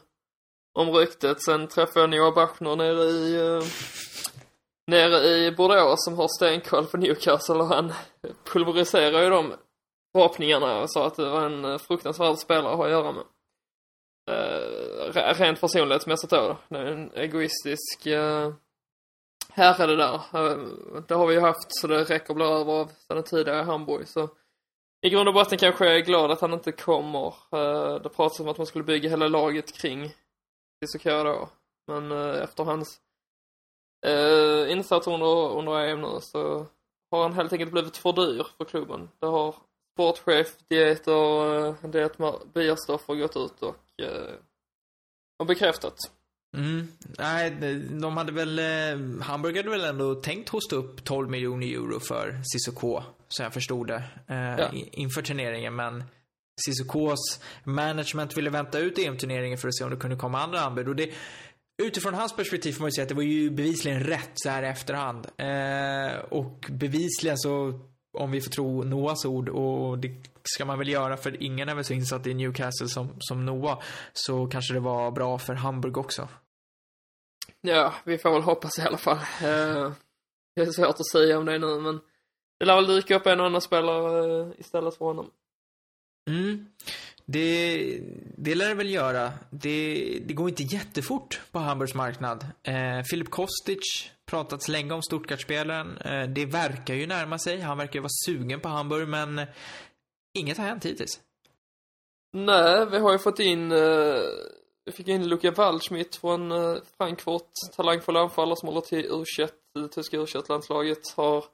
om 0.76 0.90
ryktet. 0.90 1.42
Sen 1.42 1.68
träffade 1.68 2.00
jag 2.00 2.10
Noah 2.10 2.34
Bachner 2.34 2.76
nere 2.76 3.04
i, 3.04 3.38
uh, 3.38 3.62
nere 4.86 5.28
i 5.28 5.52
Bordeaux 5.52 6.04
som 6.04 6.14
har 6.14 6.28
stenkoll 6.28 6.86
på 6.86 6.96
Newcastle 6.96 7.54
och 7.54 7.66
han 7.66 7.92
Pulveriserade 8.52 9.24
ju 9.24 9.30
de 9.30 9.54
förhoppningarna 10.12 10.80
och 10.80 10.92
sa 10.92 11.06
att 11.06 11.16
det 11.16 11.30
var 11.30 11.46
en 11.46 11.64
eh, 11.64 11.78
fruktansvärd 11.78 12.38
spelare 12.38 12.72
att 12.72 12.76
ha 12.76 12.84
att 12.84 12.90
göra 12.90 13.12
med. 13.12 13.24
Uh, 14.30 15.34
rent 15.34 15.60
personlighetsmässigt 15.60 16.30
då. 16.30 16.56
Det 16.68 16.78
är 16.78 16.84
en 16.84 17.12
egoistisk 17.14 18.06
uh, 18.06 18.52
herre 19.50 19.86
det 19.86 19.96
där. 19.96 20.14
Uh, 20.34 21.02
det 21.08 21.14
har 21.14 21.26
vi 21.26 21.34
ju 21.34 21.40
haft 21.40 21.66
så 21.68 21.86
det 21.86 22.04
räcker 22.04 22.30
att 22.30 22.36
bli 22.36 22.44
över 22.44 22.72
av 22.72 22.90
sedan 23.08 23.22
tidigare 23.22 23.60
i 23.60 23.64
Hamburg 23.64 24.08
så 24.08 24.28
i 25.02 25.10
grund 25.10 25.28
och 25.28 25.34
botten 25.34 25.58
kanske 25.58 25.84
jag 25.84 25.96
är 25.96 26.00
glad 26.00 26.30
att 26.30 26.40
han 26.40 26.52
inte 26.52 26.72
kommer. 26.72 27.34
Uh, 27.54 28.02
det 28.02 28.08
pratas 28.08 28.40
om 28.40 28.48
att 28.48 28.58
man 28.58 28.66
skulle 28.66 28.84
bygga 28.84 29.10
hela 29.10 29.28
laget 29.28 29.80
kring 29.80 30.12
Cissoko 30.80 31.24
då. 31.24 31.48
Men 31.86 32.12
uh, 32.12 32.42
efter 32.42 32.64
hans 32.64 33.00
uh, 34.06 34.72
insats 34.72 35.06
under, 35.06 35.58
under 35.58 35.72
EM 35.72 36.00
nu 36.00 36.20
så 36.20 36.66
har 37.10 37.22
han 37.22 37.32
helt 37.32 37.52
enkelt 37.52 37.72
blivit 37.72 37.96
för 37.96 38.12
dyr 38.12 38.46
för 38.56 38.64
klubben. 38.64 39.08
Det 39.18 39.26
har 39.26 39.54
sportchef, 39.92 40.56
diet 40.68 41.06
och 41.06 41.44
uh, 41.44 41.90
Diet 41.90 42.16
Bierstoffer 42.54 43.14
gått 43.14 43.36
ut 43.36 43.62
och, 43.62 43.76
uh, 44.02 44.34
och 45.38 45.46
bekräftat. 45.46 45.96
Mm. 46.56 46.88
Nej, 47.18 47.50
de 47.90 48.16
hade 48.16 48.32
väl, 48.32 48.58
eh, 48.58 49.24
Hamburg 49.24 49.56
hade 49.56 49.70
väl 49.70 49.84
ändå 49.84 50.14
tänkt 50.14 50.48
hosta 50.48 50.76
upp 50.76 51.04
12 51.04 51.30
miljoner 51.30 51.66
euro 51.66 52.00
för 52.00 52.40
Cissoko, 52.44 53.02
så 53.28 53.42
jag 53.42 53.54
förstod 53.54 53.86
det, 53.86 54.02
eh, 54.26 54.36
ja. 54.58 54.70
inför 54.72 55.22
turneringen. 55.22 55.76
Men 55.76 56.04
Cissokos 56.60 57.40
management 57.64 58.36
ville 58.36 58.50
vänta 58.50 58.78
ut 58.78 58.98
EM-turneringen 58.98 59.58
för 59.58 59.68
att 59.68 59.76
se 59.76 59.84
om 59.84 59.90
det 59.90 59.96
kunde 59.96 60.16
komma 60.16 60.42
andra 60.42 60.60
anbud. 60.60 60.88
Och 60.88 60.96
det, 60.96 61.10
utifrån 61.82 62.14
hans 62.14 62.36
perspektiv 62.36 62.72
får 62.72 62.80
man 62.80 62.88
ju 62.88 62.92
säga 62.92 63.02
att 63.02 63.08
det 63.08 63.14
var 63.14 63.22
ju 63.22 63.50
bevisligen 63.50 64.00
rätt 64.00 64.30
så 64.34 64.48
här 64.48 64.62
i 64.62 64.66
efterhand. 64.66 65.26
Eh, 65.36 66.18
och 66.18 66.66
bevisligen 66.70 67.38
så, 67.38 67.80
om 68.18 68.30
vi 68.30 68.40
får 68.40 68.50
tro 68.50 68.82
Noahs 68.82 69.24
ord, 69.24 69.48
och 69.48 69.98
det 69.98 70.10
ska 70.42 70.64
man 70.64 70.78
väl 70.78 70.88
göra 70.88 71.16
för 71.16 71.42
ingen 71.42 71.68
är 71.68 71.74
väl 71.74 71.84
så 71.84 71.92
insatt 71.92 72.26
i 72.26 72.34
Newcastle 72.34 72.88
som, 72.88 73.16
som 73.18 73.46
Noah, 73.46 73.82
så 74.12 74.46
kanske 74.46 74.74
det 74.74 74.80
var 74.80 75.10
bra 75.10 75.38
för 75.38 75.54
Hamburg 75.54 75.96
också. 75.96 76.28
Ja, 77.60 77.94
vi 78.04 78.18
får 78.18 78.30
väl 78.30 78.42
hoppas 78.42 78.78
i 78.78 78.82
alla 78.82 78.98
fall. 78.98 79.16
Eh, 79.16 79.92
det 80.54 80.62
är 80.62 80.72
svårt 80.72 81.00
att 81.00 81.10
säga 81.10 81.38
om 81.38 81.44
det 81.44 81.58
nu, 81.58 81.80
men 81.80 82.00
det 82.58 82.64
lär 82.64 82.74
väl 82.74 82.86
dyka 82.86 83.16
upp 83.16 83.26
en 83.26 83.40
och 83.40 83.46
annan 83.46 83.60
spelare 83.60 84.42
eh, 84.42 84.48
istället 84.58 84.96
för 84.96 85.04
honom. 85.04 85.30
Mm. 86.26 86.66
Det, 87.24 88.00
det 88.36 88.54
lär 88.54 88.68
det 88.68 88.74
väl 88.74 88.90
göra. 88.90 89.32
Det, 89.50 90.18
det 90.26 90.34
går 90.34 90.48
inte 90.48 90.62
jättefort 90.62 91.40
på 91.52 91.58
Hamburgs 91.58 91.94
marknad. 91.94 92.46
Eh, 92.62 93.02
Filip 93.10 93.30
Kostic 93.30 94.10
pratats 94.26 94.68
länge 94.68 94.94
om 94.94 95.02
Stuttgart-spelaren. 95.02 95.98
Eh, 95.98 96.28
det 96.28 96.46
verkar 96.46 96.94
ju 96.94 97.06
närma 97.06 97.38
sig. 97.38 97.60
Han 97.60 97.78
verkar 97.78 97.94
ju 97.94 98.00
vara 98.00 98.10
sugen 98.26 98.60
på 98.60 98.68
Hamburg, 98.68 99.08
men 99.08 99.40
inget 100.38 100.58
har 100.58 100.64
hänt 100.64 100.84
hittills. 100.86 101.20
Nej, 102.32 102.86
vi 102.90 102.98
har 102.98 103.12
ju 103.12 103.18
fått 103.18 103.38
in 103.38 103.72
eh, 103.72 104.18
vi 104.86 104.92
fick 104.92 105.08
in 105.08 105.28
Luka 105.28 105.50
Waldschmidt 105.50 106.16
från 106.16 106.52
eh, 106.52 106.76
Frankfurt, 106.96 107.50
talangfull 107.76 108.16
anfallare 108.16 108.56
som 108.56 108.68
håller 108.68 108.80
till 108.80 109.10
U21, 109.10 109.50
det 109.74 109.88
tyska 109.88 110.16
U21-landslaget. 110.16 110.98
Har 111.16 111.44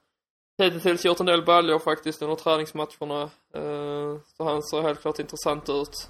hittills 0.63 1.05
gjort 1.05 1.21
en 1.21 1.27
del 1.27 1.45
baljor 1.45 1.79
faktiskt 1.79 2.23
under 2.23 2.37
träningsmatcherna. 2.37 3.23
Eh, 3.55 4.21
så 4.37 4.45
han 4.45 4.63
ser 4.63 4.83
helt 4.83 5.01
klart 5.01 5.19
intressant 5.19 5.69
ut. 5.69 6.09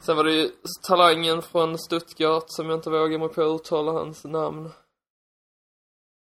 Sen 0.00 0.16
var 0.16 0.24
det 0.24 0.32
ju 0.32 0.50
talangen 0.88 1.42
från 1.42 1.78
Stuttgart 1.78 2.44
som 2.46 2.68
jag 2.70 2.78
inte 2.78 2.90
vågar 2.90 3.18
mig 3.18 3.28
på 3.28 3.42
att 3.42 3.60
uttala 3.60 3.92
hans 3.92 4.24
namn. 4.24 4.70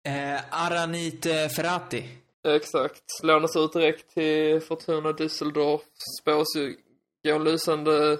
Eh, 0.06 0.40
Aranit 0.50 1.22
Ferrati. 1.56 2.18
Exakt. 2.44 3.04
Lånas 3.22 3.56
ut 3.56 3.72
direkt 3.72 4.14
till 4.14 4.60
Fortuna 4.60 5.12
Düsseldorf. 5.12 5.80
Spås 6.20 6.56
ju 6.56 6.76
gå 7.24 7.38
lysande 7.38 8.18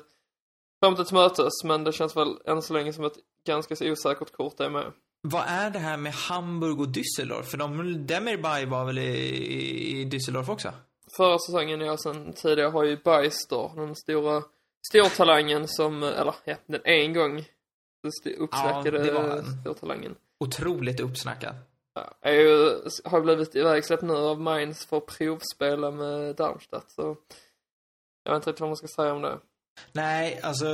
framtid 0.80 1.06
till 1.06 1.16
mötes, 1.16 1.64
men 1.64 1.84
det 1.84 1.92
känns 1.92 2.16
väl 2.16 2.38
än 2.44 2.62
så 2.62 2.74
länge 2.74 2.92
som 2.92 3.04
ett 3.04 3.18
ganska 3.46 3.76
så 3.76 3.90
osäkert 3.90 4.32
kort 4.32 4.56
det 4.56 4.70
med. 4.70 4.92
Vad 5.26 5.44
är 5.46 5.70
det 5.70 5.78
här 5.78 5.96
med 5.96 6.12
Hamburg 6.12 6.80
och 6.80 6.87
Düsseldorf? 6.87 7.42
För 7.42 7.58
de, 7.58 8.06
Demirbay 8.06 8.66
var 8.66 8.84
väl 8.84 8.98
i, 8.98 10.00
i 10.00 10.04
Düsseldorf 10.04 10.50
också? 10.50 10.72
Förra 11.16 11.38
säsongen, 11.38 11.80
ja, 11.80 11.96
sen 11.96 12.32
tidigare 12.32 12.70
har 12.70 12.84
ju 12.84 12.96
Beister, 12.96 13.70
den 13.76 13.96
stora 13.96 14.42
stortalangen 14.87 15.68
som, 15.68 16.02
eller 16.02 16.34
ja, 16.44 16.56
den 16.66 16.80
en 16.84 17.12
gång 17.12 17.44
uppsnackade 18.38 19.06
ja, 19.06 19.42
stortalangen. 19.60 20.14
Otroligt 20.38 21.00
uppsnackad. 21.00 21.54
Ja, 21.94 22.14
är 22.20 22.32
ju, 22.32 22.80
har 23.04 23.20
blivit 23.20 23.56
ivägsläppt 23.56 24.02
nu 24.02 24.14
av 24.14 24.40
Mainz 24.40 24.87
för 24.87 24.96
att 24.96 25.06
provspela 25.06 25.90
med 25.90 26.37
Darmstadt, 26.37 26.90
så 26.90 27.16
jag 28.24 28.32
vet 28.32 28.37
inte 28.37 28.50
riktigt 28.50 28.60
vad 28.60 28.70
man 28.70 28.76
ska 28.76 28.88
säga 28.88 29.12
om 29.12 29.22
det. 29.22 29.38
Nej, 29.92 30.40
alltså 30.42 30.66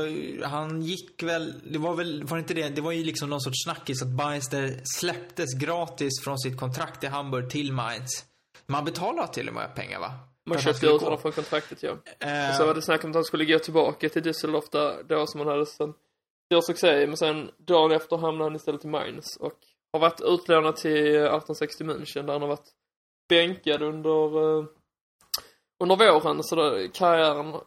han 0.44 0.82
gick 0.82 1.22
väl, 1.22 1.54
det 1.72 1.78
var 1.78 1.94
väl, 1.94 2.24
var 2.24 2.38
inte 2.38 2.54
det, 2.54 2.68
det 2.68 2.80
var 2.80 2.92
ju 2.92 3.04
liksom 3.04 3.30
någon 3.30 3.40
sorts 3.40 3.64
snackis 3.64 4.02
att 4.02 4.08
Beister 4.08 4.80
släpptes 4.98 5.54
gratis 5.54 6.24
från 6.24 6.38
sitt 6.38 6.60
kontrakt 6.60 7.04
i 7.04 7.06
Hamburg 7.06 7.50
till 7.50 7.72
Mainz. 7.72 8.24
Man 8.66 8.84
betalar 8.84 9.26
till 9.26 9.48
och 9.48 9.54
med 9.54 9.74
pengar 9.74 10.00
va? 10.00 10.12
Man 10.46 10.58
köpte 10.58 10.86
ut 10.86 11.02
honom 11.02 11.18
från 11.18 11.32
kontraktet 11.32 11.82
ja. 11.82 11.90
Uh, 11.90 12.50
och 12.50 12.54
så 12.54 12.66
var 12.66 12.74
det 12.74 12.82
snack 12.82 13.04
om 13.04 13.10
att 13.10 13.14
han 13.14 13.24
skulle 13.24 13.44
gå 13.44 13.58
tillbaka 13.58 14.08
till 14.08 14.22
Düsseldorf 14.22 14.68
där, 14.72 15.02
då 15.02 15.26
som 15.26 15.40
han 15.40 15.48
hade 15.48 15.66
sen 15.66 15.94
stor 16.52 16.60
succé 16.60 17.06
men 17.06 17.16
sen 17.16 17.50
dagen 17.58 17.92
efter 17.92 18.16
hamnade 18.16 18.44
han 18.44 18.56
istället 18.56 18.84
i 18.84 18.88
Mainz 18.88 19.36
och 19.36 19.58
har 19.92 20.00
varit 20.00 20.20
utlånad 20.20 20.76
till 20.76 20.96
1860 20.96 21.84
München 21.84 22.26
där 22.26 22.32
han 22.32 22.42
har 22.42 22.48
varit 22.48 22.68
bänkad 23.28 23.82
under 23.82 24.38
uh, 24.38 24.64
under 25.82 25.96
våren 25.96 26.42
så 26.42 26.56
då, 26.56 26.88
karriären 26.94 27.60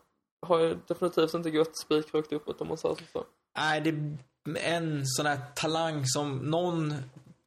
har 0.44 0.60
ju 0.60 0.78
definitivt 0.88 1.34
inte 1.34 1.52
gått 1.52 1.78
spikrakt 1.78 2.34
uppåt 2.34 2.62
om 2.62 2.68
man 2.68 2.78
säger 2.78 2.96
så. 3.14 3.24
Nej, 3.58 3.82
det 3.82 3.90
är 3.90 4.76
en 4.76 5.06
sån 5.06 5.26
här 5.26 5.40
talang 5.56 6.06
som 6.06 6.38
någon 6.38 6.94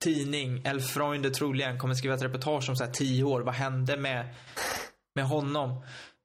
tidning, 0.03 0.63
El 0.65 0.81
Freunde 0.81 1.31
troligen, 1.31 1.79
kommer 1.79 1.95
skriva 1.95 2.15
ett 2.15 2.23
reportage 2.23 2.69
om 2.69 2.77
så 2.77 2.85
här 2.85 2.93
tio 2.93 3.25
år. 3.25 3.41
Vad 3.41 3.55
hände 3.55 3.97
med, 3.97 4.35
med 5.15 5.27
honom? 5.27 5.71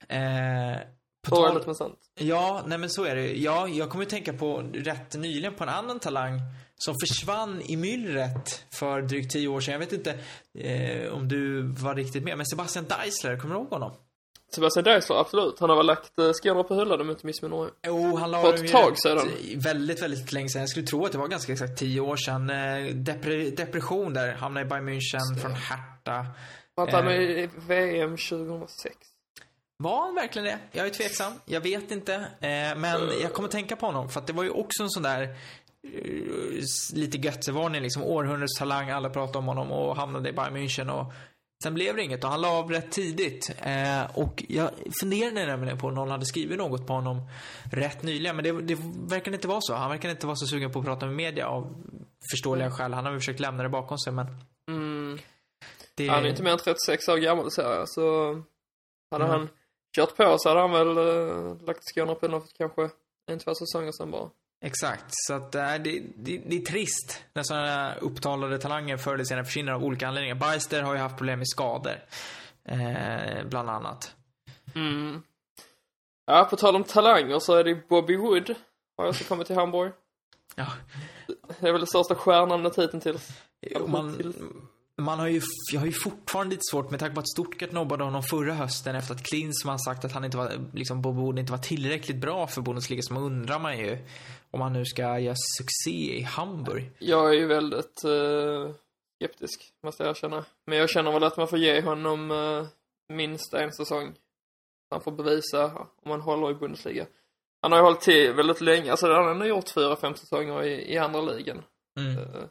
Eh, 0.08 0.80
på 1.28 1.36
tal... 1.36 1.70
Är 1.70 1.74
sant. 1.74 2.00
Ja, 2.20 2.64
nej 2.68 2.78
men 2.78 2.90
så 2.90 3.04
är 3.04 3.16
det. 3.16 3.34
Ja, 3.34 3.68
jag 3.68 3.90
kommer 3.90 4.06
att 4.06 4.10
tänka 4.10 4.34
på 4.34 4.64
rätt 4.74 5.16
nyligen 5.16 5.54
på 5.54 5.64
en 5.64 5.70
annan 5.70 6.00
talang 6.00 6.40
som 6.76 6.96
försvann 7.02 7.62
i 7.62 7.78
myllret 7.78 8.66
för 8.74 9.02
drygt 9.02 9.32
tio 9.32 9.48
år 9.48 9.60
sedan. 9.60 9.72
Jag 9.72 9.80
vet 9.80 9.94
inte 9.94 10.20
eh, 10.54 11.14
om 11.14 11.28
du 11.28 11.62
var 11.62 11.96
riktigt 11.96 12.24
med, 12.24 12.38
men 12.38 12.46
Sebastian 12.46 12.86
Deisler, 12.86 13.40
kommer 13.40 13.56
du 13.56 13.62
ihåg 13.62 13.70
honom? 13.70 13.92
Sebastian 14.56 14.84
Deisler, 14.84 15.16
absolut. 15.16 15.60
Han 15.60 15.70
har 15.70 15.78
väl 15.78 15.86
lagt 15.86 16.20
eh, 16.20 16.32
skorna 16.32 16.64
på 16.64 16.76
hyllan 16.76 17.02
om 17.02 17.08
jag 17.08 17.14
inte 17.14 17.26
missminner 17.26 17.58
mig. 17.58 17.70
Jo, 17.88 18.16
han 18.16 18.32
la 18.32 18.54
ett 18.54 18.72
tag 18.72 19.00
sedan. 19.00 19.30
Väldigt, 19.56 20.02
väldigt 20.02 20.32
länge 20.32 20.50
sedan. 20.50 20.62
Jag 20.62 20.70
skulle 20.70 20.88
tro 20.88 21.06
att 21.06 21.12
det 21.12 21.18
var 21.18 21.28
ganska 21.28 21.54
exakt 21.54 21.80
tio 21.80 22.02
år 22.02 22.16
sedan. 22.16 22.50
Eh, 22.50 22.94
depre 22.96 23.50
depression 23.50 24.14
där. 24.14 24.34
Hamnade 24.34 24.66
i 24.66 24.70
Bayern 24.70 24.90
München 24.90 25.42
från 25.42 25.52
Hertha. 25.52 26.26
Var 26.76 26.92
han 26.92 27.06
med 27.06 27.22
i 27.22 27.50
VM 27.68 28.18
2006? 28.18 28.96
Var 29.78 30.02
han 30.06 30.16
verkligen 30.16 30.46
det? 30.46 30.60
Jag 30.72 30.86
är 30.86 30.90
tveksam. 30.90 31.34
Jag 31.46 31.62
vet 31.62 31.92
inte. 31.92 32.14
Eh, 32.16 32.78
men 32.78 33.00
jag 33.22 33.34
kommer 33.34 33.50
tänka 33.50 33.76
på 33.76 33.86
honom. 33.86 34.10
För 34.10 34.20
att 34.20 34.28
det 34.28 34.34
var 34.34 34.44
ju 34.44 34.50
också 34.50 34.84
en 34.84 34.90
sån 34.90 35.04
där 35.04 35.36
lite 36.94 37.18
göttevarning 37.18 37.82
liksom. 37.82 38.04
Århundradets 38.04 38.60
talang. 38.60 38.90
Alla 38.90 39.10
pratade 39.10 39.38
om 39.38 39.48
honom 39.48 39.72
och 39.72 39.96
hamnade 39.96 40.30
i 40.30 40.34
Bayern 40.34 40.58
München 40.58 40.90
och 40.90 41.14
Sen 41.64 41.74
blev 41.74 41.96
det 41.96 42.04
inget 42.04 42.24
och 42.24 42.30
han 42.30 42.42
la 42.42 42.50
av 42.50 42.72
rätt 42.72 42.92
tidigt. 42.92 43.52
Eh, 43.62 44.18
och 44.18 44.44
jag 44.48 44.70
funderade 45.02 45.46
nämligen 45.46 45.78
på 45.78 45.88
om 45.88 45.94
någon 45.94 46.12
hade 46.12 46.26
skrivit 46.26 46.58
något 46.58 46.88
på 46.88 46.94
honom 46.94 47.22
rätt 47.72 48.04
nyligen. 48.04 48.36
Men 48.36 48.44
det, 48.44 48.62
det 48.62 48.78
verkar 49.10 49.34
inte 49.34 49.48
vara 49.48 49.62
så. 49.62 49.76
Han 49.76 49.90
verkar 49.90 50.10
inte 50.10 50.26
vara 50.28 50.36
så 50.36 50.48
sugen 50.48 50.72
på 50.72 50.80
att 50.80 50.86
prata 50.86 51.06
med 51.06 51.16
media 51.16 51.48
av 51.48 51.84
förståeliga 52.32 52.66
mm. 52.66 52.78
skäl. 52.78 52.94
Han 52.94 53.06
har 53.06 53.12
väl 53.12 53.20
försökt 53.20 53.40
lämna 53.40 53.64
det 53.64 53.70
bakom 53.70 53.98
sig 53.98 54.14
men... 54.14 54.28
Mm. 54.70 55.20
Det... 55.96 56.08
Han 56.08 56.26
är 56.26 56.30
inte 56.30 56.44
mer 56.44 56.52
än 56.52 56.58
36 56.58 57.08
år 57.08 57.18
gammal 57.18 57.52
så 57.52 57.62
jag. 57.62 57.90
Så 57.90 58.34
hade 59.12 59.26
mm. 59.26 59.40
han 59.40 59.50
kört 59.96 60.18
på 60.18 60.36
så 60.38 60.50
hade 60.50 60.62
han 60.62 60.72
väl 60.72 60.98
äh, 60.98 61.66
lagt 61.66 61.84
skorna 61.84 62.16
på 62.16 62.28
något 62.28 62.54
kanske 62.58 62.90
en, 63.28 63.40
två 63.40 63.56
säsonger 63.56 63.92
sen 63.92 64.12
bara. 64.12 64.30
Exakt, 64.64 65.06
så 65.10 65.34
att 65.34 65.56
äh, 65.56 65.62
det, 65.62 66.04
det, 66.16 66.42
det, 66.46 66.56
är 66.56 66.66
trist 66.66 67.24
när 67.34 67.44
sådana 67.44 67.96
upptalade 67.96 68.58
talanger 68.58 68.98
förr 68.98 69.14
eller 69.14 69.24
senare 69.24 69.46
försvinner 69.46 69.72
av 69.72 69.84
olika 69.84 70.08
anledningar. 70.08 70.36
Beister 70.36 70.82
har 70.82 70.94
ju 70.94 71.00
haft 71.00 71.18
problem 71.18 71.40
med 71.40 71.48
skador. 71.48 71.96
Eh, 72.64 73.44
bland 73.46 73.70
annat. 73.70 74.16
Mm. 74.76 75.24
Ja, 76.26 76.48
på 76.50 76.56
tal 76.56 76.76
om 76.76 76.84
talanger 76.84 77.40
så 77.40 77.56
är 77.56 77.64
det 77.64 77.88
Bobby 77.90 78.18
Wood. 78.18 78.56
Har 78.98 79.08
också 79.08 79.24
kommit 79.24 79.48
till 79.48 79.56
Hamburg. 79.56 79.92
Ja. 80.56 80.68
Det 81.60 81.68
är 81.68 81.72
väl 81.72 81.82
det 81.82 81.88
största 81.88 82.16
stjärnnamnet 82.16 82.78
hittills. 82.78 83.30
Man, 83.88 84.34
man 84.98 85.20
har 85.20 85.28
ju, 85.28 85.42
jag 85.74 85.80
har 85.80 85.88
ju 85.88 85.94
fortfarande 85.94 86.52
lite 86.52 86.64
svårt 86.72 86.92
med 86.92 87.00
tanke 87.00 87.16
på 87.16 87.20
att 87.20 87.30
Stuttgart 87.30 87.72
nobbade 87.72 88.04
honom 88.04 88.24
förra 88.24 88.54
hösten 88.54 88.96
efter 88.96 89.14
att 89.14 89.24
Klinsmann 89.24 89.80
sagt 89.80 90.06
att 90.06 90.12
han 90.12 90.26
inte 90.26 90.38
var, 90.38 90.52
liksom 90.74 91.02
Bob 91.02 91.16
Wood 91.16 91.40
inte 91.40 91.52
var 91.52 91.60
tillräckligt 91.60 92.18
bra 92.18 92.48
för 92.48 92.62
Bundesliga 92.62 93.02
så 93.02 93.16
undrar 93.16 93.60
man 93.60 93.78
ju 93.78 93.98
om 94.52 94.62
han 94.62 94.74
nu 94.74 94.86
ska 94.86 95.20
göra 95.20 95.36
succé 95.58 96.18
i 96.18 96.22
Hamburg. 96.22 96.92
Jag 97.00 97.30
är 97.30 97.34
ju 97.34 97.48
väldigt 97.48 98.06
uh, 98.06 98.72
skeptisk, 99.16 99.74
måste 99.84 100.04
jag 100.04 100.10
erkänna. 100.10 100.46
Men 100.66 100.78
jag 100.78 100.90
känner 100.90 101.12
väl 101.12 101.24
att 101.24 101.38
man 101.38 101.48
får 101.48 101.60
ge 101.60 101.82
honom 101.82 102.32
uh, 102.32 102.68
minst 103.10 103.54
en 103.54 103.74
säsong. 103.74 104.14
Han 104.90 105.02
får 105.02 105.12
bevisa 105.12 105.88
om 106.04 106.12
han 106.12 106.22
håller 106.22 106.52
i 106.52 106.54
Bundesliga. 106.54 107.06
Han 107.62 107.72
har 107.72 107.80
ju 107.80 107.84
hållit 107.84 108.02
till 108.02 108.34
väldigt 108.34 108.62
länge, 108.62 108.92
alltså 108.92 109.14
han 109.14 109.42
har 109.42 109.48
gjort 109.48 109.70
fyra, 109.70 109.96
fem 109.96 110.16
säsonger 110.16 110.64
i, 110.64 110.94
i 110.94 110.98
andra 110.98 111.22
ligan. 111.22 111.64
Mm. 112.00 112.18
Uh, 112.18 112.46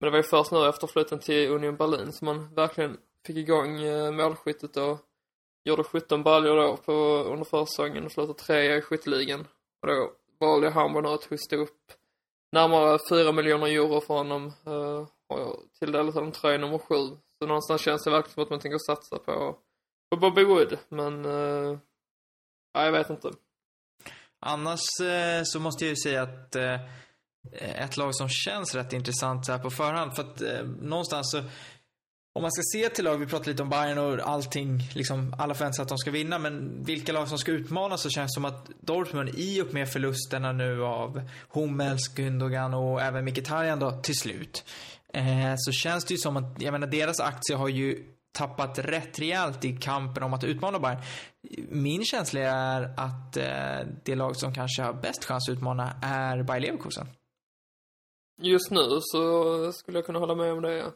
men 0.00 0.06
det 0.06 0.10
var 0.10 0.16
ju 0.16 0.22
först 0.22 0.52
nu 0.52 0.68
efter 0.68 0.86
flytten 0.86 1.18
till 1.18 1.50
Union 1.50 1.76
Berlin 1.76 2.12
som 2.12 2.24
man 2.24 2.54
verkligen 2.54 2.96
fick 3.26 3.36
igång 3.36 3.80
målskyttet 4.16 4.76
och 4.76 4.98
gjorde 5.64 5.84
17 5.84 6.22
baljor 6.22 6.56
då 6.56 6.76
på, 6.76 6.92
under 7.32 7.44
försäsongen 7.44 8.04
och 8.04 8.12
slutade 8.12 8.38
trea 8.38 8.76
i 8.76 8.82
skytteligan. 8.82 9.40
Och 9.82 9.88
då 9.88 10.12
valde 10.40 10.70
Hamburg 10.70 11.04
nu 11.04 11.10
att 11.10 11.24
hosta 11.24 11.56
upp 11.56 11.92
närmare 12.52 12.98
4 13.08 13.32
miljoner 13.32 13.66
euro 13.66 14.00
för 14.00 14.14
honom 14.14 14.52
eh, 14.66 15.06
och 15.28 15.64
tilldelat 15.78 16.14
honom 16.14 16.32
tröja 16.32 16.58
nummer 16.58 16.78
7. 16.78 16.94
Så 17.38 17.46
någonstans 17.46 17.80
känns 17.80 18.04
det 18.04 18.10
verkligen 18.10 18.34
som 18.34 18.42
att 18.42 18.50
man 18.50 18.60
tänker 18.60 18.78
satsa 18.78 19.18
på, 19.18 19.58
på 20.10 20.16
Bobby 20.16 20.44
Wood, 20.44 20.78
men 20.88 21.24
eh, 21.24 21.78
ja, 22.72 22.84
jag 22.84 22.92
vet 22.92 23.10
inte. 23.10 23.30
Annars 24.40 25.00
eh, 25.00 25.42
så 25.44 25.60
måste 25.60 25.84
jag 25.84 25.90
ju 25.90 25.96
säga 25.96 26.22
att 26.22 26.56
eh, 26.56 26.80
ett 27.52 27.96
lag 27.96 28.14
som 28.14 28.28
känns 28.28 28.74
rätt 28.74 28.92
intressant 28.92 29.46
så 29.46 29.52
här 29.52 29.58
på 29.58 29.70
förhand. 29.70 30.16
För 30.16 30.22
att 30.22 30.42
eh, 30.42 30.64
någonstans 30.64 31.30
så, 31.30 31.42
om 32.38 32.42
man 32.42 32.52
ska 32.52 32.62
se 32.62 32.88
till 32.88 33.04
lag, 33.04 33.18
vi 33.18 33.26
pratade 33.26 33.50
lite 33.50 33.62
om 33.62 33.68
Bayern 33.68 33.98
och 33.98 34.28
allting, 34.28 34.80
liksom 34.94 35.34
alla 35.38 35.54
förväntar 35.54 35.74
sig 35.74 35.82
att 35.82 35.88
de 35.88 35.98
ska 35.98 36.10
vinna. 36.10 36.38
Men 36.38 36.84
vilka 36.84 37.12
lag 37.12 37.28
som 37.28 37.38
ska 37.38 37.52
utmana 37.52 37.96
så 37.96 38.10
känns 38.10 38.30
det 38.30 38.34
som 38.34 38.44
att 38.44 38.70
Dortmund, 38.80 39.28
i 39.36 39.62
och 39.62 39.74
med 39.74 39.92
förlusterna 39.92 40.52
nu 40.52 40.84
av 40.84 41.22
Hummels, 41.48 42.14
Gündogan 42.16 42.74
och 42.74 43.02
även 43.02 43.24
Mkhitaryan 43.24 43.78
då 43.78 43.90
till 44.02 44.18
slut. 44.18 44.64
Eh, 45.12 45.54
så 45.56 45.72
känns 45.72 46.04
det 46.04 46.14
ju 46.14 46.18
som 46.18 46.36
att, 46.36 46.62
jag 46.62 46.72
menar 46.72 46.86
deras 46.86 47.20
aktie 47.20 47.56
har 47.56 47.68
ju 47.68 48.04
tappat 48.32 48.78
rätt 48.78 49.18
rejält 49.18 49.64
i 49.64 49.76
kampen 49.76 50.22
om 50.22 50.34
att 50.34 50.44
utmana 50.44 50.78
Bayern. 50.78 51.02
Min 51.68 52.04
känsla 52.04 52.40
är 52.40 52.94
att 52.96 53.36
eh, 53.36 53.88
det 54.04 54.14
lag 54.14 54.36
som 54.36 54.54
kanske 54.54 54.82
har 54.82 54.92
bäst 54.92 55.24
chans 55.24 55.48
att 55.48 55.52
utmana 55.52 55.92
är 56.02 56.42
Bayer 56.42 56.60
Leverkusen. 56.60 57.06
Just 58.42 58.70
nu 58.70 58.98
så 59.00 59.72
skulle 59.72 59.98
jag 59.98 60.06
kunna 60.06 60.18
hålla 60.18 60.34
med 60.34 60.52
om 60.52 60.62
det, 60.62 60.74
ja. 60.76 60.92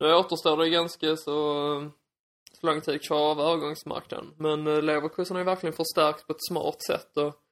Nu 0.00 0.14
återstår 0.14 0.56
det 0.56 0.70
ganska 0.70 1.16
så, 1.16 1.90
så 2.60 2.66
lång 2.66 2.80
tid 2.80 3.02
kvar 3.02 3.30
av 3.30 3.40
övergångsmarknaden. 3.40 4.34
Men 4.36 4.66
eh, 4.66 4.82
Leverkusen 4.82 5.36
har 5.36 5.40
ju 5.40 5.44
verkligen 5.44 5.72
förstärkt 5.72 6.26
på 6.26 6.32
ett 6.32 6.46
smart 6.48 6.82
sätt 6.82 7.16
och 7.16 7.44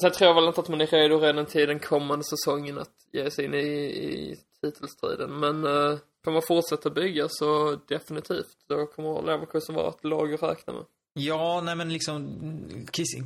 Sen 0.00 0.12
tror 0.12 0.28
jag 0.28 0.34
väl 0.34 0.46
inte 0.46 0.60
att 0.60 0.68
man 0.68 0.80
är 0.80 0.86
redo 0.86 1.18
redan 1.18 1.46
till 1.46 1.68
den 1.68 1.78
kommande 1.78 2.24
säsongen 2.24 2.78
att 2.78 3.06
ge 3.12 3.30
sig 3.30 3.44
in 3.44 3.54
i, 3.54 3.58
i 3.58 4.36
titelstriden. 4.60 5.40
Men 5.40 5.64
eh, 5.64 5.98
kan 6.24 6.32
man 6.32 6.42
fortsätta 6.42 6.90
bygga 6.90 7.28
så 7.28 7.78
definitivt. 7.88 8.56
Då 8.66 8.86
kommer 8.86 9.22
Leverkusen 9.22 9.74
vara 9.74 9.88
ett 9.88 10.04
lag 10.04 10.34
att 10.34 10.42
räkna 10.42 10.72
med. 10.72 10.84
Ja, 11.18 11.60
nej 11.64 11.76
men 11.76 11.92
liksom 11.92 12.38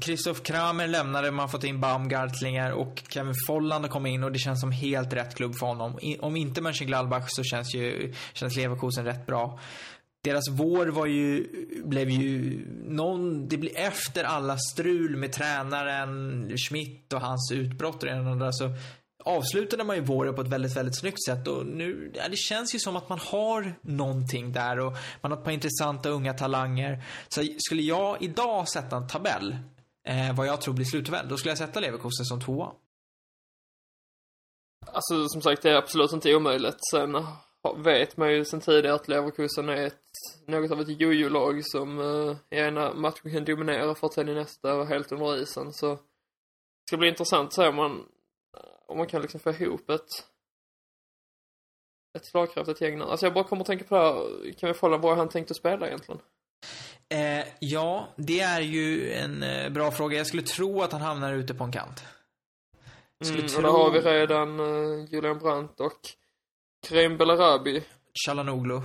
Christoph 0.00 0.40
Kramer 0.40 0.88
lämnade, 0.88 1.30
man 1.30 1.40
har 1.40 1.48
fått 1.48 1.64
in 1.64 1.80
Baumgartlinger 1.80 2.72
och 2.72 3.02
Kevin 3.08 3.34
Folland 3.46 3.84
har 3.84 3.90
kommit 3.90 4.10
in 4.10 4.24
och 4.24 4.32
det 4.32 4.38
känns 4.38 4.60
som 4.60 4.72
helt 4.72 5.12
rätt 5.12 5.34
klubb 5.34 5.54
för 5.54 5.66
honom. 5.66 5.98
Om 6.20 6.36
inte 6.36 6.60
Mönchengladbach 6.60 7.24
så 7.28 7.42
känns 7.42 7.74
ju, 7.74 8.14
känns 8.32 8.56
Leverkusen 8.56 9.04
rätt 9.04 9.26
bra. 9.26 9.60
Deras 10.24 10.50
vår 10.50 10.86
var 10.86 11.06
ju, 11.06 11.46
blev 11.84 12.10
ju 12.10 12.60
någon, 12.88 13.48
det 13.48 13.56
blir 13.56 13.78
efter 13.78 14.24
alla 14.24 14.56
strul 14.58 15.16
med 15.16 15.32
tränaren 15.32 16.48
Schmidt 16.56 17.12
och 17.12 17.20
hans 17.20 17.52
utbrott 17.52 18.02
och 18.02 18.08
det 18.08 18.16
andra 18.16 18.52
så 18.52 18.74
avslutade 19.24 19.84
man 19.84 19.96
ju 19.96 20.02
våren 20.02 20.34
på 20.34 20.40
ett 20.40 20.48
väldigt, 20.48 20.76
väldigt 20.76 20.98
snyggt 20.98 21.24
sätt 21.24 21.48
och 21.48 21.66
nu, 21.66 22.12
ja, 22.14 22.28
det 22.28 22.36
känns 22.36 22.74
ju 22.74 22.78
som 22.78 22.96
att 22.96 23.08
man 23.08 23.18
har 23.18 23.78
någonting 23.82 24.52
där 24.52 24.80
och 24.80 24.92
man 25.20 25.32
har 25.32 25.38
ett 25.38 25.44
par 25.44 25.50
intressanta 25.50 26.08
unga 26.08 26.34
talanger. 26.34 27.04
Så 27.28 27.44
skulle 27.58 27.82
jag 27.82 28.22
idag 28.22 28.68
sätta 28.68 28.96
en 28.96 29.08
tabell, 29.08 29.56
eh, 30.04 30.36
vad 30.36 30.46
jag 30.46 30.60
tror 30.60 30.74
blir 30.74 30.86
sluttabell, 30.86 31.28
då 31.28 31.36
skulle 31.36 31.50
jag 31.50 31.58
sätta 31.58 31.80
Leverkusen 31.80 32.24
som 32.26 32.40
tvåa. 32.40 32.72
Alltså 34.86 35.28
som 35.28 35.42
sagt, 35.42 35.62
det 35.62 35.70
är 35.70 35.76
absolut 35.76 36.12
inte 36.12 36.34
omöjligt. 36.34 36.78
Sen 36.90 37.26
vet 37.76 38.16
man 38.16 38.32
ju 38.32 38.44
sen 38.44 38.60
tidigare 38.60 38.94
att 38.94 39.08
Leverkusen 39.08 39.68
är 39.68 39.86
ett, 39.86 40.02
något 40.46 40.70
av 40.70 40.80
ett 40.80 41.00
jojo-lag 41.00 41.60
som 41.64 41.98
uh, 41.98 42.36
i 42.50 42.56
ena 42.56 42.94
matchen 42.94 43.32
kan 43.32 43.44
dominera 43.44 43.94
för 43.94 44.06
att 44.06 44.14
sen 44.14 44.28
i 44.28 44.34
nästa 44.34 44.76
vara 44.76 44.84
helt 44.84 45.12
under 45.12 45.42
isen. 45.42 45.72
Så 45.72 45.94
det 45.94 45.98
ska 46.88 46.96
bli 46.96 47.08
intressant 47.08 47.46
att 47.46 47.54
se 47.54 47.68
om 47.68 47.76
man 47.76 48.06
om 48.90 48.98
man 48.98 49.06
kan 49.06 49.22
liksom 49.22 49.40
få 49.40 49.50
ihop 49.50 49.90
ett 49.90 50.26
ett 52.18 52.26
slagkraftigt 52.26 52.80
gäng 52.80 53.00
Alltså 53.00 53.26
jag 53.26 53.34
bara 53.34 53.44
kommer 53.44 53.62
att 53.62 53.66
tänka 53.66 53.84
på 53.84 53.94
det 53.94 54.00
här, 54.00 54.52
kan 54.52 54.68
vi 54.68 54.74
kolla 54.74 54.96
vad 54.96 55.16
han 55.16 55.28
tänkte 55.28 55.54
spela 55.54 55.86
egentligen? 55.86 56.20
Eh, 57.08 57.44
ja, 57.58 58.08
det 58.16 58.40
är 58.40 58.60
ju 58.60 59.12
en 59.12 59.42
eh, 59.42 59.70
bra 59.70 59.90
fråga. 59.90 60.16
Jag 60.16 60.26
skulle 60.26 60.42
tro 60.42 60.82
att 60.82 60.92
han 60.92 61.00
hamnar 61.00 61.32
ute 61.32 61.54
på 61.54 61.64
en 61.64 61.72
kant. 61.72 62.04
Skulle 63.24 63.38
mm, 63.38 63.48
tro... 63.48 63.56
och 63.56 63.62
då 63.62 63.70
har 63.70 63.90
vi 63.90 64.00
redan 64.00 64.60
uh, 64.60 65.04
Julian 65.04 65.38
Brandt 65.38 65.80
och 65.80 66.00
Karim 66.88 67.16
Belarabi. 67.16 67.84
Chalanoglu. 68.26 68.80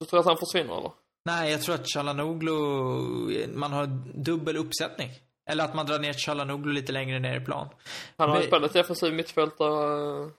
Du 0.00 0.06
tror 0.06 0.20
att 0.20 0.26
han 0.26 0.38
försvinner 0.38 0.78
eller? 0.78 0.92
Nej, 1.24 1.50
jag 1.50 1.62
tror 1.62 1.74
att 1.74 1.86
Chalanoglu, 1.88 2.52
man 3.54 3.72
har 3.72 3.86
dubbel 4.14 4.56
uppsättning. 4.56 5.10
Eller 5.46 5.64
att 5.64 5.74
man 5.74 5.86
drar 5.86 5.98
ner 5.98 6.12
Chalanoglu 6.12 6.72
lite 6.72 6.92
längre 6.92 7.18
ner 7.18 7.40
i 7.40 7.44
plan. 7.44 7.68
Han 8.16 8.28
har 8.30 8.38
Men... 8.38 8.46
spelat 8.46 8.72
defensiv 8.72 9.14
mittfältare 9.14 10.30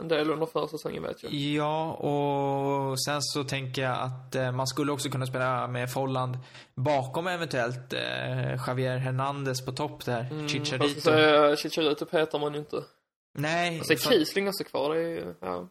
en 0.00 0.08
del 0.08 0.30
under 0.30 0.46
försäsongen 0.46 1.02
vet 1.02 1.22
jag. 1.22 1.32
Ja, 1.32 1.92
och 1.92 3.02
sen 3.02 3.22
så 3.22 3.44
tänker 3.44 3.82
jag 3.82 3.98
att 3.98 4.34
eh, 4.34 4.52
man 4.52 4.66
skulle 4.66 4.92
också 4.92 5.08
kunna 5.08 5.26
spela 5.26 5.68
med 5.68 5.92
Folland 5.92 6.38
bakom 6.74 7.26
eventuellt 7.26 7.92
eh, 7.92 8.66
Javier 8.66 8.96
Hernandez 8.96 9.64
på 9.64 9.72
topp 9.72 10.04
där. 10.04 10.28
Mm, 10.30 10.48
Chicharito. 10.48 11.00
Säga, 11.00 11.56
Chicharito 11.56 12.04
petar 12.04 12.38
man 12.38 12.52
ju 12.52 12.58
inte. 12.58 12.82
Nej. 13.38 13.78
Alltså 13.78 13.96
för... 13.96 14.10
Kiesling 14.10 14.48
också 14.48 14.64
kvar, 14.64 14.94
det 14.94 15.00
är 15.00 15.08
ju, 15.08 15.34
ja. 15.40 15.68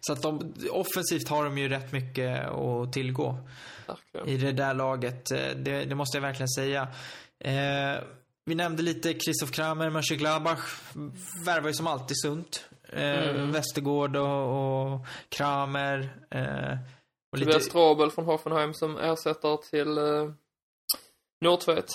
Så 0.00 0.12
att 0.12 0.22
de, 0.22 0.54
offensivt 0.70 1.28
har 1.28 1.44
de 1.44 1.58
ju 1.58 1.68
rätt 1.68 1.92
mycket 1.92 2.48
att 2.48 2.92
tillgå. 2.92 3.36
Verkligen. 3.86 4.28
I 4.28 4.36
det 4.36 4.52
där 4.52 4.74
laget. 4.74 5.30
Eh, 5.30 5.38
det, 5.56 5.84
det 5.84 5.94
måste 5.94 6.16
jag 6.16 6.22
verkligen 6.22 6.48
säga. 6.48 6.88
Eh, 7.44 8.04
vi 8.44 8.54
nämnde 8.54 8.82
lite 8.82 9.14
Christoph 9.18 9.52
Kramer, 9.52 9.90
Mönchengladbach 9.90 10.92
värvar 11.46 11.68
ju 11.68 11.74
som 11.74 11.86
alltid 11.86 12.20
sunt. 12.20 12.68
Eh, 12.88 13.28
mm. 13.28 13.52
Westergård 13.52 14.16
och, 14.16 14.92
och 14.92 15.06
Kramer. 15.28 16.16
Eh, 16.30 16.78
och 17.32 17.38
lite... 17.38 17.60
Strobel 17.60 18.10
från 18.10 18.24
Hoffenheim 18.24 18.74
som 18.74 18.98
ersätter 18.98 19.56
till 19.56 19.98
eh, 19.98 20.32
Nordtvedt. 21.40 21.90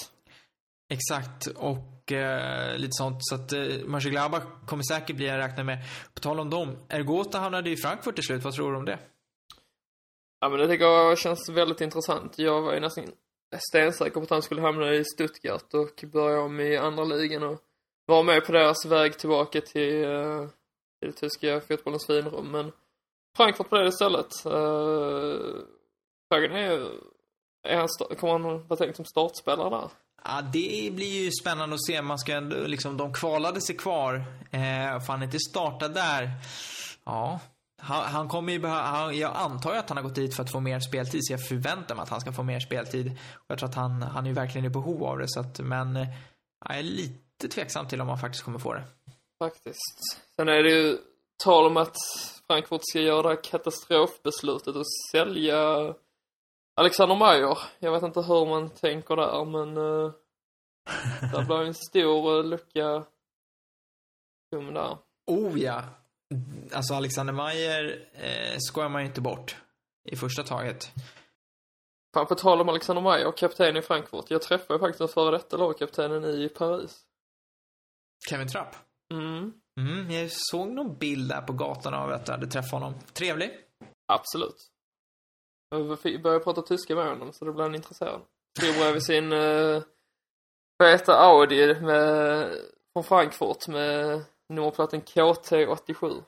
Exakt, 0.90 1.48
och 1.48 2.12
eh, 2.12 2.78
lite 2.78 2.92
sånt. 2.92 3.18
Så 3.20 3.36
att 3.36 3.54
eh, 3.54 3.86
Mönchengladbach 3.86 4.44
kommer 4.66 4.84
säkert 4.84 5.16
bli 5.16 5.28
en 5.28 5.38
räkna 5.38 5.64
med. 5.64 5.78
På 6.14 6.20
tal 6.20 6.40
om 6.40 6.50
dem, 6.50 6.78
Ergota 6.90 7.40
hamnade 7.40 7.70
i 7.70 7.78
Frankfurt 7.78 8.16
till 8.16 8.24
slut. 8.24 8.44
Vad 8.44 8.54
tror 8.54 8.72
du 8.72 8.78
om 8.78 8.86
det? 8.86 9.00
Ja, 10.40 10.50
men 10.50 10.60
det 10.60 10.68
tycker 10.68 10.86
jag 10.86 11.18
känns 11.18 11.50
väldigt 11.50 11.82
intressant. 11.82 12.40
Jag 12.40 12.62
var 12.62 12.74
ju 12.74 12.80
nästan 12.80 13.04
stensäker 13.70 14.14
på 14.14 14.24
att 14.24 14.30
han 14.30 14.42
skulle 14.42 14.62
hamna 14.62 14.94
i 14.94 15.06
Stuttgart 15.06 15.74
och 15.74 16.04
börja 16.12 16.42
om 16.42 16.60
i 16.60 16.78
andra 16.78 17.04
ligan 17.04 17.44
och 17.44 17.62
vara 18.06 18.24
med 18.24 18.46
på 18.46 18.52
deras 18.52 18.86
väg 18.86 19.18
tillbaka 19.18 19.62
till, 19.62 20.06
uh, 20.06 20.48
till 21.02 21.14
tyska 21.14 21.62
fotbollens 21.62 22.08
finrum. 22.08 22.52
Men 22.52 22.72
Frankfurt 23.38 23.70
blev 23.70 23.84
det 23.84 23.90
istället. 23.90 24.46
Uh, 24.46 25.56
frågan 26.32 26.52
är, 26.52 26.92
är 27.68 27.78
han, 27.78 27.88
kommer 28.20 28.34
han 28.34 28.68
vara 28.68 28.78
tänkt 28.78 28.96
som 28.96 29.06
startspelare 29.06 29.70
där? 29.70 29.90
Ja, 30.24 30.42
det 30.42 30.94
blir 30.94 31.24
ju 31.24 31.32
spännande 31.32 31.74
att 31.74 31.86
se. 31.86 32.02
Man 32.02 32.20
ska 32.20 32.34
ändå, 32.34 32.56
liksom, 32.68 32.98
de 32.98 33.14
kvalade 33.14 33.62
sig 33.62 33.78
kvar. 33.78 34.16
Eh, 34.52 35.00
får 35.00 35.14
han 35.14 35.24
inte 35.24 35.40
starta 35.40 35.88
där, 35.88 36.32
ja, 37.04 37.40
han, 37.78 38.04
han 38.04 38.28
kommer 38.28 38.54
ju 38.54 38.60
behöva, 38.60 39.14
jag 39.14 39.36
antar 39.36 39.74
ju 39.74 39.80
att 39.80 39.90
han 39.90 39.98
har 39.98 40.04
gått 40.04 40.16
dit 40.16 40.36
för 40.36 40.44
att 40.44 40.52
få 40.52 40.60
mer 40.60 40.80
speltid, 40.80 41.26
så 41.26 41.34
jag 41.34 41.48
förväntar 41.48 41.96
mig 41.96 42.04
att 42.04 42.10
han 42.10 42.22
ska 42.22 42.32
få 42.32 42.44
mer 42.44 42.60
speltid. 42.60 43.12
Och 43.34 43.46
jag 43.48 43.60
tror 43.60 43.70
att 43.70 43.76
han, 43.76 44.02
han 44.02 44.26
är 44.26 44.30
ju 44.30 44.36
verkligen 44.36 44.66
i 44.66 44.70
behov 44.70 45.04
av 45.04 45.18
det, 45.18 45.26
så 45.28 45.40
att, 45.40 45.60
men 45.60 45.96
jag 46.66 46.78
är 46.78 46.84
lite 46.84 47.48
tveksam 47.48 47.88
till 47.88 48.02
om 48.02 48.10
han 48.10 48.18
faktiskt 48.18 48.44
kommer 48.44 48.60
få 48.60 48.74
det. 48.74 48.84
Faktiskt. 49.40 50.22
Sen 50.36 50.50
är 50.50 50.64
det 50.64 50.70
ju 50.70 50.98
tal 51.44 51.66
om 51.66 51.78
att 51.78 51.96
Frankfurt 52.48 52.82
ska 52.84 53.00
göra 53.00 53.22
det 53.22 53.30
här 53.30 53.44
katastrofbeslutet 53.44 54.76
och 54.76 54.86
sälja 55.12 55.94
Alexander 56.76 57.16
Meyer. 57.16 57.58
Jag 57.80 57.92
vet 57.92 58.04
inte 58.04 58.22
hur 58.22 58.46
man 58.46 58.70
tänker 58.70 59.16
där, 59.16 59.46
men 59.46 59.78
uh, 59.78 60.12
det 61.34 61.46
blir 61.46 61.62
en 61.62 61.74
stor 61.74 62.38
uh, 62.38 62.46
lucka 62.46 63.04
tom 64.52 64.74
där. 64.74 64.98
Oh 65.28 65.60
ja. 65.60 65.84
Alltså 66.74 66.94
Alexander 66.94 67.34
Meyer 67.34 68.10
eh, 68.14 68.58
skojar 68.58 68.90
man 68.90 69.02
ju 69.02 69.08
inte 69.08 69.22
bort 69.22 69.56
i 70.12 70.16
första 70.16 70.44
taget. 70.44 70.92
Fan, 72.14 72.26
på 72.26 72.36
tal 72.36 72.62
om 72.62 72.70
Alexander 72.70 73.02
Meyer, 73.02 73.32
kapten 73.32 73.78
i 73.78 73.82
Frankfurt. 73.82 74.26
Jag 74.32 74.42
träffade 74.42 74.80
faktiskt 74.80 75.00
den 75.00 75.08
före 75.08 75.32
detta 75.32 75.58
lagkaptenen 75.58 76.26
i 76.26 76.50
Paris. 76.50 77.02
Kevin 78.30 78.48
Trapp? 78.48 78.76
Mm. 79.14 79.54
Mm, 79.80 80.12
jag 80.12 80.32
såg 80.32 80.68
någon 80.68 80.98
bild 80.98 81.30
där 81.30 81.42
på 81.42 81.54
gatan 81.54 81.94
av 81.94 82.12
att 82.12 82.26
du 82.26 82.32
hade 82.32 82.48
träffat 82.48 82.72
honom. 82.72 82.94
Trevlig? 83.14 83.52
Absolut. 84.08 84.68
Jag 85.70 86.22
började 86.22 86.44
prata 86.44 86.62
tyska 86.62 86.96
med 86.96 87.08
honom, 87.08 87.34
så 87.34 87.46
då 87.46 87.54
blev 87.54 87.64
han 87.64 87.76
intresserad. 87.76 88.22
Stod 88.60 88.76
bredvid 88.76 89.04
sin 89.04 89.34
uh, 89.34 89.84
feta 90.84 91.16
Audi 91.16 91.82
med, 91.82 92.50
från 92.94 93.04
Frankfurt 93.04 93.68
med 93.68 94.24
nummerplaten 94.50 95.02
KT87. 95.02 96.24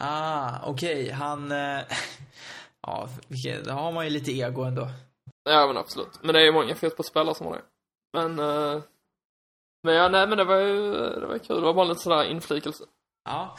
Ah, 0.00 0.70
okej. 0.70 1.02
Okay. 1.02 1.10
Han... 1.10 1.52
Eh, 1.52 1.80
ja, 2.86 3.08
då 3.64 3.70
har 3.72 3.92
man 3.92 4.04
ju 4.04 4.10
lite 4.10 4.32
ego 4.32 4.62
ändå. 4.62 4.88
Ja 5.44 5.66
men 5.66 5.76
absolut. 5.76 6.22
Men 6.22 6.34
det 6.34 6.40
är 6.40 6.44
ju 6.44 6.52
många 6.52 6.74
fotbollsspelare 6.74 7.34
som 7.34 7.46
har 7.46 7.54
det. 7.54 7.62
Men, 8.12 8.38
eh, 8.38 8.82
men 9.82 9.94
ja, 9.94 10.08
nej 10.08 10.26
men 10.26 10.38
det 10.38 10.44
var 10.44 10.56
ju, 10.56 10.92
det 10.92 11.26
var 11.26 11.38
kul. 11.38 11.56
Det 11.56 11.62
var 11.62 11.74
bara 11.74 11.84
lite 11.84 12.00
sådär 12.00 12.24
inflikelse. 12.24 12.84
Ja. 13.24 13.56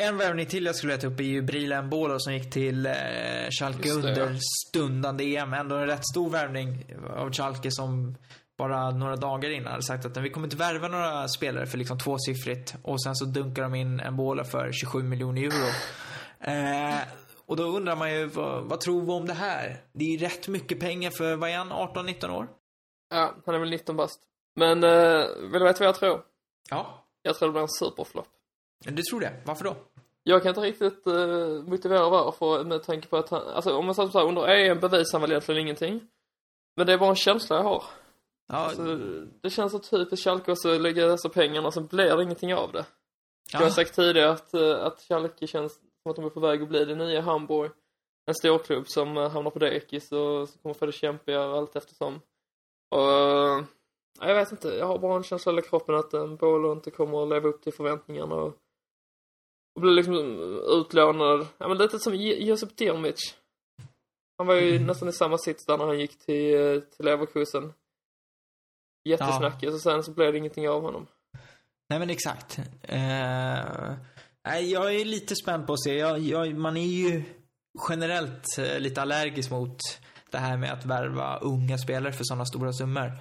En 0.00 0.16
värvning 0.16 0.46
till 0.46 0.66
jag 0.66 0.76
skulle 0.76 0.96
ta 0.96 1.06
upp 1.06 1.20
är 1.20 1.24
ju 1.24 1.42
Brila 1.42 1.82
Mbolo 1.82 2.18
som 2.18 2.34
gick 2.34 2.52
till 2.52 2.86
eh, 2.86 2.92
Schalke 3.50 3.90
under 3.90 4.38
stundande 4.68 5.36
EM. 5.36 5.52
Ändå 5.52 5.76
en 5.76 5.86
rätt 5.86 6.06
stor 6.06 6.30
värvning 6.30 6.84
av 7.16 7.32
Schalke 7.32 7.70
som 7.70 8.16
bara 8.58 8.90
några 8.90 9.16
dagar 9.16 9.50
innan 9.50 9.70
hade 9.70 9.82
sagt 9.82 10.04
att 10.04 10.16
vi 10.16 10.30
kommer 10.30 10.46
inte 10.46 10.56
värva 10.56 10.88
några 10.88 11.28
spelare 11.28 11.66
för 11.66 11.78
liksom 11.78 11.98
tvåsiffrigt. 11.98 12.74
Och 12.82 13.02
sen 13.02 13.16
så 13.16 13.24
dunkar 13.24 13.62
de 13.62 13.74
in 13.74 14.00
en 14.00 14.14
Mbolo 14.14 14.44
för 14.44 14.70
27 14.72 15.02
miljoner 15.02 15.42
euro. 15.42 15.68
Eh, 16.40 17.00
och 17.46 17.56
då 17.56 17.62
undrar 17.62 17.96
man 17.96 18.12
ju, 18.14 18.26
vad, 18.26 18.64
vad 18.64 18.80
tror 18.80 19.00
vi 19.00 19.12
om 19.12 19.26
det 19.26 19.34
här? 19.34 19.84
Det 19.92 20.04
är 20.04 20.08
ju 20.08 20.18
rätt 20.18 20.48
mycket 20.48 20.80
pengar 20.80 21.10
för, 21.10 21.36
vad 21.36 21.50
är 21.50 21.56
han, 21.56 21.72
18-19 21.72 22.30
år? 22.30 22.48
Ja, 23.10 23.34
han 23.46 23.54
är 23.54 23.58
väl 23.58 23.70
19 23.70 23.96
bast. 23.96 24.20
Men, 24.56 24.84
eh, 24.84 25.26
vill 25.40 25.60
du 25.60 25.64
veta 25.64 25.78
vad 25.78 25.88
jag 25.88 25.94
tror? 25.94 26.22
Ja. 26.70 27.04
Jag 27.22 27.36
tror 27.36 27.48
det 27.48 27.52
blir 27.52 27.62
en 27.62 27.68
superflopp. 27.68 28.28
Du 28.84 29.02
tror 29.02 29.20
det? 29.20 29.32
Varför 29.44 29.64
då? 29.64 29.76
Jag 30.22 30.42
kan 30.42 30.48
inte 30.48 30.60
riktigt 30.60 31.06
uh, 31.06 31.62
motivera 31.62 32.08
varför 32.08 32.64
med 32.64 32.82
tanke 32.82 33.08
på 33.08 33.16
att 33.16 33.28
han, 33.28 33.42
alltså 33.48 33.76
om 33.76 33.86
man 33.86 33.94
säger 33.94 34.08
så 34.08 34.18
här, 34.18 34.26
under 34.26 34.48
EM 34.48 34.80
bevisar 34.80 35.12
han 35.12 35.20
väl 35.20 35.30
egentligen 35.30 35.60
ingenting. 35.60 36.00
Men 36.76 36.86
det 36.86 36.92
är 36.92 36.98
bara 36.98 37.10
en 37.10 37.16
känsla 37.16 37.56
jag 37.56 37.62
har. 37.62 37.84
Ja, 38.52 38.58
Alltså, 38.58 38.96
det 39.40 39.50
känns 39.50 39.72
så 39.72 39.78
typiskt 39.78 40.24
Schalke 40.24 40.52
också 40.52 40.78
lägga 40.78 41.06
dessa 41.06 41.28
pengarna 41.28 41.66
och 41.66 41.74
så 41.74 41.80
blir 41.80 42.16
det 42.16 42.22
ingenting 42.22 42.54
av 42.54 42.72
det. 42.72 42.86
Jag 43.52 43.58
har 43.58 43.66
ja. 43.66 43.72
sagt 43.72 43.94
tidigare 43.94 44.30
att, 44.30 44.54
uh, 44.54 44.84
att 44.84 45.00
Schalke 45.00 45.46
känns 45.46 45.72
som 45.72 46.10
att 46.10 46.16
de 46.16 46.24
är 46.24 46.30
på 46.30 46.40
väg 46.40 46.62
att 46.62 46.68
bli 46.68 46.84
det 46.84 46.94
nya 46.94 47.20
Hamburg. 47.20 47.70
En 48.26 48.34
storklubb 48.34 48.88
som 48.88 49.16
uh, 49.16 49.28
hamnar 49.28 49.50
på 49.50 49.58
dekis 49.58 50.12
och 50.12 50.48
som 50.48 50.62
kommer 50.62 50.74
få 50.74 50.86
det 50.86 50.92
kämpigare 50.92 51.58
allt 51.58 51.76
eftersom. 51.76 52.20
Och, 52.90 52.98
uh, 52.98 53.64
jag 54.20 54.34
vet 54.34 54.52
inte, 54.52 54.68
jag 54.68 54.86
har 54.86 54.98
bara 54.98 55.16
en 55.16 55.22
känsla 55.22 55.58
i 55.58 55.62
kroppen 55.62 55.94
att 55.94 56.14
en 56.14 56.36
Bolo 56.36 56.72
inte 56.72 56.90
kommer 56.90 57.22
att 57.22 57.28
leva 57.28 57.48
upp 57.48 57.62
till 57.62 57.72
förväntningarna 57.72 58.34
och, 58.34 58.56
och 59.74 59.80
bli 59.80 59.90
liksom 59.90 60.14
utlånad. 60.68 61.46
Ja 61.58 61.68
men 61.68 61.78
lite 61.78 61.98
som 61.98 62.14
Josip 62.14 62.76
Dirmic. 62.76 63.36
Han 64.38 64.46
var 64.46 64.54
ju 64.54 64.78
nästan 64.78 65.08
i 65.08 65.12
samma 65.12 65.38
sits 65.38 65.66
där 65.66 65.78
när 65.78 65.86
han 65.86 66.00
gick 66.00 66.18
till, 66.18 66.54
eh, 66.54 66.80
till 66.80 67.04
Leverkusen. 67.04 67.72
Jättesnackig, 69.04 69.68
och 69.74 69.80
sen 69.80 70.02
så 70.02 70.12
blev 70.12 70.32
det 70.32 70.38
ingenting 70.38 70.68
av 70.68 70.82
honom. 70.82 71.06
Nej 71.90 71.98
men 71.98 72.10
exakt. 72.10 72.58
Nej, 74.46 74.72
jag 74.72 74.94
är 74.94 75.04
lite 75.04 75.36
spänd 75.36 75.66
på 75.66 75.72
att 75.72 75.82
se. 75.82 75.94
Jag, 75.94 76.18
jag, 76.18 76.54
man 76.56 76.76
är 76.76 76.86
ju 76.86 77.22
generellt 77.88 78.58
eh, 78.58 78.78
lite 78.80 79.02
allergisk 79.02 79.50
mot 79.50 79.78
det 80.30 80.38
här 80.38 80.56
med 80.56 80.72
att 80.72 80.84
värva 80.84 81.38
unga 81.38 81.78
spelare 81.78 82.12
för 82.12 82.24
sådana 82.24 82.44
stora 82.44 82.72
summor. 82.72 83.12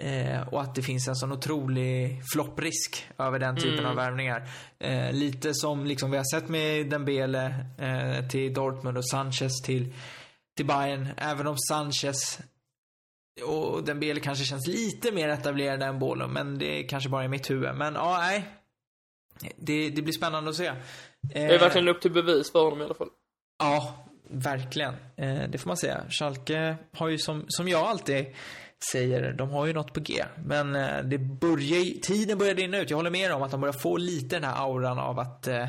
Eh, 0.00 0.48
och 0.48 0.60
att 0.62 0.74
det 0.74 0.82
finns 0.82 1.08
en 1.08 1.16
sån 1.16 1.32
otrolig 1.32 2.20
flopprisk 2.32 3.06
över 3.18 3.38
den 3.38 3.56
typen 3.56 3.78
Mm. 3.78 3.90
av 3.90 3.96
värvningar. 3.96 4.48
Eh, 4.78 5.12
lite 5.12 5.54
som 5.54 5.86
liksom 5.86 6.10
vi 6.10 6.16
har 6.16 6.40
sett 6.40 6.48
med 6.48 6.90
Dembele 6.90 7.64
eh, 7.78 8.28
till 8.28 8.54
Dortmund 8.54 8.96
och 8.98 9.08
Sanchez 9.08 9.62
till, 9.64 9.94
till 10.56 10.66
Bayern. 10.66 11.08
Även 11.16 11.46
om 11.46 11.56
Sanchez 11.58 12.38
och 13.46 13.84
Dembele 13.84 14.20
kanske 14.20 14.44
känns 14.44 14.66
lite 14.66 15.12
mer 15.12 15.28
etablerad 15.28 15.82
än 15.82 15.98
Bolo, 15.98 16.26
men 16.28 16.58
det 16.58 16.80
är 16.84 16.88
kanske 16.88 17.08
bara 17.10 17.24
i 17.24 17.28
mitt 17.28 17.50
huvud. 17.50 17.74
Men 17.74 17.94
ja, 17.94 18.18
nej. 18.20 18.48
Det, 19.56 19.90
det 19.90 20.02
blir 20.02 20.12
spännande 20.12 20.50
att 20.50 20.56
se. 20.56 20.72
Det 21.20 21.38
är 21.42 21.58
verkligen 21.58 21.88
upp 21.88 22.00
till 22.00 22.12
bevis 22.12 22.52
för 22.52 22.64
honom 22.64 22.80
i 22.80 22.84
alla 22.84 22.94
fall. 22.94 23.08
Ja, 23.58 24.04
verkligen. 24.30 24.94
Eh, 25.16 25.42
det 25.48 25.58
får 25.58 25.68
man 25.68 25.76
säga. 25.76 26.04
Schalke 26.10 26.76
har 26.96 27.08
ju 27.08 27.18
som, 27.18 27.44
som 27.48 27.68
jag 27.68 27.80
alltid 27.80 28.26
säger, 28.92 29.32
de 29.32 29.50
har 29.50 29.66
ju 29.66 29.72
något 29.72 29.92
på 29.92 30.00
G. 30.00 30.24
Men 30.44 30.76
eh, 30.76 31.02
det 31.04 31.18
börjar, 31.18 31.78
ju- 31.78 32.00
tiden 32.00 32.38
börjar 32.38 32.54
rinna 32.54 32.78
ut. 32.78 32.90
Jag 32.90 32.96
håller 32.96 33.10
med 33.10 33.32
om 33.32 33.42
att 33.42 33.50
de 33.50 33.60
börjar 33.60 33.72
få 33.82 33.96
lite 33.96 34.36
den 34.36 34.44
här 34.44 34.64
auran 34.64 34.98
av 34.98 35.18
att 35.18 35.46
eh, 35.48 35.68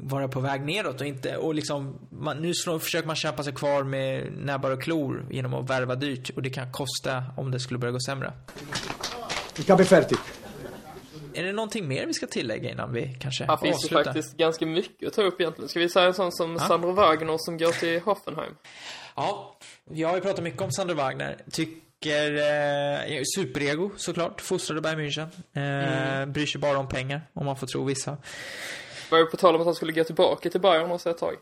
vara 0.00 0.28
på 0.28 0.40
väg 0.40 0.60
neråt 0.64 1.00
och 1.00 1.06
inte, 1.06 1.36
och 1.36 1.54
liksom, 1.54 1.98
man, 2.10 2.36
nu 2.38 2.54
slår, 2.54 2.78
försöker 2.78 3.06
man 3.06 3.16
kämpa 3.16 3.42
sig 3.44 3.52
kvar 3.54 3.82
med 3.84 4.32
näbbar 4.32 4.70
och 4.70 4.82
klor 4.82 5.26
genom 5.30 5.54
att 5.54 5.70
värva 5.70 5.94
dyrt 5.94 6.30
och 6.30 6.42
det 6.42 6.50
kan 6.50 6.72
kosta 6.72 7.24
om 7.36 7.50
det 7.50 7.60
skulle 7.60 7.78
börja 7.78 7.92
gå 7.92 8.00
sämre. 8.00 8.32
Il 9.58 9.64
capo 9.64 9.82
è 9.82 9.86
fertig. 9.86 10.18
Är 11.34 11.42
det 11.44 11.52
någonting 11.52 11.88
mer 11.88 12.06
vi 12.06 12.14
ska 12.14 12.26
tillägga 12.26 12.70
innan 12.70 12.92
vi 12.92 13.16
kanske 13.20 13.44
Här 13.44 13.56
finns 13.56 13.70
ju 13.84 13.86
avslutar? 13.86 14.04
faktiskt 14.04 14.36
ganska 14.36 14.66
mycket 14.66 15.08
att 15.08 15.14
ta 15.14 15.22
upp 15.22 15.40
egentligen. 15.40 15.68
Ska 15.68 15.80
vi 15.80 15.88
säga 15.88 16.06
en 16.06 16.14
sån 16.14 16.32
som 16.32 16.52
Ja. 16.52 16.58
Sandro 16.58 16.92
Wagner 16.92 17.36
som 17.38 17.58
går 17.58 17.72
till 17.72 18.00
Hoffenheim? 18.00 18.54
Ja, 19.16 19.56
jag 19.90 20.08
har 20.08 20.14
ju 20.14 20.20
pratat 20.20 20.44
mycket 20.44 20.60
om 20.62 20.72
Sander 20.72 20.94
Wagner. 20.94 21.36
Tycker, 21.52 22.32
eh, 22.36 23.22
superego 23.36 23.90
såklart, 23.96 24.40
fostrade 24.40 24.80
Bayern 24.80 25.00
München. 25.00 25.28
Eh, 25.52 26.18
Mm. 26.18 26.32
Bryr 26.32 26.46
sig 26.46 26.60
bara 26.60 26.78
om 26.78 26.88
pengar, 26.88 27.22
om 27.32 27.46
man 27.46 27.56
får 27.56 27.66
tro 27.66 27.84
vissa. 27.84 28.16
Var 29.10 29.18
ju 29.18 29.26
på 29.26 29.36
tal 29.36 29.54
om 29.54 29.60
att 29.60 29.66
han 29.66 29.74
skulle 29.74 29.92
gå 29.92 30.04
tillbaka 30.04 30.50
till 30.50 30.60
Bayern 30.60 30.90
också 30.90 31.10
ett 31.10 31.18
tag. 31.18 31.34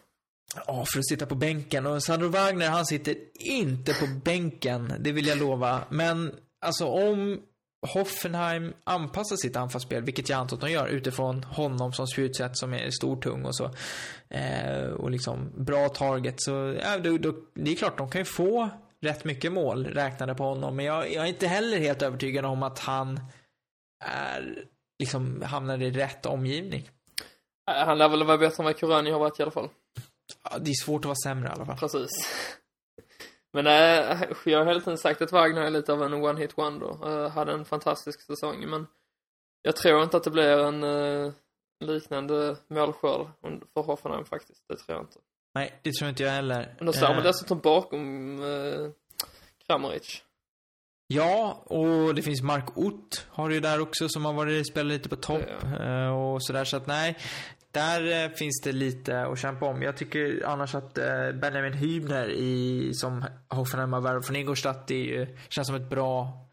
Ja, 0.67 0.85
för 0.93 0.99
att 0.99 1.09
sitta 1.09 1.27
på 1.27 1.35
bänken. 1.35 1.87
Och 1.87 2.03
Sandro 2.03 2.29
Wagner, 2.29 2.69
han 2.69 2.87
sitter 2.87 3.17
inte 3.35 3.95
på 3.95 4.07
bänken, 4.25 4.95
det 5.01 5.13
vill 5.13 5.27
jag 5.27 5.39
lova. 5.39 5.81
Men, 5.91 6.35
alltså 6.61 6.87
om 6.87 7.41
Hoffenheim 7.87 8.75
anpassar 8.85 9.37
sitt 9.37 9.57
anfallsspel, 9.57 10.03
vilket 10.03 10.29
jag 10.29 10.39
antar 10.39 10.57
att 10.57 10.61
de 10.61 10.71
gör, 10.71 10.89
utifrån 10.89 11.45
honom 11.45 11.93
som 11.93 12.07
spjutsätt 12.07 12.59
som 12.59 12.75
är 12.75 12.91
stor, 12.91 13.17
tung 13.17 13.45
och 13.45 13.57
så. 13.57 13.71
Eh, 14.29 14.91
och 14.91 15.11
liksom 15.11 15.53
bra 15.65 15.89
target, 15.89 16.35
så 16.39 16.77
ja, 16.83 16.99
då, 16.99 17.19
då, 17.19 17.35
det 17.55 17.73
är 17.73 17.77
klart, 17.77 17.99
de 17.99 18.11
kan 18.11 18.21
ju 18.21 18.25
få 18.25 18.71
rätt 19.01 19.25
mycket 19.25 19.53
mål 19.53 19.87
räknade 19.87 20.35
på 20.35 20.45
honom. 20.45 20.77
Men 20.77 20.85
jag, 20.85 21.13
jag 21.13 21.25
är 21.25 21.29
inte 21.29 21.47
heller 21.47 21.79
helt 21.79 22.03
övertygad 22.03 22.45
om 22.45 22.63
att 22.63 22.79
han 22.79 23.21
är, 24.05 24.65
liksom, 24.99 25.43
hamnar 25.43 25.83
i 25.83 25.91
rätt 25.91 26.27
omgivning. 26.27 26.91
Äh, 27.67 27.87
Han 27.87 27.99
lär 27.99 28.09
väl 28.09 28.25
vara 28.25 28.39
bättre 28.39 28.61
än 28.63 28.65
vad 28.65 28.77
Kurani 28.77 29.11
har 29.11 29.19
varit 29.19 29.41
i 29.41 29.43
alla 29.43 29.51
fall. 29.53 29.69
Ja, 30.51 30.59
det 30.59 30.71
är 30.71 30.85
svårt 30.85 31.01
att 31.01 31.05
vara 31.05 31.17
sämre 31.25 31.49
i 31.49 31.53
alla 31.53 31.67
fall. 31.67 31.77
Precis. 31.79 32.09
Men 33.53 33.67
äh, 33.67 34.23
jag 34.45 34.59
har 34.59 34.67
hela 34.67 34.81
tiden 34.81 34.99
sagt 34.99 35.23
att 35.23 35.33
Wagner 35.33 35.63
är 35.63 35.71
lite 35.71 35.93
av 35.93 36.03
en 36.03 36.15
one-hit 36.15 36.53
wonder. 36.57 37.09
Uh, 37.09 37.29
hade 37.29 37.53
en 37.53 37.65
fantastisk 37.65 38.21
säsong, 38.21 38.71
men 38.71 38.87
jag 39.63 39.77
tror 39.77 40.03
inte 40.03 40.17
att 40.17 40.25
det 40.25 40.31
blir 40.31 40.59
en 40.59 40.85
uh, 40.85 41.33
liknande 41.85 42.57
målskörd 42.69 43.27
för 43.75 43.83
Hoffenheim 43.83 44.25
faktiskt. 44.25 44.65
Det 44.69 44.77
tror 44.77 44.97
jag 44.97 45.03
inte. 45.05 45.19
Nej, 45.55 45.81
det 45.83 45.93
tror 45.93 46.09
inte 46.11 46.23
jag 46.23 46.31
heller. 46.31 46.75
Men 46.77 46.87
då 46.87 46.93
står 46.93 47.09
man 47.15 47.23
dessutom 47.23 47.59
bakom 47.59 48.39
uh, 48.41 48.91
Kramaric. 49.67 50.23
Ja, 51.07 51.63
och 51.67 52.15
det 52.15 52.23
finns 52.23 52.43
Mark 52.43 52.79
Ott 52.79 53.27
har 53.31 53.49
du 53.49 53.55
ju 53.55 53.61
där 53.61 53.81
också 53.81 54.09
som 54.09 54.25
har 54.25 54.33
varit 54.33 54.67
spelat 54.67 54.93
lite 54.93 55.09
på 55.09 55.17
topp 55.17 55.43
Ja. 55.79 56.11
och 56.11 56.45
sådär 56.45 56.65
så 56.65 56.77
att 56.77 56.87
nej. 56.87 57.17
Där 57.77 58.25
eh, 58.25 58.31
finns 58.31 58.61
det 58.65 58.73
lite 58.73 59.21
att 59.27 59.39
kämpa 59.39 59.67
om. 59.67 59.83
Jag 59.83 59.97
tycker 59.97 60.43
annars 60.47 60.75
att 60.75 60.99
eh, 60.99 61.33
Benjamin 61.33 61.73
Hübner 61.73 62.29
i, 62.29 62.91
som 62.95 63.25
Hoffenheim 63.49 63.93
har 63.93 64.01
värvat 64.01 64.27
från 64.27 64.37
Ingolstadt, 64.37 64.87
det 64.87 65.17
är 65.17 65.39
känns 65.49 65.67
som 65.67 65.77
ett 65.77 65.91
bra, 65.91 66.47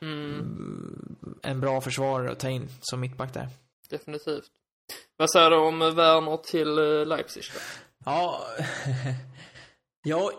Mm, 0.00 1.16
en 1.42 1.60
bra 1.60 1.80
försvarare 1.80 2.32
att 2.32 2.40
ta 2.40 2.48
in 2.48 2.68
som 2.80 3.00
mittback 3.00 3.34
där. 3.34 3.48
definitivt. 3.90 4.50
Vad 5.16 5.30
säger 5.30 5.50
du 5.50 5.56
om 5.56 5.82
eh, 5.82 5.94
Werner 5.94 6.36
till 6.36 6.78
uh, 6.78 7.06
Leipzig 7.06 7.42
då? 7.54 7.60
Ja, 8.04 8.46
ja 10.02 10.32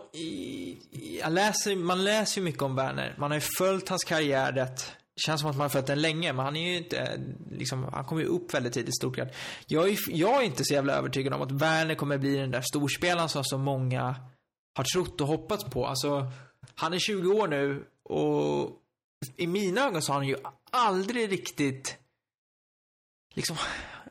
jag 1.21 1.33
läser, 1.33 1.75
man 1.75 2.03
läser 2.03 2.41
ju 2.41 2.45
mycket 2.45 2.61
om 2.61 2.75
Werner. 2.75 3.15
Man 3.17 3.31
har 3.31 3.37
ju 3.37 3.43
följt 3.57 3.89
hans 3.89 4.03
karriär 4.03 4.51
rätt. 4.51 4.95
Känns 5.25 5.41
som 5.41 5.49
att 5.49 5.55
man 5.55 5.61
har 5.65 5.69
följt 5.69 5.87
den 5.87 6.01
länge, 6.01 6.33
men 6.33 6.45
han 6.45 6.55
är 6.55 6.71
ju 6.71 6.77
inte, 6.77 6.97
eh, 6.99 7.19
liksom, 7.51 7.83
han 7.93 8.05
kommer 8.05 8.21
ju 8.21 8.27
upp 8.27 8.53
väldigt 8.53 8.73
tidigt 8.73 8.89
i 8.89 8.91
Stuttgart. 8.91 9.35
Jag 9.67 9.83
är, 9.87 9.89
ju- 9.91 10.15
jag 10.15 10.41
är 10.41 10.45
inte 10.45 10.63
så 10.65 10.73
jävla 10.73 10.93
övertygad 10.93 11.33
om 11.33 11.41
att 11.41 11.51
Werner 11.51 11.95
kommer 11.95 12.17
bli 12.17 12.35
den 12.35 12.51
där 12.51 12.61
storspelaren 12.61 13.29
som 13.29 13.43
så 13.43 13.57
många 13.57 14.15
har 14.77 14.83
trott 14.83 15.21
och 15.21 15.27
hoppats 15.27 15.63
på. 15.63 15.85
Alltså, 15.87 16.31
han 16.75 16.93
är 16.93 16.99
20 16.99 17.31
år 17.31 17.47
nu 17.47 17.85
och 18.03 18.71
i 19.37 19.47
mina 19.47 19.81
ögon 19.87 20.01
så 20.01 20.11
har 20.11 20.19
han 20.19 20.27
ju 20.27 20.35
aldrig 20.71 21.31
riktigt 21.31 21.97
liksom, 23.35 23.57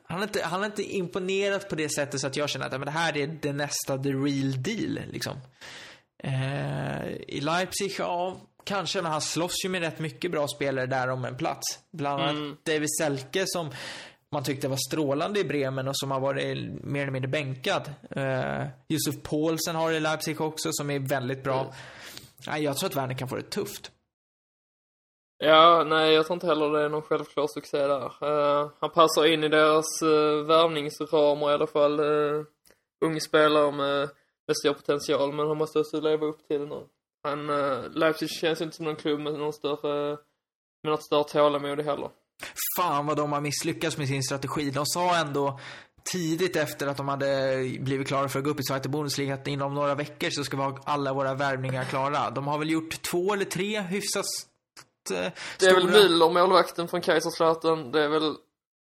han 0.03 0.17
har, 0.17 0.23
inte, 0.23 0.43
han 0.43 0.59
har 0.59 0.65
inte 0.65 0.83
imponerat 0.95 1.69
på 1.69 1.75
det 1.75 1.89
sättet 1.89 2.21
så 2.21 2.27
att 2.27 2.35
jag 2.35 2.49
känner 2.49 2.65
att 2.65 2.71
ja, 2.71 2.77
men 2.77 2.85
det 2.85 2.91
här 2.91 3.17
är 3.17 3.27
det 3.41 3.53
nästa 3.53 3.97
the 3.97 4.09
real 4.09 4.63
deal. 4.63 4.99
Liksom. 5.11 5.37
Eh, 6.23 7.07
I 7.27 7.41
Leipzig, 7.41 7.95
ja, 7.99 8.37
kanske, 8.69 9.01
men 9.01 9.11
han 9.11 9.21
slåss 9.21 9.65
ju 9.65 9.69
med 9.69 9.81
rätt 9.81 9.99
mycket 9.99 10.31
bra 10.31 10.47
spelare 10.47 10.85
där 10.85 11.07
om 11.09 11.25
en 11.25 11.37
plats. 11.37 11.79
Bland 11.91 12.21
annat 12.21 12.35
Mm. 12.35 12.57
David 12.63 12.89
Selke 12.99 13.43
som 13.47 13.69
man 14.31 14.43
tyckte 14.43 14.67
var 14.67 14.77
strålande 14.89 15.39
i 15.39 15.43
Bremen 15.43 15.87
och 15.87 15.97
som 15.97 16.11
har 16.11 16.19
varit 16.19 16.83
mer 16.83 17.01
eller 17.01 17.11
mindre 17.11 17.29
bänkad. 17.29 17.93
Eh, 18.09 18.67
Josef 18.87 19.23
Paulsen 19.23 19.75
har 19.75 19.91
i 19.91 19.99
Leipzig 19.99 20.41
också 20.41 20.69
som 20.71 20.89
är 20.89 20.99
väldigt 20.99 21.43
bra. 21.43 21.59
Mm. 21.59 21.73
Nej, 22.47 22.63
jag 22.63 22.77
tror 22.77 22.89
att 22.89 22.95
Werner 22.95 23.17
kan 23.17 23.29
få 23.29 23.35
det 23.35 23.49
tufft. 23.49 23.91
Ja, 25.37 25.83
nej, 25.87 26.13
jag 26.13 26.25
tror 26.25 26.35
inte 26.35 26.47
heller 26.47 26.69
det 26.71 26.85
är 26.85 26.89
någon 26.89 27.01
självklar 27.01 27.47
succé 27.47 27.77
där. 27.77 28.05
Eh, 28.21 28.69
han 28.79 28.89
passar 28.89 29.25
in 29.25 29.43
i 29.43 29.49
deras 29.49 30.01
uh, 30.03 30.45
värvningsramar 30.45 31.51
i 31.51 31.53
alla 31.53 31.67
fall. 31.67 31.99
Uh, 31.99 32.45
ung 33.05 33.21
spelare 33.21 33.71
med, 33.71 34.09
med 34.47 34.57
stor 34.57 34.73
potential, 34.73 35.33
men 35.33 35.47
han 35.47 35.57
måste 35.57 35.79
också 35.79 36.01
leva 36.01 36.25
upp 36.25 36.47
till 36.47 36.59
det 36.59 36.65
nu. 36.65 36.83
Han, 37.23 37.49
uh, 37.49 37.89
Leipzig 37.91 38.29
känns 38.29 38.61
inte 38.61 38.75
som 38.75 38.85
någon 38.85 38.95
klubb 38.95 39.19
med 39.19 39.33
någon 39.33 39.53
större, 39.53 40.17
med 40.83 40.91
något 40.91 41.03
större 41.03 41.23
tålamod 41.23 41.79
heller. 41.79 42.09
Fan 42.77 43.05
vad 43.05 43.17
de 43.17 43.31
har 43.31 43.41
misslyckats 43.41 43.97
med 43.97 44.07
sin 44.07 44.23
strategi. 44.23 44.71
De 44.71 44.85
sa 44.85 45.15
ändå 45.15 45.59
tidigt 46.03 46.55
efter 46.55 46.87
att 46.87 46.97
de 46.97 47.07
hade 47.07 47.57
blivit 47.79 48.07
klara 48.07 48.29
för 48.29 48.39
att 48.39 48.45
gå 48.45 48.51
upp 48.51 48.59
i 48.59 48.63
Zweite 48.63 48.89
Bundesliga 48.89 49.33
att 49.33 49.47
inom 49.47 49.73
några 49.73 49.95
veckor 49.95 50.29
så 50.29 50.43
ska 50.43 50.57
vi 50.57 50.63
ha 50.63 50.79
alla 50.83 51.13
våra 51.13 51.33
värvningar 51.33 51.83
klara. 51.83 52.29
De 52.29 52.47
har 52.47 52.57
väl 52.57 52.69
gjort 52.69 53.01
två 53.01 53.33
eller 53.33 53.45
tre 53.45 53.81
hyfsat 53.81 54.25
eh, 55.11 55.31
Det 55.59 55.65
är 55.65 55.73
väl 55.73 55.89
Müller, 55.89 56.33
målvakten 56.33 56.87
från 56.87 57.01
Kaiserslautern. 57.01 57.91
Det 57.91 58.03
är 58.03 58.09
väl 58.09 58.35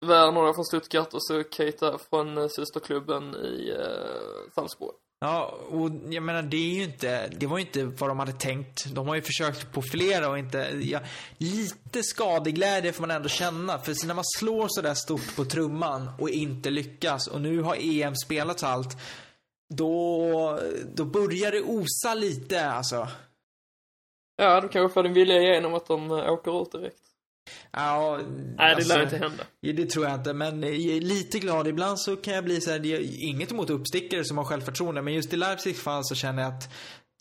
Werner 0.05 0.53
från 0.53 0.65
Stuttgart 0.65 1.13
och 1.13 1.23
så 1.23 1.43
Keita 1.43 1.97
från 2.09 2.37
eh, 2.37 2.47
systerklubben 2.47 3.35
i 3.35 3.69
eh, 3.69 4.51
Salzburg. 4.55 4.95
Ja, 5.21 5.57
och 5.69 5.89
jag 6.09 6.23
menar 6.23 6.41
det 6.41 6.57
är 6.57 6.75
ju 6.75 6.83
inte, 6.83 7.27
det 7.27 7.47
var 7.47 7.57
ju 7.57 7.65
inte 7.65 7.83
vad 7.83 8.09
de 8.09 8.19
hade 8.19 8.31
tänkt. 8.31 8.85
De 8.95 9.07
har 9.07 9.15
ju 9.15 9.21
försökt 9.21 9.71
på 9.71 9.81
flera 9.81 10.29
och 10.29 10.39
inte, 10.39 10.79
ja, 10.81 10.99
lite 11.37 12.03
skadeglädje 12.03 12.93
får 12.93 13.01
man 13.01 13.11
ändå 13.11 13.29
känna. 13.29 13.79
För 13.79 14.07
när 14.07 14.13
man 14.13 14.25
slår 14.37 14.67
sådär 14.69 14.93
stort 14.93 15.35
på 15.35 15.45
trumman 15.45 16.09
och 16.19 16.29
inte 16.29 16.69
lyckas 16.69 17.27
och 17.27 17.41
nu 17.41 17.61
har 17.61 17.75
EM 17.79 18.15
spelats 18.15 18.63
allt. 18.63 18.97
Då, 19.73 20.59
då 20.95 21.05
börjar 21.05 21.51
det 21.51 21.61
osa 21.61 22.13
lite 22.13 22.69
alltså. 22.69 23.07
Ja, 24.35 24.61
du 24.61 24.67
kanske 24.67 24.93
får 24.93 25.03
din 25.03 25.13
vilja 25.13 25.41
igenom 25.41 25.73
att 25.73 25.87
de 25.87 26.11
eh, 26.11 26.31
åker 26.31 26.61
ut 26.61 26.71
direkt. 26.71 27.08
Ja, 27.71 28.19
Nej, 28.57 28.75
det 28.75 28.87
lär 28.87 28.99
alltså, 28.99 29.01
inte 29.01 29.17
hända. 29.17 29.43
Det 29.61 29.85
tror 29.85 30.05
jag 30.05 30.15
inte, 30.15 30.33
men 30.33 30.63
jag 30.63 30.73
är 30.73 31.01
lite 31.01 31.39
glad. 31.39 31.67
Ibland 31.67 31.99
så 31.99 32.15
kan 32.15 32.33
jag 32.33 32.43
bli 32.43 32.61
så 32.61 32.71
här, 32.71 32.79
det 32.79 32.95
är 32.95 33.23
inget 33.29 33.51
emot 33.51 33.69
uppstickare 33.69 34.25
som 34.25 34.37
har 34.37 34.45
självförtroende, 34.45 35.01
men 35.01 35.13
just 35.13 35.33
i 35.33 35.37
Leipzigs 35.37 35.81
fall 35.81 36.05
så 36.05 36.15
känner 36.15 36.43
jag 36.43 36.53
att 36.53 36.69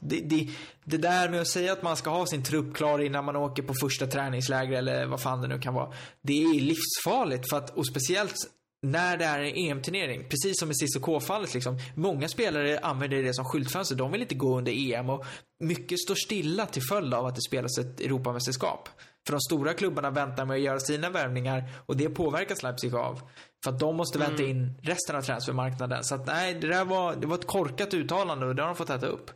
det, 0.01 0.20
det, 0.20 0.49
det, 0.85 0.97
där 0.97 1.29
med 1.29 1.41
att 1.41 1.49
säga 1.49 1.72
att 1.72 1.83
man 1.83 1.97
ska 1.97 2.11
ha 2.11 2.26
sin 2.26 2.43
trupp 2.43 2.76
klar 2.76 2.99
innan 2.99 3.24
man 3.24 3.37
åker 3.37 3.62
på 3.62 3.74
första 3.81 4.07
träningsläger 4.07 4.79
eller 4.79 5.07
vad 5.07 5.22
fan 5.22 5.43
det 5.43 5.49
nu 5.49 5.59
kan 5.59 5.74
vara. 5.74 5.93
Det 6.22 6.43
är 6.43 6.61
livsfarligt 6.61 7.51
för 7.51 7.57
att, 7.57 7.76
och 7.76 7.87
speciellt 7.87 8.35
när 8.83 9.16
det 9.16 9.24
är 9.24 9.41
en 9.41 9.57
EM-turnering, 9.57 10.29
precis 10.29 10.59
som 10.59 10.70
i 10.70 10.74
Cissoko-fallet 10.74 11.55
liksom. 11.55 11.79
Många 11.95 12.29
spelare 12.29 12.79
använder 12.79 13.22
det 13.22 13.35
som 13.35 13.45
skyltfönster. 13.45 13.97
De 13.97 14.12
vill 14.12 14.22
inte 14.22 14.35
gå 14.35 14.59
under 14.59 14.93
EM 14.93 15.11
och 15.11 15.24
mycket 15.61 15.99
står 15.99 16.14
stilla 16.14 16.66
till 16.66 16.83
följd 16.83 17.14
av 17.14 17.26
att 17.26 17.35
det 17.35 17.43
spelas 17.43 17.79
ett 17.79 18.01
Europamästerskap. 18.01 18.89
För 19.29 19.33
de 19.33 19.41
stora 19.41 19.74
klubbarna 19.74 20.11
väntar 20.11 20.45
med 20.45 20.55
att 20.55 20.61
göra 20.61 20.81
sina 20.81 21.11
värvningar 21.11 21.64
och 21.87 21.97
det 21.97 22.09
påverkas 22.09 22.62
Leipzig 22.62 22.95
av. 22.95 23.20
För 23.64 23.70
att 23.70 23.79
de 23.79 23.97
måste 23.97 24.18
vänta 24.18 24.43
mm. 24.43 24.51
in 24.51 24.81
resten 24.83 25.16
av 25.16 25.22
transfermarknaden. 25.22 26.05
Så 26.05 26.14
att 26.14 26.26
nej, 26.26 26.55
det 26.55 26.68
där 26.68 26.85
var, 26.85 27.16
det 27.16 27.26
var 27.26 27.35
ett 27.35 27.47
korkat 27.47 27.95
uttalande 27.95 28.47
och 28.47 28.55
det 28.55 28.62
har 28.62 28.68
de 28.68 28.76
fått 28.76 28.91
äta 28.91 29.07
upp. 29.07 29.31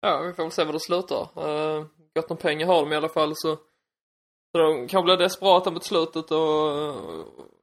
Ja, 0.00 0.22
vi 0.22 0.32
får 0.32 0.42
väl 0.42 0.52
se 0.52 0.64
vad 0.64 0.74
det 0.74 0.80
slutar. 0.80 1.48
Uh, 1.48 1.86
gott 2.14 2.30
om 2.30 2.36
pengar 2.36 2.66
har 2.66 2.80
de 2.80 2.92
i 2.92 2.96
alla 2.96 3.08
fall 3.08 3.32
så, 3.34 3.56
så 4.52 4.58
de 4.58 4.88
kan 4.88 5.04
bli 5.04 5.16
desperata 5.16 5.70
mot 5.70 5.84
slutet 5.84 6.30
och, 6.30 6.96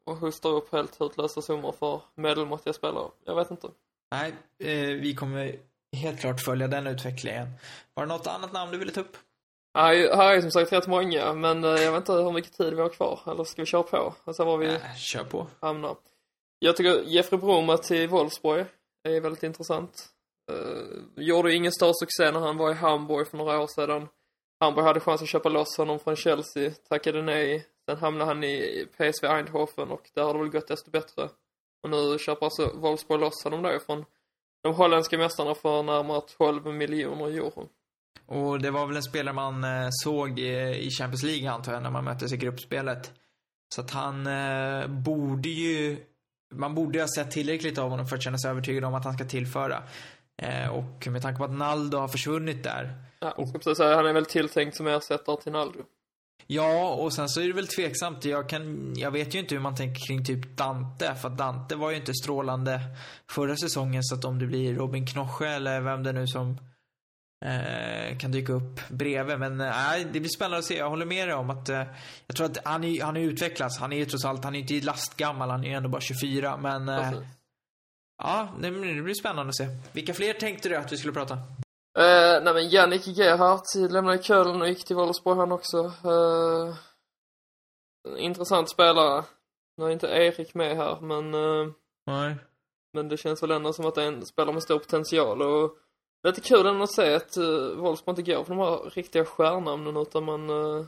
och 0.03 0.17
hostar 0.17 0.49
upp 0.49 0.71
helt 0.71 1.01
hutlösa 1.01 1.41
summor 1.41 1.71
för 1.79 2.01
medelmåttiga 2.15 2.73
spelare. 2.73 3.07
Jag 3.25 3.35
vet 3.35 3.51
inte. 3.51 3.67
Nej, 4.11 4.33
eh, 4.59 5.01
vi 5.01 5.15
kommer 5.15 5.59
helt 5.97 6.19
klart 6.19 6.41
följa 6.45 6.67
den 6.67 6.87
utvecklingen. 6.87 7.47
Var 7.93 8.05
det 8.05 8.13
något 8.13 8.27
annat 8.27 8.53
namn 8.53 8.71
du 8.71 8.77
ville 8.77 8.91
ta 8.91 9.01
upp? 9.01 9.17
Här 9.73 10.35
är 10.35 10.41
som 10.41 10.51
sagt 10.51 10.73
rätt 10.73 10.87
många, 10.87 11.33
men 11.33 11.63
eh, 11.63 11.69
jag 11.69 11.91
vet 11.91 11.99
inte 11.99 12.13
hur 12.13 12.31
mycket 12.31 12.53
tid 12.53 12.73
vi 12.73 12.81
har 12.81 12.89
kvar. 12.89 13.19
Eller 13.27 13.43
ska 13.43 13.61
vi 13.61 13.65
köra 13.65 13.83
på? 13.83 14.13
Och 14.23 14.35
sen 14.35 14.45
var 14.45 14.57
vi 14.57 14.67
äh, 14.67 14.95
kör 14.95 15.23
på. 15.23 15.47
hamnar. 15.59 15.95
Jag 16.59 16.77
tycker 16.77 17.01
Jeffrey 17.01 17.39
Broma 17.41 17.77
till 17.77 18.07
Wolfsburg 18.07 18.65
är 19.03 19.21
väldigt 19.21 19.43
intressant. 19.43 20.09
Uh, 20.51 21.23
gjorde 21.23 21.53
ingen 21.53 21.71
stor 21.71 21.93
succé 21.93 22.31
när 22.31 22.39
han 22.39 22.57
var 22.57 22.71
i 22.71 22.73
Hamburg 22.73 23.27
för 23.27 23.37
några 23.37 23.59
år 23.59 23.67
sedan. 23.67 24.07
Hamburg 24.59 24.85
hade 24.85 24.99
chans 24.99 25.21
att 25.21 25.27
köpa 25.27 25.49
loss 25.49 25.77
honom 25.77 25.99
från 25.99 26.15
Chelsea, 26.15 26.71
tackade 26.89 27.21
nej. 27.21 27.67
Sen 27.85 27.97
hamnade 27.97 28.25
han 28.25 28.43
i 28.43 28.87
PSV 28.97 29.27
Eindhoven 29.27 29.91
och 29.91 30.09
där 30.13 30.23
har 30.23 30.33
det 30.33 30.39
väl 30.39 30.49
gått 30.49 30.67
desto 30.67 30.91
bättre. 30.91 31.29
Och 31.83 31.89
nu 31.89 32.17
köper 32.19 32.45
alltså 32.45 32.71
Wolfsburg 32.75 33.19
loss 33.19 33.43
honom 33.43 33.61
därifrån. 33.61 34.05
De 34.63 34.75
holländska 34.75 35.17
mästarna 35.17 35.55
för 35.55 35.83
närmare 35.83 36.21
12 36.37 36.65
miljoner 36.65 37.27
euro. 37.27 37.69
Och 38.33 38.61
det 38.61 38.71
var 38.71 38.87
väl 38.87 38.95
en 38.95 39.03
spelare 39.03 39.35
man 39.35 39.63
eh, 39.63 39.87
såg 39.91 40.39
i 40.39 40.89
Champions 40.99 41.23
League 41.23 41.51
antar 41.51 41.73
jag, 41.73 41.83
när 41.83 41.91
man 41.91 42.03
möttes 42.03 42.33
i 42.33 42.37
gruppspelet. 42.37 43.11
Så 43.75 43.81
att 43.81 43.91
han 43.91 44.27
eh, 44.27 44.87
borde 44.87 45.49
ju, 45.49 45.97
man 46.55 46.75
borde 46.75 46.97
ju 46.97 47.03
ha 47.03 47.07
sett 47.15 47.31
tillräckligt 47.31 47.77
av 47.77 47.89
honom 47.89 48.07
för 48.07 48.15
att 48.15 48.23
känna 48.23 48.37
sig 48.37 48.51
övertygad 48.51 48.83
om 48.83 48.93
att 48.93 49.05
han 49.05 49.13
ska 49.13 49.25
tillföra. 49.25 49.83
Eh, 50.41 50.67
och 50.67 51.07
med 51.07 51.21
tanke 51.21 51.37
på 51.37 51.45
att 51.45 51.57
Naldo 51.57 51.97
har 51.97 52.07
försvunnit 52.07 52.63
där. 52.63 52.93
Ja, 53.19 53.31
och, 53.31 53.49
ska 53.49 53.57
precis 53.57 53.77
säga, 53.77 53.95
han 53.95 54.05
är 54.05 54.13
väl 54.13 54.25
tilltänkt 54.25 54.77
som 54.77 54.87
ersättare 54.87 55.41
till 55.41 55.51
Naldo. 55.51 55.79
Ja, 56.47 56.93
och 56.93 57.13
sen 57.13 57.29
så 57.29 57.41
är 57.41 57.47
det 57.47 57.53
väl 57.53 57.67
tveksamt. 57.67 58.25
Jag, 58.25 58.49
kan, 58.49 58.93
jag 58.95 59.11
vet 59.11 59.35
ju 59.35 59.39
inte 59.39 59.55
hur 59.55 59.61
man 59.61 59.75
tänker 59.75 60.07
kring 60.07 60.25
typ 60.25 60.57
Dante. 60.57 61.15
För 61.15 61.27
att 61.29 61.37
Dante 61.37 61.75
var 61.75 61.91
ju 61.91 61.97
inte 61.97 62.13
strålande 62.13 62.79
förra 63.31 63.55
säsongen. 63.55 64.03
Så 64.03 64.15
att 64.15 64.25
om 64.25 64.39
det 64.39 64.45
blir 64.45 64.75
Robin 64.75 65.07
Knoche 65.07 65.47
eller 65.47 65.81
vem 65.81 66.03
det 66.03 66.11
nu 66.11 66.27
som 66.27 66.57
eh, 67.43 68.17
kan 68.17 68.31
dyka 68.31 68.53
upp 68.53 68.89
bredvid. 68.89 69.39
Men 69.39 69.61
eh, 69.61 70.07
det 70.11 70.19
blir 70.19 70.29
spännande 70.29 70.57
att 70.57 70.65
se. 70.65 70.77
Jag 70.77 70.89
håller 70.89 71.05
med 71.05 71.27
dig 71.27 71.35
om 71.35 71.49
att 71.49 71.69
eh, 71.69 71.83
jag 72.27 72.35
tror 72.35 72.45
att 72.45 72.57
han, 72.65 72.83
är, 72.83 73.03
han 73.03 73.17
är 73.17 73.21
utvecklats. 73.21 73.79
Han 73.79 73.93
är 73.93 73.97
ju 73.97 74.05
trots 74.05 74.25
allt, 74.25 74.43
han 74.43 74.55
är 74.55 74.59
inte 74.59 74.85
lastgammal. 74.85 75.49
Han 75.49 75.63
är 75.63 75.67
ju 75.67 75.73
ändå 75.73 75.89
bara 75.89 76.01
24. 76.01 76.57
Men 76.57 76.89
eh, 76.89 77.13
ja, 78.23 78.49
det, 78.59 78.69
det 78.69 79.01
blir 79.01 79.13
spännande 79.13 79.49
att 79.49 79.55
se. 79.55 79.67
Vilka 79.91 80.13
fler 80.13 80.33
tänkte 80.33 80.69
du 80.69 80.75
att 80.75 80.91
vi 80.91 80.97
skulle 80.97 81.13
prata? 81.13 81.33
Uh, 81.99 82.43
nej 82.43 82.53
men 82.53 82.69
Jannik 82.69 83.07
Gerhardt 83.07 83.91
lämnade 83.91 84.23
Köln 84.23 84.61
och 84.61 84.67
gick 84.67 84.85
till 84.85 84.95
Wolfsburg 84.95 85.37
han 85.37 85.51
också. 85.51 85.77
Uh, 86.05 86.75
intressant 88.17 88.69
spelare. 88.69 89.23
Nu 89.77 89.85
är 89.85 89.89
inte 89.89 90.07
Erik 90.07 90.53
med 90.53 90.77
här 90.77 91.01
men... 91.01 91.33
Uh, 91.33 91.71
nej. 92.05 92.35
Men 92.93 93.09
det 93.09 93.17
känns 93.17 93.43
väl 93.43 93.51
ändå 93.51 93.73
som 93.73 93.85
att 93.85 93.95
det 93.95 94.03
är 94.03 94.07
en 94.07 94.25
spelare 94.25 94.53
med 94.53 94.63
stor 94.63 94.79
potential 94.79 95.41
och 95.41 95.77
Lite 96.23 96.41
kul 96.41 96.65
ändå 96.65 96.83
att 96.83 96.91
se 96.91 97.15
att 97.15 97.37
uh, 97.37 97.75
Wolfsburg 97.75 98.19
inte 98.19 98.31
går 98.31 98.43
för 98.43 98.55
de 98.55 98.59
här 98.59 98.89
riktiga 98.89 99.25
stjärnnamnen 99.25 99.97
utan 99.97 100.23
man 100.23 100.49
uh, 100.49 100.85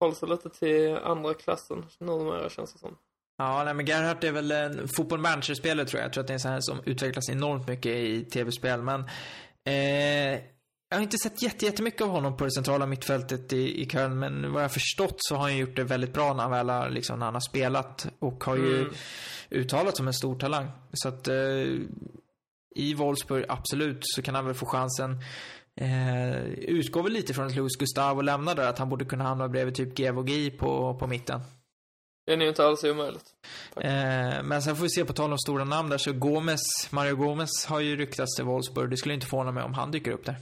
håller 0.00 0.14
sig 0.14 0.28
lite 0.28 0.50
till 0.50 0.96
andra 0.96 1.34
klassen 1.34 1.86
numera 1.98 2.50
känns 2.50 2.72
det 2.72 2.78
som. 2.78 2.96
Ja, 3.38 3.64
nej 3.64 3.74
men 3.74 3.86
Gerhardt 3.86 4.24
är 4.24 4.32
väl 4.32 4.50
en 4.52 4.88
fotboll 4.88 5.20
manager-spelare 5.20 5.86
tror 5.86 6.00
jag. 6.00 6.06
Jag 6.06 6.12
tror 6.12 6.20
att 6.20 6.26
det 6.26 6.32
är 6.32 6.34
en 6.34 6.40
sån 6.40 6.50
här 6.50 6.60
som 6.60 6.80
utvecklas 6.84 7.30
enormt 7.30 7.68
mycket 7.68 7.92
i 7.92 8.24
tv-spel. 8.24 8.82
Men 8.82 9.00
eh, 9.64 10.40
jag 10.88 10.96
har 10.96 11.02
inte 11.02 11.18
sett 11.18 11.42
jättemycket 11.42 12.00
av 12.00 12.08
honom 12.08 12.36
på 12.36 12.44
det 12.44 12.52
centrala 12.52 12.86
mittfältet 12.86 13.52
i, 13.52 13.82
i 13.82 13.88
Köln. 13.88 14.18
Men 14.18 14.52
vad 14.52 14.62
jag 14.62 14.72
förstått 14.72 15.16
så 15.18 15.34
har 15.34 15.42
han 15.42 15.56
gjort 15.56 15.76
det 15.76 15.84
väldigt 15.84 16.12
bra 16.12 16.34
när 16.34 16.42
han 16.42 16.52
väl 16.52 16.70
har, 16.70 16.90
liksom, 16.90 17.18
när 17.18 17.26
han 17.26 17.34
har 17.34 17.40
spelat. 17.40 18.08
Och 18.18 18.44
har 18.44 18.56
ju 18.56 18.80
mm. 18.80 18.94
uttalat 19.50 19.96
som 19.96 20.06
en 20.06 20.14
stor 20.14 20.38
talang. 20.38 20.70
Så 20.92 21.08
att 21.08 21.28
eh, 21.28 21.34
i 22.76 22.94
Wolfsburg, 22.94 23.44
absolut, 23.48 23.98
så 24.00 24.22
kan 24.22 24.34
han 24.34 24.46
väl 24.46 24.54
få 24.54 24.66
chansen. 24.66 25.20
Eh, 25.80 26.44
utgår 26.46 27.02
väl 27.02 27.12
lite 27.12 27.34
från 27.34 27.46
att 27.46 27.56
Luis 27.56 27.76
Gustavo 27.76 28.20
lämnade 28.20 28.68
att 28.68 28.78
han 28.78 28.88
borde 28.88 29.04
kunna 29.04 29.24
hamna 29.24 29.48
bredvid 29.48 29.74
typ 29.74 29.98
Gevogi 29.98 30.50
på, 30.50 30.94
på 30.94 31.06
mitten. 31.06 31.40
Det 32.26 32.32
är 32.32 32.36
ju 32.36 32.48
inte 32.48 32.66
alls 32.66 32.84
omöjligt. 32.84 33.24
Eh, 33.76 34.42
men 34.42 34.62
sen 34.62 34.76
får 34.76 34.82
vi 34.82 34.90
se 34.90 35.04
på 35.04 35.12
tal 35.12 35.32
om 35.32 35.38
stora 35.38 35.64
namn 35.64 35.90
där 35.90 35.98
så 35.98 36.12
Gomes, 36.12 36.60
Mario 36.90 37.16
Gomes 37.16 37.66
har 37.66 37.80
ju 37.80 37.96
ryktats 37.96 38.36
till 38.36 38.44
Wolfsburg. 38.44 38.90
Det 38.90 38.96
skulle 38.96 39.14
inte 39.14 39.26
förvåna 39.26 39.52
mig 39.52 39.62
om 39.62 39.74
han 39.74 39.90
dyker 39.90 40.10
upp 40.10 40.24
där. 40.24 40.36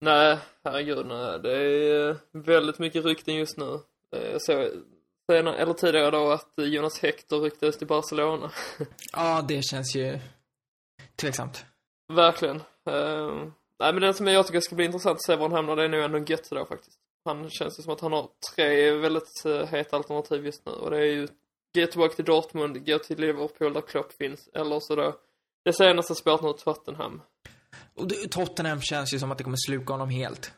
Nej, 0.00 0.38
herregud 0.64 1.06
nej. 1.06 1.38
Det 1.42 1.56
är 1.56 2.16
väldigt 2.32 2.78
mycket 2.78 3.04
rykten 3.04 3.34
just 3.34 3.56
nu. 3.56 3.78
Jag 4.10 4.42
såg 4.42 4.68
senare, 5.30 5.56
eller 5.56 5.72
tidigare 5.72 6.10
då 6.10 6.30
att 6.30 6.52
Jonas 6.56 6.98
Hector 7.02 7.40
ryktades 7.40 7.78
till 7.78 7.86
Barcelona. 7.86 8.50
ja, 9.12 9.44
det 9.48 9.62
känns 9.62 9.96
ju 9.96 10.18
tveksamt. 11.22 11.64
Verkligen. 12.12 12.56
Uh, 12.56 13.46
nej 13.80 13.92
men 13.92 14.00
den 14.00 14.14
som 14.14 14.26
jag 14.26 14.46
tycker 14.46 14.60
ska 14.60 14.74
bli 14.74 14.84
intressant 14.84 15.16
att 15.16 15.24
se 15.24 15.36
var 15.36 15.42
han 15.42 15.52
hamnar 15.52 15.76
det 15.76 15.84
är 15.84 15.88
nog 15.88 16.00
ändå 16.00 16.18
Götze 16.18 16.54
då 16.54 16.66
faktiskt. 16.66 16.98
Han 17.24 17.50
känns 17.50 17.78
ju 17.78 17.82
som 17.82 17.92
att 17.92 18.00
han 18.00 18.12
har 18.12 18.28
tre 18.54 18.90
väldigt 18.90 19.42
uh, 19.46 19.64
heta 19.64 19.96
alternativ 19.96 20.46
just 20.46 20.66
nu 20.66 20.72
och 20.72 20.90
det 20.90 20.98
är 20.98 21.12
ju 21.12 21.28
gå 21.74 21.86
tillbaka 21.86 22.14
till 22.14 22.24
Dortmund, 22.24 22.86
gå 22.86 22.98
till 22.98 23.20
Liverpool 23.20 23.72
där 23.72 23.80
Klopp 23.80 24.12
finns 24.12 24.48
eller 24.54 24.80
så 24.80 24.96
då 24.96 25.14
det 25.64 25.72
senaste 25.72 26.14
spåret 26.14 26.42
nu 26.42 26.52
Tottenham. 26.52 27.20
Och 27.94 28.08
Tottenham 28.30 28.80
känns 28.80 29.14
ju 29.14 29.18
som 29.18 29.32
att 29.32 29.38
det 29.38 29.44
kommer 29.44 29.66
sluka 29.66 29.92
honom 29.92 30.10
helt. 30.10 30.52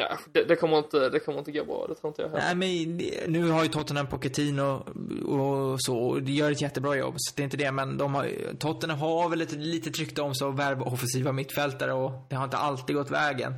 Ja, 0.00 0.18
det, 0.32 0.44
det, 0.44 0.56
kommer 0.56 0.78
inte, 0.78 1.08
det 1.08 1.20
kommer 1.20 1.38
inte 1.38 1.52
gå 1.52 1.64
bra, 1.64 1.86
det 1.88 1.94
tror 1.94 2.08
inte 2.10 2.22
jag 2.22 2.28
heller. 2.28 2.54
Nej, 2.54 2.86
men 3.26 3.32
nu 3.32 3.50
har 3.50 3.62
ju 3.62 3.68
Tottenham 3.68 4.06
Pochettino 4.06 4.62
och 5.26 5.76
så, 5.82 5.98
och 5.98 6.22
de 6.22 6.32
gör 6.32 6.50
ett 6.52 6.60
jättebra 6.62 6.96
jobb, 6.96 7.14
så 7.16 7.32
det 7.36 7.42
är 7.42 7.44
inte 7.44 7.56
det, 7.56 7.72
men 7.72 7.98
de 7.98 8.14
har, 8.14 8.28
Tottenham 8.58 8.98
har 8.98 9.28
väl 9.28 9.40
ett 9.40 9.52
litet 9.52 9.98
rykte 9.98 10.22
om 10.22 10.34
sig 10.34 10.48
att 10.48 10.58
värva 10.58 10.84
offensiva 10.84 11.32
mittfältare 11.32 11.92
och 11.92 12.12
det 12.30 12.36
har 12.36 12.44
inte 12.44 12.56
alltid 12.56 12.96
gått 12.96 13.10
vägen. 13.10 13.54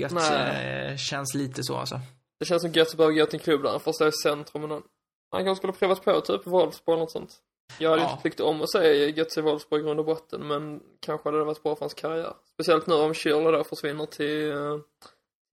Gött 0.00 0.12
eh, 0.12 0.96
känns 0.96 1.34
lite 1.34 1.62
så 1.62 1.76
alltså. 1.76 2.00
Det 2.38 2.44
känns 2.46 2.62
som 2.62 2.72
Götze 2.72 2.96
behöver 2.96 3.14
gå 3.16 3.26
till 3.26 3.38
en 3.38 3.44
klubb 3.44 3.62
där 3.62 3.70
han 3.70 3.80
får 3.80 3.92
stå 3.92 4.06
i 4.08 4.12
centrum, 4.12 4.62
men 4.62 4.70
han, 4.70 4.82
han 5.30 5.44
kanske 5.44 5.60
skulle 5.60 5.72
provat 5.72 6.04
på 6.04 6.20
typ 6.20 6.46
Wolfsburg 6.46 6.92
eller 6.94 7.00
något 7.02 7.10
sånt. 7.12 7.36
Jag 7.78 7.90
hade 7.90 8.02
Ja. 8.02 8.10
inte 8.10 8.22
tyckt 8.22 8.40
om 8.40 8.62
att 8.62 8.70
se 8.70 9.10
Götze 9.10 9.42
Wolfsburg 9.42 9.80
i 9.82 9.84
grund 9.84 10.00
och 10.00 10.06
botten, 10.06 10.40
men 10.48 10.80
kanske 11.00 11.28
hade 11.28 11.38
det 11.38 11.44
varit 11.44 11.62
bra 11.62 11.74
för 11.74 11.80
hans 11.80 11.94
karriär. 11.94 12.32
Speciellt 12.54 12.86
nu 12.86 12.94
om 12.94 13.12
Schürrle 13.12 13.52
då 13.52 13.64
försvinner 13.64 14.06
till, 14.06 14.50
eh, 14.52 14.56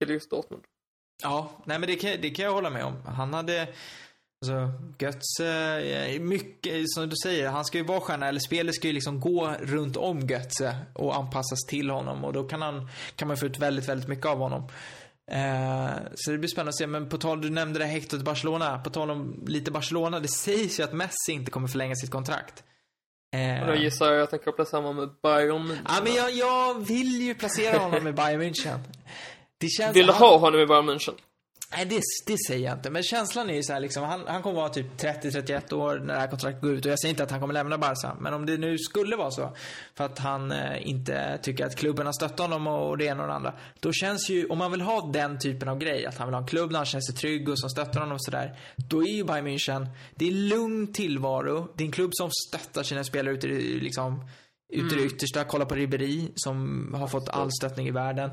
till 0.00 0.10
just 0.10 0.30
Dortmund. 0.30 0.62
Ja, 1.22 1.50
nej 1.64 1.78
men 1.78 1.88
det 1.88 1.96
kan, 1.96 2.10
det 2.22 2.30
kan 2.30 2.44
jag 2.44 2.52
hålla 2.52 2.70
med 2.70 2.84
om. 2.84 3.02
Han 3.06 3.34
hade, 3.34 3.68
alltså 4.42 4.72
Götze, 4.98 5.80
eh, 5.80 6.20
mycket, 6.20 6.90
som 6.90 7.08
du 7.08 7.16
säger, 7.24 7.48
han 7.48 7.64
ska 7.64 7.78
ju 7.78 7.84
vara 7.84 8.00
stjärna, 8.00 8.28
eller 8.28 8.40
spelet 8.40 8.74
ska 8.74 8.86
ju 8.86 8.92
liksom 8.92 9.20
gå 9.20 9.54
runt 9.60 9.96
om 9.96 10.20
Götze 10.20 10.76
och 10.94 11.16
anpassas 11.16 11.58
till 11.68 11.90
honom 11.90 12.24
och 12.24 12.32
då 12.32 12.44
kan 12.44 12.62
han, 12.62 12.88
kan 13.16 13.28
man 13.28 13.36
få 13.36 13.46
ut 13.46 13.58
väldigt, 13.58 13.88
väldigt 13.88 14.08
mycket 14.08 14.26
av 14.26 14.38
honom. 14.38 14.62
Eh, 15.30 15.90
så 16.14 16.30
det 16.30 16.38
blir 16.38 16.48
spännande 16.48 16.68
att 16.68 16.76
se, 16.78 16.86
men 16.86 17.08
på 17.08 17.18
tal, 17.18 17.40
du 17.42 17.50
nämnde 17.50 17.78
det 17.78 17.84
här 17.84 17.92
häktet 17.92 18.22
Barcelona, 18.22 18.78
på 18.78 18.90
tal 18.90 19.10
om 19.10 19.44
lite 19.46 19.70
Barcelona, 19.70 20.20
det 20.20 20.28
sägs 20.28 20.80
ju 20.80 20.84
att 20.84 20.92
Messi 20.92 21.32
inte 21.32 21.50
kommer 21.50 21.68
förlänga 21.68 21.94
sitt 21.94 22.10
kontrakt. 22.10 22.64
Eh, 23.36 23.60
Och 23.60 23.66
då 23.66 23.74
gissar 23.74 24.12
jag 24.12 24.22
att 24.22 24.30
den 24.30 24.38
kopplas 24.40 24.68
samman 24.70 24.96
med 24.96 25.08
Bayern 25.22 25.62
München. 25.68 25.78
Ja, 25.88 26.00
men 26.04 26.14
jag, 26.14 26.32
jag 26.32 26.86
vill 26.86 27.22
ju 27.22 27.34
placera 27.34 27.78
honom 27.78 28.06
i 28.06 28.12
Bayern 28.12 28.42
München. 28.42 28.78
Det 29.60 29.68
känns... 29.68 29.96
Vill 29.96 30.06
du 30.06 30.12
han- 30.12 30.22
ha 30.22 30.38
honom 30.38 30.60
i 30.60 30.66
Bayern 30.66 30.90
München? 30.90 31.14
Nej, 31.76 31.86
det, 31.86 32.00
det 32.26 32.36
säger 32.48 32.68
jag 32.68 32.78
inte. 32.78 32.90
Men 32.90 33.02
känslan 33.02 33.50
är 33.50 33.54
ju 33.54 33.62
så 33.62 33.72
här 33.72 33.80
liksom, 33.80 34.04
han, 34.04 34.24
han 34.26 34.42
kommer 34.42 34.56
vara 34.56 34.68
typ 34.68 34.86
30-31 35.00 35.74
år 35.74 35.98
när 35.98 36.14
det 36.14 36.20
här 36.20 36.26
kontraktet 36.28 36.62
går 36.62 36.72
ut. 36.72 36.84
Och 36.84 36.92
jag 36.92 37.00
säger 37.00 37.10
inte 37.10 37.22
att 37.22 37.30
han 37.30 37.40
kommer 37.40 37.54
lämna 37.54 37.78
Barca. 37.78 38.16
Men 38.20 38.34
om 38.34 38.46
det 38.46 38.56
nu 38.56 38.78
skulle 38.78 39.16
vara 39.16 39.30
så, 39.30 39.56
för 39.94 40.04
att 40.04 40.18
han 40.18 40.52
eh, 40.52 40.88
inte 40.88 41.38
tycker 41.42 41.66
att 41.66 41.76
klubben 41.76 42.06
har 42.06 42.12
stöttat 42.12 42.38
honom 42.38 42.66
och 42.66 42.98
det 42.98 43.04
ena 43.04 43.22
och 43.22 43.28
det 43.28 43.34
andra. 43.34 43.54
Då 43.80 43.92
känns 43.92 44.30
ju, 44.30 44.46
om 44.46 44.58
man 44.58 44.70
vill 44.70 44.80
ha 44.80 45.10
den 45.12 45.38
typen 45.38 45.68
av 45.68 45.78
grej, 45.78 46.06
att 46.06 46.18
han 46.18 46.28
vill 46.28 46.34
ha 46.34 46.40
en 46.40 46.46
klubb 46.48 46.70
där 46.70 46.76
han 46.76 46.86
känner 46.86 47.02
sig 47.02 47.14
trygg 47.14 47.48
och 47.48 47.58
som 47.58 47.70
stöttar 47.70 48.00
honom 48.00 48.14
och 48.14 48.24
sådär. 48.24 48.58
Då 48.76 49.02
är 49.02 49.12
ju 49.12 49.24
Bayern 49.24 49.46
München, 49.46 49.86
det 50.14 50.28
är 50.28 50.32
lugn 50.32 50.92
tillvaro. 50.92 51.68
Det 51.76 51.84
är 51.84 51.86
en 51.86 51.92
klubb 51.92 52.10
som 52.14 52.30
stöttar 52.48 52.82
sina 52.82 53.04
spelare 53.04 53.34
ut 53.34 53.44
i, 53.44 53.80
liksom, 53.80 54.24
i 54.72 54.80
det 54.80 55.02
yttersta. 55.02 55.44
Kolla 55.44 55.64
på 55.64 55.74
Ribéry 55.74 56.28
som 56.34 56.88
har 56.94 57.06
fått 57.06 57.28
all 57.28 57.52
stöttning 57.52 57.88
i 57.88 57.90
världen. 57.90 58.30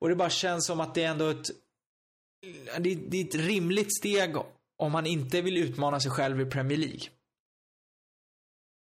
Och 0.00 0.08
det 0.08 0.14
bara 0.14 0.30
känns 0.30 0.66
som 0.66 0.80
att 0.80 0.94
det 0.94 1.04
är 1.04 1.10
ändå 1.10 1.28
ett 1.28 1.46
det, 2.78 2.94
det 2.94 3.20
är 3.20 3.24
ett 3.24 3.34
rimligt 3.34 3.96
steg 3.96 4.36
om 4.76 4.92
man 4.92 5.06
inte 5.06 5.40
vill 5.40 5.56
utmana 5.56 6.00
sig 6.00 6.10
själv 6.10 6.40
i 6.40 6.46
Premier 6.46 6.78
League. 6.78 7.00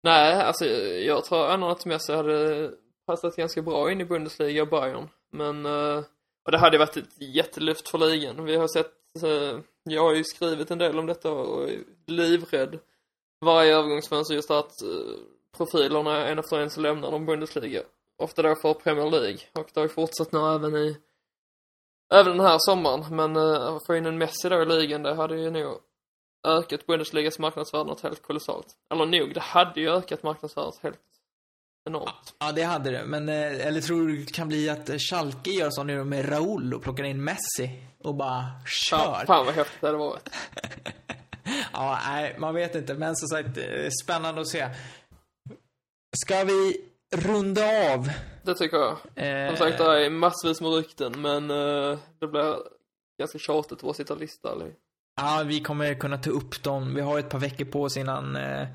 Nej, 0.04 0.34
alltså 0.34 0.66
jag 0.66 1.26
tror 1.26 1.52
ändå 1.52 1.68
att 1.68 1.86
Messi 1.86 2.14
hade 2.14 2.72
passat 3.06 3.36
ganska 3.36 3.62
bra 3.62 3.92
in 3.92 4.02
i 4.02 4.06
Bundesliga 4.06 4.62
och 4.62 4.70
Bayern. 4.70 5.10
Men, 5.32 5.66
eh, 5.66 6.04
och 6.46 6.52
det 6.52 6.58
hade 6.58 6.78
varit 6.78 6.98
ett 6.98 7.22
jättelyft 7.22 7.90
för 7.90 7.98
ligan. 7.98 8.46
Vi 8.46 8.56
har 8.56 8.68
sett, 8.68 9.24
eh, 9.24 9.60
jag 9.84 10.02
har 10.02 10.16
ju 10.16 10.24
skrivit 10.24 10.72
en 10.72 10.78
del 10.78 11.00
om 11.00 11.06
detta 11.06 11.32
och 11.32 11.70
är 11.70 11.84
livrädd 12.08 12.80
varje 13.46 13.76
övergångsfönster 13.76 14.36
just 14.36 14.52
att 14.52 14.82
eh, 14.82 14.88
profilerna 15.58 16.28
en 16.28 16.40
efter 16.40 16.60
en 16.60 16.70
så 16.70 16.82
lämnar 16.82 17.12
de 17.12 17.26
Bundesliga. 17.26 17.82
Ofta 18.18 18.42
då 18.42 18.56
för 18.56 18.74
Premier 18.74 19.10
League 19.10 19.40
och 19.54 19.70
det 19.74 19.80
har 19.80 19.86
ju 19.86 19.94
fortsatt 19.94 20.32
nu 20.32 20.40
även 20.40 20.76
i 20.76 20.98
även 22.14 22.38
den 22.38 22.46
här 22.46 22.58
sommaren. 22.60 23.16
Men 23.16 23.36
eh, 23.36 23.76
att 23.76 23.86
få 23.86 23.96
in 23.96 24.06
en 24.06 24.18
Messi 24.18 24.50
då 24.50 24.62
i 24.62 24.66
ligan, 24.66 25.04
det 25.04 25.16
hade 25.16 25.36
ju 25.36 25.50
nog 25.50 25.80
ökat 26.48 26.86
Bundesligas 26.86 27.40
marknadsvärde 27.40 27.90
något 27.90 28.02
helt 28.02 28.22
kolossalt. 28.22 28.68
Eller 28.94 29.06
nog, 29.06 29.34
det 29.34 29.40
hade 29.40 29.82
ju 29.82 29.90
ökat 29.90 30.24
marknadsvärdet 30.24 30.80
helt 30.84 31.00
enormt. 31.90 32.36
Ja, 32.40 32.52
det 32.52 32.64
hade 32.64 32.92
det. 32.92 33.06
Men, 33.06 33.30
eh, 33.30 33.68
eller 33.68 33.82
tror 33.82 34.08
du 34.08 34.18
det 34.18 34.34
kan 34.34 34.48
bli 34.48 34.70
att 34.70 34.90
Schalke 35.02 35.50
gör 35.52 35.70
så 35.70 35.84
nu 35.84 36.04
med 36.04 36.32
Raúl 36.32 36.74
och 36.74 36.84
plockar 36.84 37.04
in 37.04 37.24
Messi 37.24 37.84
och 38.04 38.16
bara 38.16 38.46
kör? 38.66 38.98
Fan, 38.98 39.26
fan 39.26 39.46
vad 39.46 39.56
häftigt 39.56 39.82
det 39.82 39.88
hade 39.88 40.00
varit. 40.00 40.30
Ja, 41.74 42.00
nej, 42.08 42.36
man 42.40 42.56
vet 42.56 42.76
inte. 42.76 42.94
Men 42.94 43.16
som 43.16 43.28
sagt, 43.28 43.58
eh, 43.58 43.90
spännande 44.04 44.42
att 44.42 44.48
se. 44.48 44.70
Ska 46.24 46.44
vi 46.44 46.86
runda 47.14 47.92
av? 47.94 48.10
Det 48.44 48.56
tycker 48.56 48.78
jag. 48.78 48.92
Eh, 49.16 49.48
Som 49.48 49.58
sagt, 49.58 49.78
det 49.78 50.06
är 50.06 50.10
massvis 50.10 50.62
med 50.62 50.72
rykten, 50.74 51.22
men 51.22 51.52
eh, 51.52 51.98
det 52.20 52.28
blir 52.28 52.56
ganska 53.20 53.38
tjatigt 53.40 53.84
att 53.84 53.96
sitta 53.96 54.14
och 54.14 54.20
lista. 54.20 54.52
Eller? 54.52 54.72
Ja, 55.22 55.44
vi 55.46 55.60
kommer 55.60 55.94
kunna 55.94 56.18
ta 56.18 56.30
upp 56.30 56.64
dem. 56.64 56.96
Vi 56.96 57.02
har 57.02 57.20
ett 57.20 57.30
par 57.30 57.40
veckor 57.40 57.66
på 57.66 57.84
oss 57.84 57.98
innan 57.98 58.36
eh, 58.36 58.68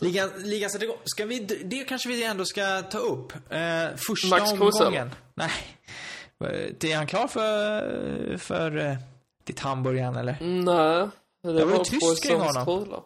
ligan, 0.00 0.30
ligan 0.36 0.70
sätter 0.70 0.84
igång. 0.84 0.96
Ska 1.04 1.26
vi, 1.26 1.38
det 1.64 1.84
kanske 1.84 2.08
vi 2.08 2.24
ändå 2.24 2.44
ska 2.44 2.82
ta 2.82 2.98
upp. 2.98 3.32
Eh, 3.50 3.88
första 4.08 4.28
Max 4.28 4.52
omgången. 4.52 5.10
Nej. 5.34 5.50
Eh, 6.44 6.90
Är 6.92 6.96
han 6.96 7.06
klar 7.06 7.26
för, 7.28 8.36
för 8.38 8.76
eh, 8.76 8.94
ditt 9.44 9.60
Hamburgen 9.60 10.16
eller? 10.16 10.36
Nej, 10.40 11.08
det 11.42 11.64
var 11.64 11.70
var 11.70 11.78
ju 11.78 11.84
tyst 11.84 12.22
kring 12.22 12.40
honom. 12.40 12.62
strular. 12.62 13.00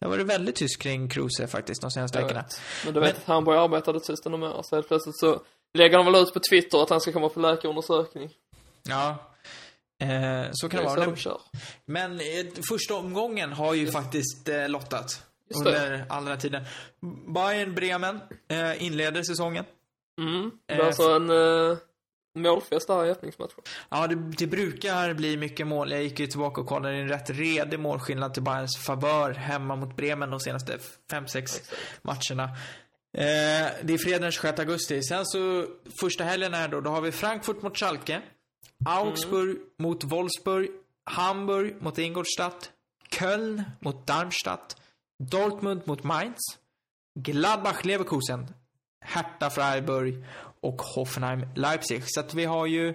Det 0.00 0.06
har 0.06 0.10
varit 0.10 0.26
väldigt 0.26 0.56
tyst 0.56 0.82
kring 0.82 1.08
Kruse 1.08 1.46
faktiskt 1.46 1.80
de 1.82 1.90
senaste 1.90 2.18
Jag 2.18 2.22
veckorna. 2.24 2.42
vet. 2.42 2.60
Men 2.84 2.94
du 2.94 3.00
vet 3.00 3.16
att 3.16 3.24
Hamburg 3.24 3.56
arbetade 3.58 4.00
tyst 4.00 4.26
ännu 4.26 4.36
mer. 4.36 4.62
Så 4.62 4.76
helt 4.76 4.88
plötsligt 4.88 5.18
så 5.18 5.40
lägger 5.74 5.96
de 5.98 6.06
väl 6.12 6.22
ut 6.22 6.34
på 6.34 6.40
Twitter 6.50 6.82
att 6.82 6.90
han 6.90 7.00
ska 7.00 7.12
komma 7.12 7.28
på 7.28 7.40
läkarundersökning. 7.40 8.30
Ja. 8.88 9.08
Eh, 10.00 10.48
så 10.52 10.68
kan 10.68 10.84
det 10.84 10.90
Det 11.00 11.06
vara. 11.06 11.16
så. 11.16 11.40
Men 11.86 12.12
eh, 12.12 12.46
första 12.68 12.94
omgången 12.94 13.52
har 13.52 13.74
ju 13.74 13.86
faktiskt 13.90 14.48
eh, 14.48 14.68
lottat. 14.68 15.22
Just 15.50 15.64
det. 15.64 15.70
under 15.70 16.04
all 16.08 16.24
den 16.24 16.32
här 16.32 16.40
tiden. 16.40 16.64
Bayern 17.34 17.74
Bremen 17.74 18.20
eh, 18.48 18.82
inleder 18.84 19.22
säsongen. 19.22 19.64
Mm. 20.20 20.50
Det 20.66 20.74
är 20.74 20.78
Eh, 20.80 20.86
alltså 20.86 21.10
en 21.10 21.30
uh, 21.30 21.76
målfest 22.42 22.86
där 22.86 23.06
i 23.06 23.10
öppningsmatchen. 23.10 23.62
Ja, 23.88 24.06
det, 24.06 24.14
det 24.14 24.46
brukar 24.46 25.14
bli 25.14 25.36
mycket 25.36 25.66
mål. 25.66 25.92
Jag 25.92 26.02
gick 26.02 26.20
ju 26.20 26.26
tillbaka 26.26 26.60
och 26.60 26.66
kollade 26.66 26.94
en 26.94 27.08
rätt 27.08 27.30
redig 27.30 27.80
målskillnad 27.80 28.34
till 28.34 28.42
Bayerns 28.42 28.78
favör 28.86 29.30
hemma 29.30 29.76
mot 29.76 29.96
Bremen 29.96 30.30
de 30.30 30.40
senaste 30.40 30.78
5-6 31.10 31.72
matcherna. 32.02 32.44
Eh, 33.12 33.72
det 33.82 33.94
är 33.94 33.98
fredag 33.98 34.18
den 34.18 34.32
26 34.32 34.58
augusti. 34.58 35.02
Sen 35.02 35.26
så, 35.26 35.66
första 36.00 36.24
helgen 36.24 36.54
är 36.54 36.68
då, 36.68 36.80
då 36.80 36.90
har 36.90 37.00
vi 37.00 37.12
Frankfurt 37.12 37.62
mot 37.62 37.78
Schalke. 37.78 38.22
Augsburg 38.84 39.56
mot 39.78 40.04
Wolfsburg. 40.04 40.70
Hamburg 41.04 41.82
mot 41.82 41.98
Ingolstadt. 41.98 42.70
Köln 43.10 43.62
mot 43.80 44.06
Darmstadt. 44.06 44.76
Dortmund 45.18 45.82
mot 45.84 46.04
Mainz. 46.04 46.38
Gladbach 47.14 47.84
Leverkusen. 47.84 48.46
Hertha 49.00 49.50
Freiburg 49.50 50.24
och 50.62 50.82
Hoffenheim 50.82 51.46
Leipzig. 51.56 52.02
Så 52.06 52.20
att 52.20 52.34
vi 52.34 52.44
har 52.44 52.66
ju, 52.66 52.94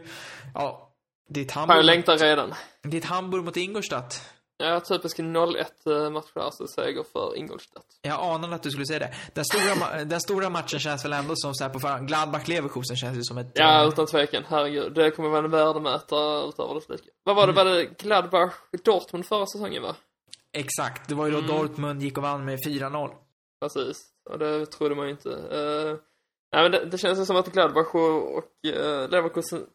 ja, 0.53 0.89
ditt 1.29 1.51
Hamburg, 1.51 1.85
längtar 1.85 2.17
redan. 2.17 2.53
ditt 2.83 3.05
Hamburg 3.05 3.43
mot 3.43 3.57
Ingolstadt. 3.57 4.21
Ja, 4.57 4.79
typisk 4.79 5.19
0-1 5.19 6.09
match 6.09 6.25
alltså 6.35 6.67
seger 6.67 7.03
för 7.13 7.37
Ingolstadt. 7.37 7.85
Jag 8.01 8.19
anade 8.19 8.55
att 8.55 8.63
du 8.63 8.69
skulle 8.71 8.85
säga 8.85 8.99
det. 8.99 9.13
Den 9.33 9.45
stora, 9.45 10.03
den 10.03 10.21
stora 10.21 10.49
matchen 10.49 10.79
känns 10.79 11.05
väl 11.05 11.13
ändå 11.13 11.33
som 11.35 11.53
så 11.53 11.63
här 11.63 11.71
på 11.71 11.79
förhand. 11.79 12.07
Gladbach 12.07 12.47
Leverkusen 12.47 12.97
känns 12.97 13.17
ju 13.17 13.23
som 13.23 13.37
ett... 13.37 13.51
Ja, 13.53 13.81
eh, 13.81 13.87
utan 13.87 14.05
tvekan. 14.07 14.43
Herregud. 14.47 14.93
Det 14.93 15.11
kommer 15.11 15.29
vara 15.29 15.45
en 15.45 15.51
värdemätare 15.51 16.47
utöver 16.49 16.73
det 16.73 16.89
lika. 16.93 17.03
Vad 17.23 17.35
var 17.35 17.47
det? 17.47 17.53
Var 17.53 17.65
det 17.65 17.85
Gladbach 17.85 18.53
Dortmund 18.83 19.25
förra 19.25 19.45
säsongen 19.45 19.83
va? 19.83 19.95
Exakt. 20.53 21.09
Det 21.09 21.15
var 21.15 21.25
ju 21.25 21.31
då 21.31 21.37
Mm. 21.39 21.51
Dortmund 21.51 22.01
gick 22.03 22.17
och 22.17 22.23
vann 22.23 22.45
med 22.45 22.59
4-0. 22.67 23.09
Precis. 23.61 24.05
Och 24.29 24.39
det 24.39 24.65
trodde 24.65 24.95
man 24.95 25.05
ju 25.05 25.11
inte. 25.11 25.29
Uh, 25.29 25.97
nej 26.53 26.63
men 26.63 26.71
det, 26.71 26.85
det 26.85 26.97
känns 26.97 27.27
som 27.27 27.35
att 27.35 27.53
Gladbach 27.53 27.95
och, 27.95 28.37
och 28.37 28.43
uh, 28.67 29.09
Leverkusen, 29.09 29.65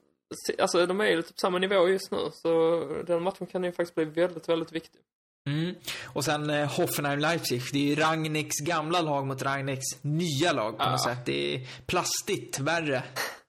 se- 0.46 0.62
alltså 0.62 0.86
de 0.86 1.00
är 1.00 1.04
ju 1.06 1.22
typ 1.22 1.38
samma 1.38 1.58
nivå 1.58 1.88
just 1.88 2.10
nu. 2.10 2.18
Så 2.32 2.80
den 3.06 3.22
matchen 3.22 3.46
kan 3.46 3.64
ju 3.64 3.72
faktiskt 3.72 3.94
bli 3.94 4.04
väldigt, 4.04 4.48
väldigt 4.48 4.72
viktig. 4.72 5.00
Mm. 5.48 5.74
Och 6.14 6.24
sen 6.24 6.50
eh, 6.50 6.68
Hoffenheim 6.78 7.18
Leipzig. 7.18 7.62
Det 7.72 7.78
är 7.78 7.82
ju 7.82 7.94
Ragniks 7.94 8.56
gamla 8.66 9.00
lag 9.00 9.26
mot 9.26 9.42
Ragniks 9.42 9.84
nya 10.02 10.52
lag 10.52 10.78
på 10.78 10.84
Ja. 10.84 10.90
något 10.90 11.02
sätt. 11.02 11.26
Det 11.26 11.54
är 11.54 11.60
plastigt 11.86 12.58
värre. 12.60 13.02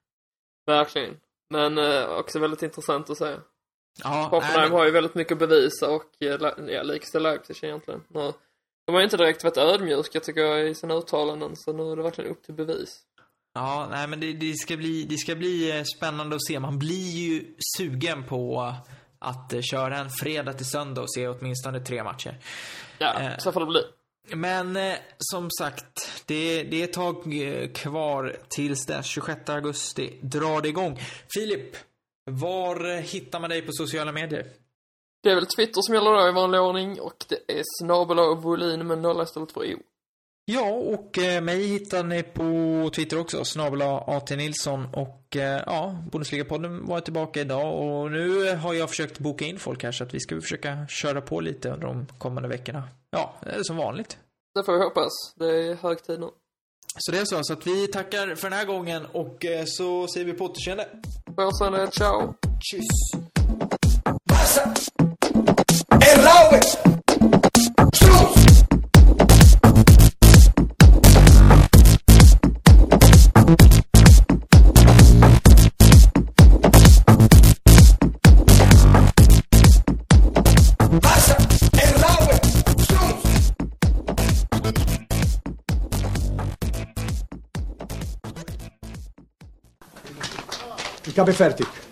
Verkligen. 0.67 1.17
Men 1.53 1.77
uh, 1.77 2.09
också 2.09 2.39
väldigt 2.39 2.63
intressant 2.63 3.09
att 3.09 3.17
se. 3.17 3.35
Ja, 4.03 4.27
Hoffenheim 4.31 4.71
har 4.71 4.85
ju 4.85 4.91
väldigt 4.91 5.15
mycket 5.15 5.33
att 5.33 5.39
bevisa 5.49 5.89
och 5.89 6.05
la- 6.19 6.53
ja, 6.67 6.83
likställer 6.83 7.29
Leipzig 7.29 7.63
egentligen. 7.63 8.03
Nu, 8.07 8.33
de 8.87 8.91
har 8.93 8.99
ju 8.99 9.03
inte 9.03 9.17
direkt 9.17 9.43
varit 9.43 9.57
ödmjuka 9.57 10.19
tycker 10.19 10.41
jag 10.41 10.69
i 10.69 10.75
sina 10.75 10.93
uttalanden 10.95 11.55
så 11.55 11.73
nu 11.73 11.91
är 11.91 11.95
det 11.95 12.03
verkligen 12.03 12.31
upp 12.31 12.43
till 12.43 12.53
bevis. 12.53 13.01
Ja, 13.59 13.87
nej 13.91 14.07
men 14.07 14.19
det, 14.19 14.33
det, 14.33 14.53
ska 14.53 14.77
bli, 14.77 15.03
det 15.03 15.17
ska 15.17 15.35
bli 15.35 15.77
eh, 15.77 15.83
spännande 15.83 16.35
att 16.35 16.45
se. 16.45 16.59
Man 16.59 16.79
blir 16.79 17.09
ju 17.11 17.45
sugen 17.77 18.23
på 18.23 18.73
att 19.19 19.53
eh, 19.53 19.61
köra 19.61 19.97
en 19.97 20.09
fredag 20.09 20.53
till 20.53 20.65
söndag 20.65 21.01
och 21.01 21.13
se 21.13 21.27
åtminstone 21.27 21.79
tre 21.79 22.03
matcher. 22.03 22.37
Ja, 22.97 23.19
Eh. 23.21 23.37
så 23.37 23.51
får 23.51 23.59
det 23.59 23.65
bli. 23.65 23.81
Men 24.35 24.75
eh, 24.75 24.95
som 25.17 25.51
sagt, 25.51 26.23
det, 26.25 26.63
det 26.63 26.81
är 26.81 26.83
ett 26.83 26.93
tag 26.93 27.43
eh, 27.43 27.69
kvar 27.71 28.37
tills 28.49 28.85
den 28.85 29.03
26 29.03 29.49
augusti 29.49 30.19
drar 30.21 30.61
det 30.61 30.69
igång. 30.69 30.99
Filip, 31.33 31.75
var 32.31 33.01
hittar 33.01 33.39
man 33.39 33.49
dig 33.49 33.61
på 33.61 33.71
sociala 33.71 34.11
medier? 34.11 34.45
Det 35.23 35.29
är 35.29 35.35
väl 35.35 35.45
Twitter 35.45 35.81
som 35.81 35.95
gäller 35.95 36.11
då 36.11 36.29
i 36.29 36.31
vanlig 36.31 36.61
ordning 36.61 36.99
och 37.01 37.25
det 37.29 37.59
är 37.59 37.63
snabel 37.79 38.19
och 38.19 38.43
volym 38.43 38.87
med 38.87 38.97
nolla 38.97 39.23
istället 39.23 39.51
för 39.51 39.61
o. 39.73 39.77
Ja, 40.51 40.71
och 40.71 41.17
eh, 41.17 41.41
mig 41.41 41.67
hittar 41.67 42.03
ni 42.03 42.23
på 42.23 42.89
Twitter 42.95 43.19
också, 43.19 43.45
snabel 43.45 43.81
AT 43.81 44.35
Nilsson 44.35 44.87
och 44.93 45.35
eh, 45.35 45.63
ja, 45.65 45.95
Bundesliga-podden 46.11 46.87
var 46.87 46.99
tillbaka 46.99 47.41
idag 47.41 47.79
och 47.79 48.11
nu 48.11 48.55
har 48.55 48.73
jag 48.73 48.89
försökt 48.89 49.19
boka 49.19 49.45
in 49.45 49.59
folk 49.59 49.83
här 49.83 49.91
så 49.91 50.03
att 50.03 50.13
vi 50.13 50.19
ska 50.19 50.41
försöka 50.41 50.87
köra 50.87 51.21
på 51.21 51.39
lite 51.39 51.69
under 51.69 51.87
de 51.87 52.05
kommande 52.17 52.49
veckorna. 52.49 52.83
Ja, 53.11 53.33
som 53.61 53.77
vanligt. 53.77 54.17
Det 54.55 54.63
får 54.63 54.73
vi 54.73 54.83
hoppas. 54.83 55.11
Det 55.35 55.45
är 55.45 55.75
hög 55.75 56.03
tid 56.03 56.19
nu. 56.19 56.27
Så 56.97 57.11
det 57.11 57.17
är 57.19 57.25
så, 57.25 57.43
så 57.43 57.53
att 57.53 57.67
vi 57.67 57.87
tackar 57.87 58.35
för 58.35 58.49
den 58.49 58.59
här 58.59 58.65
gången 58.65 59.05
och 59.05 59.45
eh, 59.45 59.63
så 59.65 60.07
säger 60.07 60.25
vi 60.25 60.33
på 60.33 60.45
återseende. 60.45 60.87
På 61.35 61.43
återseende, 61.43 61.89
ciao! 61.91 62.33
Tschüss! 62.59 63.19
Gabe 91.19 91.33
Fertig. 91.33 91.88